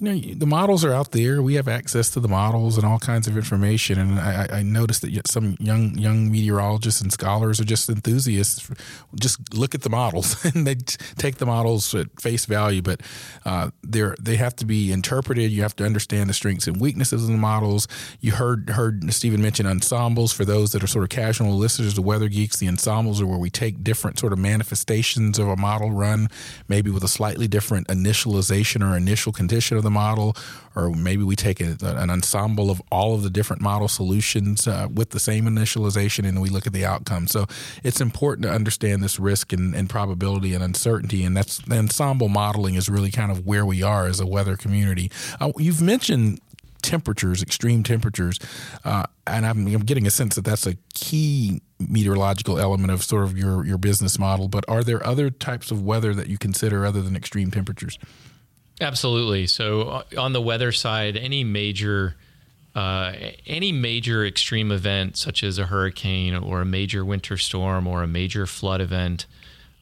you 0.00 0.12
know 0.12 0.34
the 0.34 0.46
models 0.46 0.84
are 0.84 0.92
out 0.92 1.12
there. 1.12 1.42
We 1.42 1.54
have 1.54 1.68
access 1.68 2.10
to 2.10 2.20
the 2.20 2.28
models 2.28 2.76
and 2.76 2.86
all 2.86 2.98
kinds 2.98 3.26
of 3.26 3.36
information. 3.36 3.98
And 3.98 4.18
I, 4.18 4.48
I 4.50 4.62
noticed 4.62 5.02
that 5.02 5.28
some 5.28 5.56
young 5.60 5.98
young 5.98 6.30
meteorologists 6.30 7.00
and 7.00 7.12
scholars 7.12 7.60
are 7.60 7.64
just 7.64 7.88
enthusiasts. 7.88 8.70
Just 9.14 9.54
look 9.54 9.74
at 9.74 9.82
the 9.82 9.90
models 9.90 10.44
and 10.54 10.66
they 10.66 10.74
take 10.74 11.36
the 11.36 11.46
models 11.46 11.94
at 11.94 12.20
face 12.20 12.46
value, 12.46 12.82
but 12.82 13.00
uh, 13.44 13.70
they're 13.82 14.16
they 14.20 14.36
have 14.36 14.56
to 14.56 14.64
be 14.64 14.92
interpreted. 14.92 15.50
You 15.50 15.62
have 15.62 15.76
to 15.76 15.84
understand 15.84 16.30
the 16.30 16.34
strengths 16.34 16.66
and 16.66 16.80
weaknesses 16.80 17.22
of 17.24 17.28
the 17.28 17.36
models. 17.36 17.86
You 18.20 18.32
heard 18.32 18.70
heard 18.70 19.12
Stephen 19.12 19.42
mention 19.42 19.66
ensembles 19.66 20.32
for 20.32 20.44
those 20.44 20.72
that 20.72 20.82
are 20.82 20.88
sort 20.88 21.04
of 21.04 21.10
casual 21.10 21.56
listeners 21.56 21.94
to 21.94 22.02
Weather 22.02 22.28
Geeks. 22.28 22.56
The 22.56 22.68
ensembles 22.68 23.20
are 23.20 23.26
where 23.26 23.38
we 23.38 23.50
take 23.50 23.84
different 23.84 24.18
sort 24.18 24.32
of 24.32 24.38
manifestations 24.38 25.38
of 25.38 25.48
a 25.48 25.56
model 25.56 25.90
run, 25.90 26.28
maybe 26.68 26.90
with 26.90 27.04
a 27.04 27.08
slightly 27.08 27.48
different 27.48 27.88
initialization 27.88 28.88
or 28.88 28.96
initial 28.96 29.32
condition 29.32 29.76
of 29.76 29.82
the 29.82 29.89
the 29.90 29.94
model, 29.94 30.36
or 30.74 30.90
maybe 30.90 31.22
we 31.22 31.36
take 31.36 31.60
a, 31.60 31.76
an 31.82 32.10
ensemble 32.10 32.70
of 32.70 32.80
all 32.90 33.14
of 33.14 33.22
the 33.22 33.30
different 33.30 33.60
model 33.60 33.88
solutions 33.88 34.66
uh, 34.66 34.86
with 34.92 35.10
the 35.10 35.20
same 35.20 35.44
initialization 35.44 36.26
and 36.26 36.40
we 36.40 36.48
look 36.48 36.66
at 36.66 36.72
the 36.72 36.84
outcome. 36.84 37.26
So 37.26 37.46
it's 37.82 38.00
important 38.00 38.46
to 38.46 38.52
understand 38.52 39.02
this 39.02 39.18
risk 39.18 39.52
and, 39.52 39.74
and 39.74 39.90
probability 39.90 40.54
and 40.54 40.62
uncertainty, 40.62 41.24
and 41.24 41.36
that's 41.36 41.58
the 41.58 41.78
ensemble 41.78 42.28
modeling 42.28 42.76
is 42.76 42.88
really 42.88 43.10
kind 43.10 43.30
of 43.30 43.46
where 43.46 43.66
we 43.66 43.82
are 43.82 44.06
as 44.06 44.20
a 44.20 44.26
weather 44.26 44.56
community. 44.56 45.10
Uh, 45.40 45.52
you've 45.58 45.82
mentioned 45.82 46.40
temperatures, 46.82 47.42
extreme 47.42 47.82
temperatures, 47.82 48.38
uh, 48.84 49.04
and 49.26 49.44
I'm, 49.46 49.66
I'm, 49.66 49.80
getting 49.80 50.06
a 50.06 50.10
sense 50.10 50.34
that 50.36 50.44
that's 50.44 50.66
a 50.66 50.76
key 50.94 51.60
meteorological 51.78 52.58
element 52.58 52.90
of 52.90 53.02
sort 53.02 53.24
of 53.24 53.36
your 53.36 53.64
your 53.66 53.78
business 53.78 54.18
model. 54.18 54.48
But 54.48 54.64
are 54.68 54.82
there 54.82 55.04
other 55.06 55.30
types 55.30 55.70
of 55.70 55.82
weather 55.82 56.14
that 56.14 56.28
you 56.28 56.38
consider 56.38 56.86
other 56.86 57.02
than 57.02 57.16
extreme 57.16 57.50
temperatures? 57.50 57.98
Absolutely. 58.80 59.46
So 59.46 59.82
uh, 59.82 60.02
on 60.18 60.32
the 60.32 60.40
weather 60.40 60.72
side, 60.72 61.16
any 61.16 61.44
major 61.44 62.16
uh, 62.74 63.12
any 63.46 63.72
major 63.72 64.24
extreme 64.24 64.70
event 64.72 65.16
such 65.16 65.42
as 65.42 65.58
a 65.58 65.66
hurricane 65.66 66.34
or 66.34 66.60
a 66.60 66.64
major 66.64 67.04
winter 67.04 67.36
storm 67.36 67.86
or 67.86 68.02
a 68.02 68.06
major 68.06 68.46
flood 68.46 68.80
event, 68.80 69.26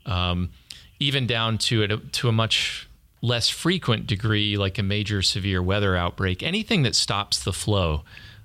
um, 0.07 0.51
even 0.99 1.27
down 1.27 1.59
to 1.59 1.83
a, 1.85 1.89
to 1.97 2.29
a 2.29 2.33
much 2.33 2.89
less 3.21 3.49
frequent 3.51 4.07
degree 4.07 4.57
like 4.57 4.79
a 4.79 4.83
major 4.83 5.23
severe 5.23 5.63
weather 5.63 5.97
outbreak, 5.97 6.43
anything 6.43 6.83
that 6.83 6.95
stops 6.97 7.43
the 7.45 7.53
flow 7.53 8.03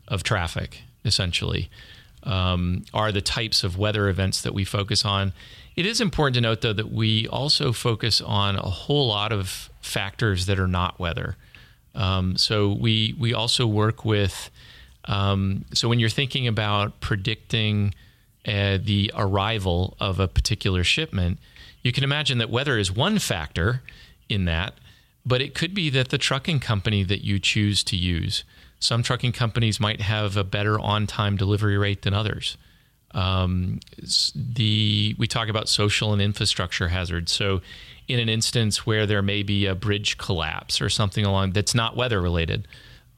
of 0.08 0.24
traffic, 0.24 0.82
essentially. 1.06 1.70
um, 2.24 2.84
are 2.94 3.12
the 3.12 3.22
types 3.22 3.64
of 3.64 3.78
weather 3.78 4.08
events 4.10 4.42
that 4.42 4.54
we 4.54 4.64
focus 4.66 5.06
on. 5.06 5.34
It 5.76 5.86
is 5.86 6.00
important 6.00 6.36
to 6.36 6.42
note, 6.42 6.62
though, 6.62 6.74
that 6.74 6.92
we 6.92 7.28
also 7.28 7.72
focus 7.72 8.22
on 8.22 8.56
a 8.56 8.62
whole 8.62 9.08
lot 9.08 9.32
of 9.32 9.70
factors 9.82 10.46
that 10.46 10.60
are 10.60 10.68
not 10.68 11.00
weather. 11.00 11.36
Um, 11.96 12.38
so 12.38 12.72
we 12.74 13.16
we 13.20 13.34
also 13.34 13.68
work 13.68 14.06
with. 14.06 14.50
Um, 15.06 15.66
so 15.74 15.90
when 15.90 16.00
you're 16.00 16.10
thinking 16.10 16.48
about 16.48 17.02
predicting 17.02 17.94
uh, 18.48 18.78
the 18.82 19.12
arrival 19.16 19.98
of 20.00 20.20
a 20.20 20.28
particular 20.28 20.84
shipment, 20.84 21.40
you 21.82 21.92
can 21.92 22.04
imagine 22.04 22.38
that 22.38 22.50
weather 22.50 22.78
is 22.78 22.92
one 22.92 23.20
factor 23.20 23.82
in 24.30 24.46
that, 24.46 24.76
but 25.26 25.42
it 25.42 25.54
could 25.54 25.74
be 25.74 25.90
that 25.90 26.10
the 26.10 26.18
trucking 26.18 26.60
company 26.62 27.04
that 27.04 27.24
you 27.24 27.38
choose 27.40 27.84
to 27.86 27.98
use. 27.98 28.44
Some 28.80 29.04
trucking 29.04 29.34
companies 29.34 29.80
might 29.80 30.02
have 30.02 30.38
a 30.38 30.44
better 30.44 30.80
on-time 30.80 31.36
delivery 31.36 31.78
rate 31.78 32.04
than 32.04 32.14
others. 32.14 32.58
Um, 33.14 33.80
the 34.36 35.16
we 35.18 35.28
talk 35.28 35.48
about 35.50 35.70
social 35.70 36.14
and 36.14 36.22
infrastructure 36.22 36.88
hazards. 36.88 37.32
So, 37.32 37.62
in 38.08 38.20
an 38.20 38.30
instance 38.30 38.86
where 38.86 39.06
there 39.06 39.22
may 39.22 39.44
be 39.44 39.66
a 39.66 39.76
bridge 39.76 40.18
collapse 40.18 40.82
or 40.82 40.90
something 40.90 41.26
along 41.26 41.52
that's 41.52 41.76
not 41.76 41.96
weather 41.96 42.22
related, 42.22 42.68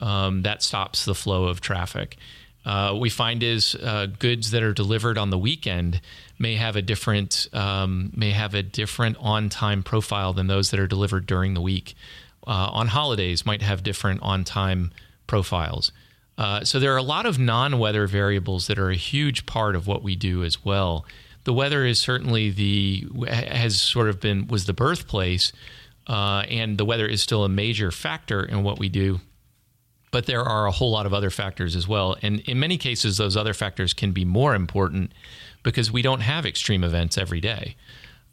um, 0.02 0.42
that 0.44 0.62
stops 0.62 1.06
the 1.06 1.16
flow 1.16 1.46
of 1.46 1.62
traffic. 1.62 2.18
Uh, 2.66 2.96
we 3.00 3.10
find 3.10 3.44
is 3.44 3.76
uh, 3.76 4.08
goods 4.08 4.52
that 4.52 4.64
are 4.64 4.74
delivered 4.74 5.18
on 5.18 5.30
the 5.30 5.38
weekend 5.38 6.02
may 6.40 6.56
have 6.56 6.76
a 6.76 6.82
different 6.82 7.48
um, 7.54 8.12
may 8.16 8.32
have 8.32 8.56
a 8.56 8.64
different 8.64 9.18
on 9.20 9.50
time 9.50 9.84
profile 9.84 10.34
than 10.34 10.48
those 10.48 10.72
that 10.72 10.80
are 10.80 10.88
delivered 10.88 11.28
during 11.28 11.54
the 11.54 11.62
week. 11.62 11.96
Uh, 12.48 12.70
on 12.72 12.88
holidays, 12.88 13.46
might 13.46 13.62
have 13.62 13.82
different 13.84 14.22
on 14.22 14.44
time 14.44 14.92
profiles. 15.26 15.92
Uh, 16.38 16.64
so 16.64 16.80
there 16.80 16.94
are 16.94 16.98
a 16.98 17.04
lot 17.04 17.26
of 17.26 17.40
non-weather 17.40 18.08
variables 18.08 18.68
that 18.68 18.78
are 18.78 18.90
a 18.90 18.96
huge 18.96 19.46
part 19.46 19.76
of 19.76 19.88
what 19.88 20.04
we 20.04 20.16
do 20.16 20.44
as 20.44 20.66
well. 20.66 21.06
The 21.46 21.54
weather 21.54 21.86
is 21.86 22.00
certainly 22.00 22.50
the 22.50 23.08
has 23.28 23.80
sort 23.80 24.10
of 24.10 24.20
been 24.20 24.48
was 24.48 24.66
the 24.66 24.74
birthplace, 24.74 25.54
uh, 26.08 26.44
and 26.50 26.78
the 26.78 26.86
weather 26.86 27.06
is 27.06 27.22
still 27.22 27.44
a 27.44 27.50
major 27.50 27.92
factor 27.92 28.44
in 28.44 28.64
what 28.64 28.80
we 28.80 28.90
do. 28.90 29.22
But 30.12 30.26
there 30.26 30.44
are 30.44 30.66
a 30.66 30.72
whole 30.72 30.92
lot 30.92 31.06
of 31.06 31.14
other 31.14 31.30
factors 31.30 31.76
as 31.76 31.88
well, 31.88 32.18
and 32.22 32.40
in 32.42 32.60
many 32.60 32.78
cases, 32.78 33.18
those 33.18 33.38
other 33.38 33.54
factors 33.54 33.94
can 33.94 34.12
be 34.12 34.26
more 34.26 34.56
important 34.56 35.12
because 35.62 35.92
we 35.92 36.02
don't 36.02 36.22
have 36.22 36.46
extreme 36.46 36.84
events 36.84 37.18
every 37.18 37.42
day. 37.42 37.76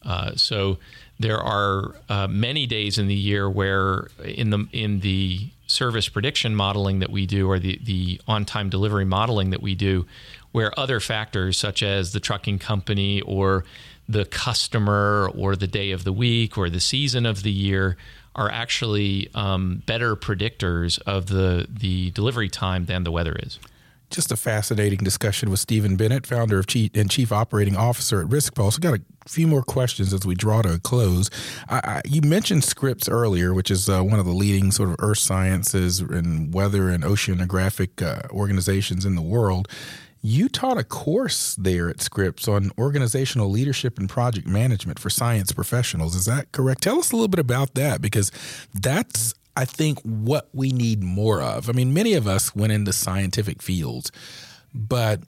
Uh, 0.04 0.32
so 0.34 0.78
there 1.18 1.40
are 1.40 1.94
uh, 2.08 2.26
many 2.26 2.66
days 2.66 2.98
in 2.98 3.08
the 3.08 3.14
year 3.14 3.48
where 3.48 4.08
in 4.24 4.50
the 4.50 4.66
in 4.72 5.00
the 5.00 5.50
service 5.72 6.08
prediction 6.08 6.54
modeling 6.54 6.98
that 7.00 7.10
we 7.10 7.26
do 7.26 7.48
or 7.48 7.58
the, 7.58 7.78
the 7.82 8.20
on-time 8.28 8.68
delivery 8.68 9.04
modeling 9.04 9.50
that 9.50 9.62
we 9.62 9.74
do 9.74 10.06
where 10.52 10.78
other 10.78 11.00
factors 11.00 11.56
such 11.56 11.82
as 11.82 12.12
the 12.12 12.20
trucking 12.20 12.58
company 12.58 13.20
or 13.22 13.64
the 14.08 14.24
customer 14.26 15.30
or 15.34 15.56
the 15.56 15.66
day 15.66 15.90
of 15.90 16.04
the 16.04 16.12
week 16.12 16.58
or 16.58 16.68
the 16.68 16.80
season 16.80 17.24
of 17.24 17.42
the 17.42 17.50
year 17.50 17.96
are 18.34 18.50
actually 18.50 19.30
um, 19.34 19.82
better 19.86 20.16
predictors 20.16 21.00
of 21.06 21.26
the 21.26 21.66
the 21.68 22.10
delivery 22.10 22.48
time 22.48 22.86
than 22.86 23.04
the 23.04 23.10
weather 23.10 23.36
is 23.42 23.58
just 24.12 24.30
a 24.30 24.36
fascinating 24.36 24.98
discussion 24.98 25.50
with 25.50 25.58
Stephen 25.58 25.96
Bennett, 25.96 26.26
founder 26.26 26.58
of 26.58 26.66
Chief 26.66 26.90
and 26.94 27.10
Chief 27.10 27.32
Operating 27.32 27.76
Officer 27.76 28.20
at 28.20 28.28
RiskPulse. 28.28 28.78
I 28.78 28.80
got 28.80 29.00
a 29.00 29.28
few 29.28 29.46
more 29.46 29.62
questions 29.62 30.12
as 30.12 30.24
we 30.24 30.34
draw 30.34 30.62
to 30.62 30.74
a 30.74 30.78
close. 30.78 31.30
I, 31.68 31.80
I, 31.82 32.00
you 32.04 32.20
mentioned 32.22 32.62
Scripps 32.62 33.08
earlier, 33.08 33.54
which 33.54 33.70
is 33.70 33.88
uh, 33.88 34.02
one 34.02 34.20
of 34.20 34.26
the 34.26 34.32
leading 34.32 34.70
sort 34.70 34.90
of 34.90 34.96
earth 34.98 35.18
sciences 35.18 36.00
and 36.00 36.52
weather 36.54 36.90
and 36.90 37.02
oceanographic 37.02 38.02
uh, 38.02 38.28
organizations 38.30 39.04
in 39.04 39.14
the 39.14 39.22
world. 39.22 39.66
You 40.24 40.48
taught 40.48 40.78
a 40.78 40.84
course 40.84 41.56
there 41.56 41.88
at 41.88 42.00
Scripps 42.00 42.46
on 42.46 42.70
organizational 42.78 43.50
leadership 43.50 43.98
and 43.98 44.08
project 44.08 44.46
management 44.46 45.00
for 45.00 45.10
science 45.10 45.50
professionals. 45.50 46.14
Is 46.14 46.26
that 46.26 46.52
correct? 46.52 46.82
Tell 46.82 47.00
us 47.00 47.10
a 47.10 47.16
little 47.16 47.28
bit 47.28 47.40
about 47.40 47.74
that 47.74 48.00
because 48.00 48.30
that's 48.72 49.34
I 49.56 49.64
think, 49.64 50.00
what 50.02 50.48
we 50.52 50.70
need 50.72 51.02
more 51.02 51.42
of. 51.42 51.68
I 51.68 51.72
mean, 51.72 51.92
many 51.92 52.14
of 52.14 52.26
us 52.26 52.54
went 52.54 52.72
into 52.72 52.92
scientific 52.92 53.62
fields, 53.62 54.10
but 54.74 55.20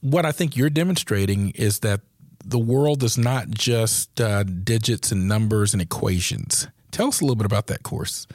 what 0.00 0.24
I 0.26 0.32
think 0.32 0.56
you're 0.56 0.70
demonstrating 0.70 1.50
is 1.50 1.80
that 1.80 2.00
the 2.44 2.58
world 2.58 3.02
is 3.02 3.16
not 3.16 3.50
just 3.50 4.20
uh, 4.20 4.42
digits 4.42 5.12
and 5.12 5.28
numbers 5.28 5.72
and 5.72 5.80
equations. 5.80 6.68
Tell 6.90 7.08
us 7.08 7.20
a 7.20 7.24
little 7.24 7.36
bit 7.36 7.46
about 7.46 7.68
that 7.68 7.82
course. 7.82 8.26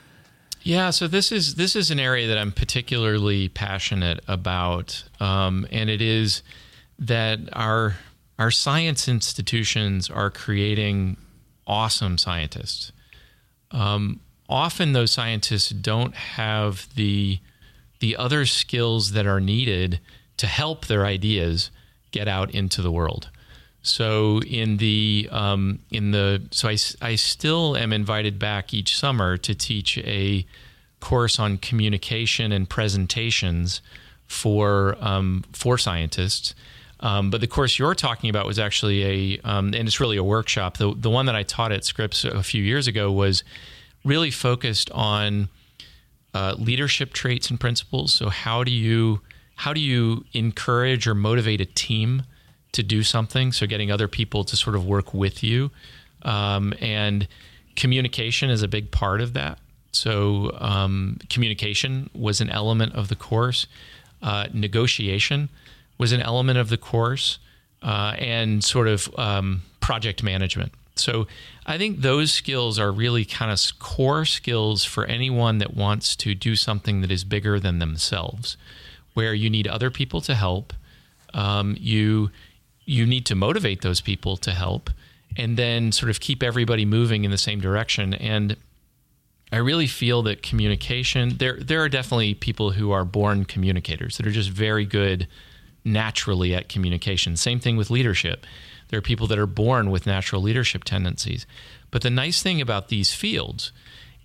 Yeah, 0.64 0.89
so 0.89 1.08
this 1.08 1.32
is 1.32 1.56
this 1.56 1.76
is 1.76 1.91
an 1.91 2.00
area 2.00 2.28
that 2.28 2.38
I'm 2.38 2.52
particularly 2.52 3.48
passionate 3.48 4.20
about, 4.28 5.04
um, 5.20 5.66
and 5.72 5.89
it 5.89 6.02
is 6.02 6.43
that 7.00 7.39
our 7.54 7.95
our 8.38 8.52
science 8.52 9.08
institutions 9.08 10.10
are 10.10 10.30
creating 10.30 11.18
awesome 11.66 12.18
scientists. 12.18 12.91
Um, 13.72 14.20
often 14.50 14.93
those 14.93 15.12
scientists 15.12 15.70
don't 15.70 16.16
have 16.16 16.88
the 16.95 17.39
the 18.00 18.16
other 18.16 18.45
skills 18.45 19.14
that 19.14 19.26
are 19.26 19.39
needed 19.39 20.00
to 20.38 20.45
help 20.45 20.86
their 20.86 21.06
ideas 21.06 21.72
get 22.12 22.28
out 22.28 22.52
into 22.52 22.82
the 22.82 22.91
world. 22.91 23.30
So 23.82 24.41
in 24.41 24.78
the 24.78 25.30
um, 25.32 25.80
in 25.91 26.12
the 26.12 26.43
so 26.52 26.68
I, 26.68 26.78
I 27.02 27.16
still 27.16 27.78
am 27.78 27.93
invited 27.93 28.38
back 28.38 28.74
each 28.74 28.98
summer 28.98 29.38
to 29.38 29.56
teach 29.56 29.98
a 30.00 30.45
course 31.00 31.39
on 31.39 31.58
communication 31.58 32.52
and 32.52 32.70
presentations 32.70 33.82
for 34.28 34.98
um, 35.00 35.43
for 35.54 35.78
scientists. 35.78 36.54
Um, 37.00 37.30
but 37.30 37.41
the 37.41 37.48
course 37.48 37.78
you're 37.78 37.95
talking 37.95 38.30
about 38.30 38.45
was 38.45 38.60
actually 38.60 39.04
a 39.04 39.39
um, 39.43 39.68
and 39.68 39.88
it's 39.88 40.00
really 40.00 40.18
a 40.18 40.24
workshop. 40.24 40.78
The 40.78 40.93
the 40.95 41.10
one 41.10 41.26
that 41.28 41.36
I 41.36 41.43
taught 41.43 41.72
at 41.72 41.86
Scripps 41.86 42.26
a 42.26 42.43
few 42.43 42.64
years 42.64 42.88
ago 42.88 43.12
was 43.12 43.43
really 44.08 44.32
focused 44.32 44.89
on 44.91 45.49
uh, 46.34 46.55
leadership 46.58 47.14
traits 47.14 47.49
and 47.49 47.60
principles. 47.60 48.14
So 48.14 48.30
how 48.30 48.64
do 48.64 48.72
you 48.72 49.22
how 49.55 49.74
do 49.74 49.82
you 49.82 50.24
encourage 50.34 51.08
or 51.08 51.16
motivate 51.16 51.62
a 51.62 51.66
team 51.66 52.24
to 52.74 52.84
do 52.84 53.01
something? 53.01 53.51
So 53.51 53.66
getting 53.66 53.91
other 53.91 54.08
people 54.08 54.43
to 54.43 54.55
sort 54.55 54.76
of 54.76 54.86
work 54.86 55.14
with 55.14 55.43
you, 55.43 55.72
um, 56.22 56.74
and 56.80 57.28
communication 57.76 58.51
is 58.51 58.62
a 58.62 58.68
big 58.68 58.91
part 58.91 59.20
of 59.20 59.34
that. 59.34 59.58
So 59.91 60.51
um, 60.60 61.18
communication 61.30 62.10
was 62.14 62.39
an 62.39 62.49
element 62.49 62.93
of 62.93 63.08
the 63.08 63.16
course. 63.16 63.66
Uh, 64.22 64.47
negotiation 64.53 65.49
was 65.97 66.12
an 66.12 66.22
element 66.22 66.60
of 66.60 66.70
the 66.70 66.78
course, 66.78 67.39
uh, 67.82 68.14
and 68.20 68.64
sort 68.64 68.88
of 68.88 69.10
um, 69.18 69.64
project 69.80 70.22
management. 70.22 70.72
So 71.00 71.28
I 71.66 71.78
think 71.78 72.02
those 72.02 72.32
skills 72.32 72.80
are 72.80 72.91
really 72.91 73.26
kind 73.26 73.52
of 73.52 73.80
core 73.80 74.26
skills 74.26 74.86
for 74.86 75.06
anyone 75.06 75.58
that 75.58 75.76
wants 75.76 76.16
to 76.18 76.34
do 76.34 76.56
something 76.56 77.02
that 77.02 77.12
is 77.12 77.24
bigger 77.24 77.60
than 77.60 77.80
themselves, 77.80 78.58
where 79.14 79.34
you 79.34 79.50
need 79.50 79.68
other 79.68 79.89
people 79.89 80.22
to 80.22 80.36
help. 80.36 80.74
Um, 81.34 81.76
you 81.80 82.32
you 82.86 83.06
need 83.06 83.26
to 83.26 83.36
motivate 83.36 83.82
those 83.82 84.00
people 84.00 84.38
to 84.38 84.52
help, 84.52 84.89
and 85.36 85.58
then 85.58 85.91
sort 85.91 86.10
of 86.10 86.20
keep 86.20 86.41
everybody 86.41 86.86
moving 86.86 87.26
in 87.26 87.32
the 87.32 87.38
same 87.38 87.60
direction. 87.60 88.14
And 88.14 88.56
I 89.52 89.58
really 89.58 89.88
feel 89.88 90.24
that 90.24 90.41
communication 90.41 91.38
there 91.38 91.58
there 91.58 91.82
are 91.82 91.89
definitely 91.89 92.34
people 92.34 92.72
who 92.72 92.91
are 92.91 93.06
born 93.06 93.45
communicators 93.45 94.18
that 94.18 94.26
are 94.26 94.32
just 94.32 94.50
very 94.50 94.86
good 94.86 95.28
naturally 95.84 96.54
at 96.54 96.70
communication. 96.70 97.36
Same 97.38 97.60
thing 97.60 97.78
with 97.78 97.89
leadership 97.89 98.45
there 98.89 98.99
are 98.99 99.01
people 99.01 99.27
that 99.27 99.39
are 99.39 99.47
born 99.47 99.89
with 99.89 100.05
natural 100.05 100.41
leadership 100.41 100.83
tendencies. 100.83 101.45
But 101.91 102.01
the 102.01 102.09
nice 102.09 102.41
thing 102.41 102.61
about 102.61 102.89
these 102.89 103.13
fields 103.13 103.71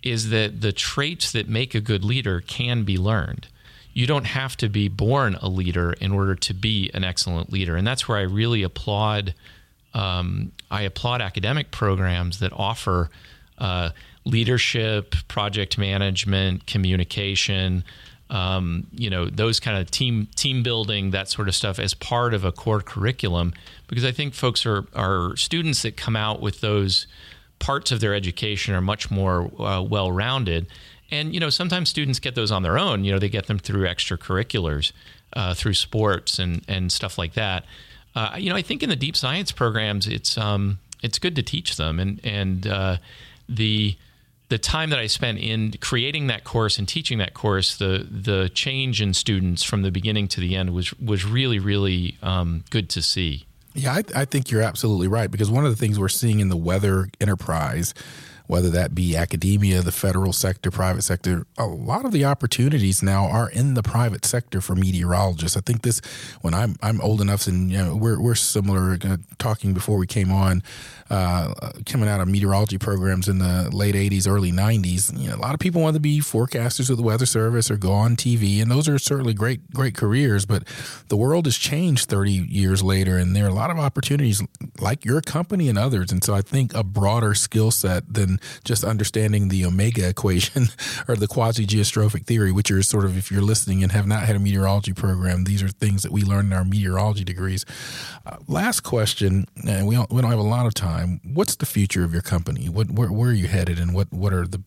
is 0.01 0.29
that 0.29 0.61
the 0.61 0.73
traits 0.73 1.31
that 1.31 1.47
make 1.47 1.73
a 1.73 1.81
good 1.81 2.03
leader 2.03 2.41
can 2.41 2.83
be 2.83 2.97
learned. 2.97 3.47
You 3.93 4.07
don't 4.07 4.25
have 4.25 4.57
to 4.57 4.69
be 4.69 4.87
born 4.87 5.35
a 5.35 5.47
leader 5.47 5.93
in 5.93 6.11
order 6.11 6.35
to 6.35 6.53
be 6.53 6.89
an 6.93 7.03
excellent 7.03 7.53
leader. 7.53 7.75
And 7.75 7.85
that's 7.85 8.07
where 8.07 8.17
I 8.17 8.23
really 8.23 8.63
applaud. 8.63 9.33
Um, 9.93 10.51
I 10.71 10.81
applaud 10.81 11.21
academic 11.21 11.71
programs 11.71 12.39
that 12.39 12.51
offer 12.53 13.09
uh, 13.59 13.91
leadership, 14.25 15.15
project 15.27 15.77
management, 15.77 16.65
communication, 16.65 17.83
um, 18.33 18.87
you 18.91 19.09
know 19.09 19.25
those 19.25 19.59
kind 19.59 19.77
of 19.77 19.89
team 19.91 20.27
team 20.35 20.63
building 20.63 21.11
that 21.11 21.29
sort 21.29 21.47
of 21.47 21.55
stuff 21.55 21.79
as 21.79 21.93
part 21.93 22.33
of 22.33 22.43
a 22.43 22.51
core 22.51 22.81
curriculum 22.81 23.53
because 23.87 24.03
I 24.03 24.11
think 24.11 24.33
folks 24.33 24.65
are 24.65 24.85
are 24.93 25.35
students 25.37 25.83
that 25.83 25.95
come 25.95 26.15
out 26.15 26.41
with 26.41 26.59
those 26.61 27.07
parts 27.59 27.91
of 27.91 28.01
their 28.01 28.13
education 28.13 28.73
are 28.73 28.81
much 28.81 29.09
more 29.09 29.49
uh, 29.61 29.81
well 29.81 30.11
rounded 30.11 30.67
and 31.11 31.33
you 31.33 31.39
know 31.39 31.49
sometimes 31.49 31.89
students 31.89 32.19
get 32.19 32.35
those 32.35 32.51
on 32.51 32.63
their 32.63 32.77
own 32.77 33.05
you 33.05 33.11
know 33.11 33.19
they 33.19 33.29
get 33.29 33.47
them 33.47 33.59
through 33.59 33.87
extracurriculars 33.87 34.91
uh, 35.33 35.53
through 35.53 35.73
sports 35.73 36.39
and 36.39 36.63
and 36.67 36.91
stuff 36.91 37.17
like 37.17 37.33
that. 37.33 37.65
Uh, 38.15 38.35
you 38.37 38.49
know 38.49 38.55
I 38.55 38.61
think 38.61 38.83
in 38.83 38.89
the 38.89 38.95
deep 38.95 39.15
science 39.15 39.51
programs 39.51 40.07
it's 40.07 40.37
um, 40.37 40.79
it's 41.03 41.19
good 41.19 41.35
to 41.35 41.43
teach 41.43 41.75
them. 41.75 41.99
And 41.99 42.19
and 42.23 42.65
uh, 42.65 42.97
the 43.47 43.95
the 44.53 44.59
time 44.59 44.91
that 44.91 44.99
I 44.99 45.07
spent 45.07 45.39
in 45.39 45.71
creating 45.81 46.27
that 46.27 46.43
course 46.43 46.77
and 46.77 46.87
teaching 46.87 47.17
that 47.17 47.33
course, 47.33 47.75
the 47.75 48.07
the 48.07 48.49
change 48.53 49.01
in 49.01 49.15
students 49.15 49.63
from 49.63 49.81
the 49.81 49.89
beginning 49.89 50.27
to 50.27 50.39
the 50.39 50.55
end 50.55 50.75
was 50.75 50.93
was 50.99 51.25
really 51.25 51.57
really 51.57 52.19
um, 52.21 52.63
good 52.69 52.87
to 52.91 53.01
see. 53.01 53.47
Yeah, 53.73 53.93
I, 53.93 54.03
I 54.15 54.25
think 54.25 54.51
you're 54.51 54.61
absolutely 54.61 55.07
right 55.07 55.31
because 55.31 55.49
one 55.49 55.65
of 55.65 55.71
the 55.71 55.75
things 55.75 55.99
we're 55.99 56.07
seeing 56.07 56.39
in 56.39 56.49
the 56.49 56.55
weather 56.55 57.09
enterprise 57.19 57.95
whether 58.53 58.69
that 58.69 58.93
be 58.93 59.17
academia, 59.17 59.81
the 59.81 59.91
federal 59.91 60.31
sector, 60.31 60.69
private 60.69 61.01
sector, 61.01 61.47
a 61.57 61.65
lot 61.65 62.05
of 62.05 62.11
the 62.11 62.23
opportunities 62.23 63.01
now 63.01 63.25
are 63.25 63.49
in 63.49 63.73
the 63.73 63.81
private 63.81 64.23
sector 64.25 64.61
for 64.61 64.75
meteorologists. 64.75 65.57
I 65.57 65.61
think 65.61 65.81
this, 65.81 66.01
when 66.41 66.53
I'm 66.53 66.75
I'm 66.83 67.01
old 67.01 67.19
enough, 67.19 67.47
and 67.47 67.71
you 67.71 67.79
know, 67.79 67.95
we're 67.95 68.21
we're 68.21 68.35
similar. 68.35 68.99
Uh, 69.03 69.17
talking 69.39 69.73
before 69.73 69.97
we 69.97 70.05
came 70.05 70.31
on, 70.31 70.61
uh, 71.09 71.71
coming 71.85 72.07
out 72.07 72.21
of 72.21 72.27
meteorology 72.27 72.77
programs 72.77 73.27
in 73.27 73.39
the 73.39 73.69
late 73.73 73.93
80s, 73.93 74.27
early 74.27 74.51
90s, 74.51 75.17
you 75.19 75.29
know, 75.29 75.35
a 75.35 75.37
lot 75.37 75.53
of 75.53 75.59
people 75.59 75.81
want 75.81 75.95
to 75.95 75.99
be 75.99 76.19
forecasters 76.19 76.89
with 76.89 76.97
the 76.97 77.03
Weather 77.03 77.25
Service 77.25 77.69
or 77.69 77.75
go 77.75 77.91
on 77.91 78.15
TV, 78.15 78.61
and 78.61 78.71
those 78.71 78.87
are 78.87 78.97
certainly 78.97 79.33
great, 79.33 79.69
great 79.71 79.95
careers. 79.95 80.45
But 80.45 80.63
the 81.09 81.17
world 81.17 81.45
has 81.45 81.57
changed 81.57 82.09
30 82.09 82.31
years 82.31 82.81
later, 82.81 83.17
and 83.17 83.35
there 83.35 83.45
are 83.45 83.49
a 83.49 83.53
lot 83.53 83.69
of 83.69 83.79
opportunities 83.79 84.41
like 84.79 85.03
your 85.03 85.21
company 85.21 85.69
and 85.69 85.77
others. 85.77 86.11
And 86.11 86.23
so 86.23 86.33
I 86.33 86.41
think 86.41 86.73
a 86.73 86.83
broader 86.83 87.33
skill 87.33 87.71
set 87.71 88.11
than 88.13 88.39
just 88.63 88.83
understanding 88.83 89.49
the 89.49 89.65
omega 89.65 90.07
equation 90.07 90.67
or 91.07 91.15
the 91.15 91.27
quasi 91.27 91.65
geostrophic 91.65 92.25
theory, 92.25 92.51
which 92.51 92.71
are 92.71 92.81
sort 92.83 93.05
of, 93.05 93.17
if 93.17 93.31
you're 93.31 93.41
listening 93.41 93.83
and 93.83 93.91
have 93.91 94.07
not 94.07 94.23
had 94.23 94.35
a 94.35 94.39
meteorology 94.39 94.93
program, 94.93 95.43
these 95.43 95.63
are 95.63 95.69
things 95.69 96.03
that 96.03 96.11
we 96.11 96.21
learn 96.21 96.47
in 96.47 96.53
our 96.53 96.65
meteorology 96.65 97.23
degrees. 97.23 97.65
Uh, 98.25 98.37
last 98.47 98.81
question, 98.81 99.45
and 99.67 99.87
we 99.87 99.95
don't, 99.95 100.09
we 100.11 100.21
don't 100.21 100.31
have 100.31 100.39
a 100.39 100.43
lot 100.43 100.65
of 100.65 100.73
time 100.73 101.13
what's 101.23 101.55
the 101.55 101.65
future 101.65 102.03
of 102.03 102.13
your 102.13 102.21
company? 102.21 102.69
What 102.69 102.91
where, 102.91 103.11
where 103.11 103.29
are 103.29 103.33
you 103.33 103.47
headed, 103.47 103.79
and 103.79 103.93
what 103.93 104.11
what 104.11 104.33
are 104.33 104.47
the 104.47 104.61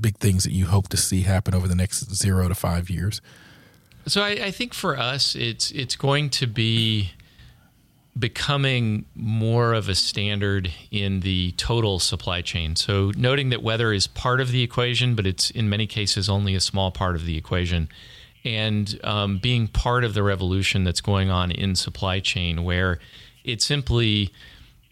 big 0.00 0.18
things 0.18 0.44
that 0.44 0.52
you 0.52 0.66
hope 0.66 0.88
to 0.88 0.96
see 0.96 1.22
happen 1.22 1.54
over 1.54 1.68
the 1.68 1.74
next 1.74 2.14
zero 2.14 2.48
to 2.48 2.54
five 2.54 2.90
years? 2.90 3.20
So 4.06 4.22
I, 4.22 4.30
I 4.30 4.50
think 4.50 4.74
for 4.74 4.98
us, 4.98 5.34
it's 5.34 5.70
it's 5.70 5.96
going 5.96 6.30
to 6.30 6.46
be 6.46 7.12
becoming 8.18 9.06
more 9.14 9.72
of 9.72 9.88
a 9.88 9.94
standard 9.94 10.70
in 10.90 11.20
the 11.20 11.52
total 11.52 11.98
supply 11.98 12.42
chain. 12.42 12.76
So, 12.76 13.12
noting 13.16 13.50
that 13.50 13.62
weather 13.62 13.92
is 13.92 14.06
part 14.06 14.40
of 14.40 14.52
the 14.52 14.62
equation, 14.62 15.14
but 15.14 15.26
it's 15.26 15.50
in 15.50 15.68
many 15.68 15.86
cases 15.86 16.28
only 16.28 16.54
a 16.54 16.60
small 16.60 16.90
part 16.90 17.16
of 17.16 17.24
the 17.24 17.38
equation, 17.38 17.88
and 18.44 19.00
um, 19.02 19.38
being 19.38 19.66
part 19.66 20.04
of 20.04 20.14
the 20.14 20.22
revolution 20.22 20.84
that's 20.84 21.00
going 21.00 21.30
on 21.30 21.50
in 21.50 21.74
supply 21.74 22.20
chain, 22.20 22.64
where 22.64 22.98
it 23.44 23.62
simply 23.62 24.32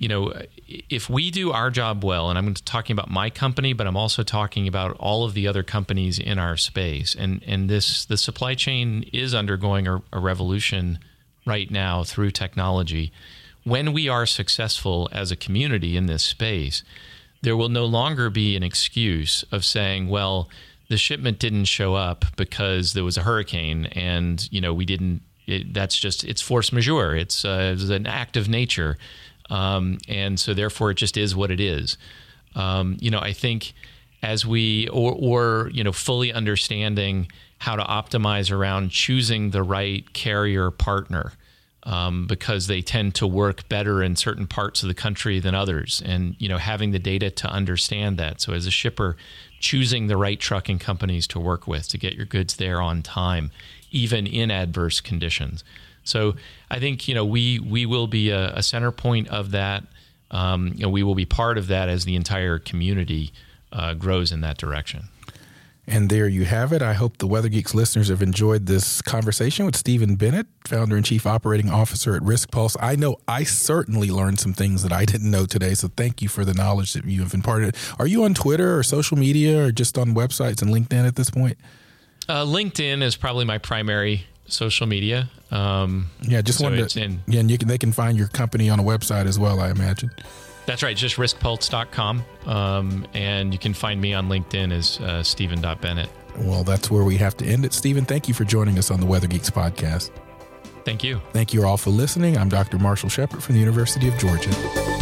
you 0.01 0.09
know, 0.09 0.33
if 0.67 1.11
we 1.11 1.31
do 1.31 1.53
our 1.53 1.71
job 1.71 2.03
well, 2.03 2.31
and 2.31 2.39
I'm 2.39 2.55
talking 2.55 2.95
about 2.95 3.11
my 3.11 3.29
company, 3.29 3.75
but 3.75 3.87
I'm 3.87 3.99
also 3.99 4.23
talking 4.23 4.67
about 4.67 4.97
all 4.99 5.25
of 5.25 5.35
the 5.35 5.47
other 5.47 5.63
companies 5.63 6.19
in 6.19 6.39
our 6.39 6.57
space, 6.57 7.15
and 7.15 7.43
and 7.47 7.69
this 7.69 8.07
the 8.07 8.17
supply 8.17 8.55
chain 8.55 9.05
is 9.13 9.35
undergoing 9.35 9.87
a, 9.87 10.03
a 10.11 10.19
revolution 10.19 11.01
right 11.47 11.71
now 11.71 12.05
through 12.05 12.31
technology. 12.31 13.13
When 13.65 13.93
we 13.93 14.09
are 14.09 14.27
successful 14.27 15.09
as 15.13 15.31
a 15.31 15.37
community 15.37 15.97
in 15.97 16.07
this 16.07 16.23
space, 16.23 16.83
there 17.43 17.57
will 17.57 17.69
no 17.69 17.85
longer 17.85 18.31
be 18.31 18.57
an 18.57 18.63
excuse 18.63 19.45
of 19.51 19.65
saying, 19.65 20.09
well, 20.09 20.49
the 20.89 20.97
shipment 20.97 21.39
didn't 21.39 21.67
show 21.67 21.95
up 21.95 22.25
because 22.37 22.95
there 22.95 23.05
was 23.05 23.17
a 23.17 23.23
hurricane, 23.23 23.87
and 23.87 24.49
you 24.51 24.61
know 24.61 24.75
we 24.75 24.85
didn't. 24.85 25.23
It, 25.47 25.73
that's 25.73 25.97
just 25.99 26.25
it's 26.25 26.43
force 26.43 26.73
majeure. 26.73 27.15
It's, 27.15 27.45
uh, 27.45 27.73
it's 27.75 27.91
an 27.91 28.07
act 28.07 28.37
of 28.37 28.49
nature 28.49 28.97
um, 29.51 29.99
and 30.09 30.39
so 30.39 30.55
therefore 30.55 30.93
it 30.93 30.95
just 30.95 31.17
is 31.17 31.37
what 31.37 31.51
it 31.51 31.61
is. 31.61 31.99
Um, 32.55 32.97
you 33.01 33.11
know, 33.11 33.19
I 33.19 33.33
think 33.33 33.75
as 34.23 34.47
we 34.47 34.89
or, 34.89 35.13
or 35.13 35.71
you 35.73 35.85
know 35.85 35.93
fully 35.93 36.33
understanding 36.33 37.31
how 37.61 37.77
to 37.77 37.83
optimize 37.83 38.53
around 38.53 38.91
choosing 38.91 39.51
the 39.51 39.63
right 39.63 40.13
carrier 40.13 40.71
partner 40.71 41.33
um, 41.85 42.27
because 42.27 42.67
they 42.67 42.83
tend 42.83 43.15
to 43.15 43.27
work 43.27 43.67
better 43.69 44.03
in 44.03 44.15
certain 44.15 44.47
parts 44.47 44.83
of 44.83 44.89
the 44.89 44.95
country 44.95 45.41
than 45.41 45.55
others 45.55 46.03
and 46.05 46.37
you 46.39 46.49
know 46.49 46.59
having 46.59 46.91
the 46.91 46.99
data 46.99 47.31
to 47.31 47.49
understand 47.49 48.19
that 48.19 48.41
so 48.41 48.53
as 48.53 48.67
a 48.67 48.71
shipper 48.71 49.17
choosing 49.61 50.07
the 50.07 50.17
right 50.17 50.41
trucking 50.41 50.79
companies 50.79 51.27
to 51.27 51.41
work 51.41 51.67
with 51.67 51.89
to 51.89 51.97
get 51.97 52.15
your 52.15 52.27
goods 52.27 52.57
there 52.57 52.81
on 52.83 53.03
time 53.03 53.51
even 53.91 54.27
in 54.27 54.51
adverse 54.51 55.01
conditions 55.01 55.65
so 56.05 56.35
I 56.71 56.79
think 56.79 57.09
you 57.09 57.15
know 57.15 57.25
we 57.25 57.59
we 57.59 57.87
will 57.87 58.07
be 58.07 58.31
a, 58.31 58.55
a 58.55 58.63
center 58.63 58.91
point 58.91 59.29
of 59.29 59.53
that. 59.53 59.85
Um, 60.31 60.73
you 60.75 60.83
know, 60.83 60.89
we 60.89 61.03
will 61.03 61.17
be 61.17 61.27
part 61.27 61.59
of 61.59 61.67
that 61.69 61.89
as 61.89 62.05
the 62.05 62.15
entire 62.15 62.59
community 62.59 63.33
uh, 63.73 63.95
grows 63.95 64.31
in 64.31 64.43
that 64.43 64.59
direction. 64.59 65.05
And 65.93 66.09
there 66.09 66.29
you 66.29 66.45
have 66.45 66.73
it. 66.73 66.83
I 66.83 66.93
hope 66.93 67.19
the 67.19 67.27
Weather 67.27 67.49
Geeks 67.49 67.75
listeners 67.75 68.11
have 68.11 68.23
enjoyed 68.23 68.67
this 68.67 69.03
conversation 69.03 69.67
with 69.67 69.75
Stephen 69.75 70.15
Bennett, 70.15 70.47
founder 70.65 70.95
and 70.95 71.05
chief 71.05 71.27
operating 71.27 71.69
officer 71.69 72.15
at 72.15 72.23
Riskpulse. 72.23 72.77
I 72.81 72.95
know 72.95 73.17
I 73.27 73.43
certainly 73.43 74.09
learned 74.09 74.39
some 74.39 74.53
things 74.53 74.85
that 74.85 74.93
I 74.93 75.05
didn't 75.05 75.29
know 75.29 75.47
today. 75.47 75.75
So 75.75 75.89
thank 75.89 76.23
you 76.23 76.29
for 76.29 76.45
the 76.45 76.55
knowledge 76.55 76.93
that 76.93 77.05
you 77.07 77.23
have 77.23 77.35
imparted. 77.35 77.77
Are 77.99 78.07
you 78.07 78.23
on 78.23 78.35
Twitter 78.35 78.79
or 78.79 78.85
social 78.85 79.19
media 79.19 79.65
or 79.65 79.73
just 79.73 79.99
on 79.99 80.15
websites 80.15 80.63
and 80.63 80.73
LinkedIn 80.73 81.09
at 81.09 81.17
this 81.17 81.29
point? 81.29 81.59
Uh, 82.29 82.45
LinkedIn 82.45 83.03
is 83.03 83.17
probably 83.17 83.45
my 83.45 83.59
primary 83.59 84.27
social 84.47 84.87
media. 84.87 85.29
Um, 85.51 86.11
yeah, 86.23 86.41
just 86.41 86.59
so 86.59 86.65
wanted 86.67 86.89
to. 86.89 87.03
In, 87.03 87.21
yeah, 87.27 87.41
and 87.41 87.51
you 87.51 87.59
can 87.59 87.67
they 87.67 87.79
can 87.79 87.91
find 87.91 88.17
your 88.17 88.29
company 88.29 88.71
on 88.71 88.79
a 88.79 88.85
website 88.85 89.27
as 89.27 89.41
well. 89.41 89.59
I 89.59 89.71
imagine. 89.71 90.13
That's 90.67 90.83
right, 90.83 90.97
just 90.97 91.17
riskpulse.com. 91.17 92.25
Um, 92.47 93.07
and 93.15 93.53
you 93.53 93.59
can 93.59 93.75
find 93.75 94.01
me 94.01 94.15
on 94.15 94.29
LinkedIn 94.29 94.73
as 94.73 95.01
uh, 95.01 95.23
Stephen.Bennett. 95.23 96.09
Well, 96.39 96.65
that's 96.65 96.91
where 96.91 97.05
we 97.05 97.17
have 97.17 97.37
to 97.39 97.45
end 97.45 97.65
it. 97.65 97.73
Stephen, 97.73 98.05
thank 98.05 98.29
you 98.29 98.35
for 98.35 98.45
joining 98.45 98.79
us 98.79 98.91
on 98.91 99.01
the 99.01 99.07
Weather 99.07 99.27
Geeks 99.27 99.51
podcast. 99.51 100.11
Thank 100.85 101.05
you. 101.05 101.21
Thank 101.33 101.53
you 101.53 101.65
all 101.65 101.77
for 101.77 101.91
listening. 101.91 102.39
I'm 102.39 102.49
Dr. 102.49 102.79
Marshall 102.79 103.11
Shepard 103.11 103.43
from 103.43 103.55
the 103.55 103.61
University 103.61 104.09
of 104.09 104.17
Georgia. 104.19 105.00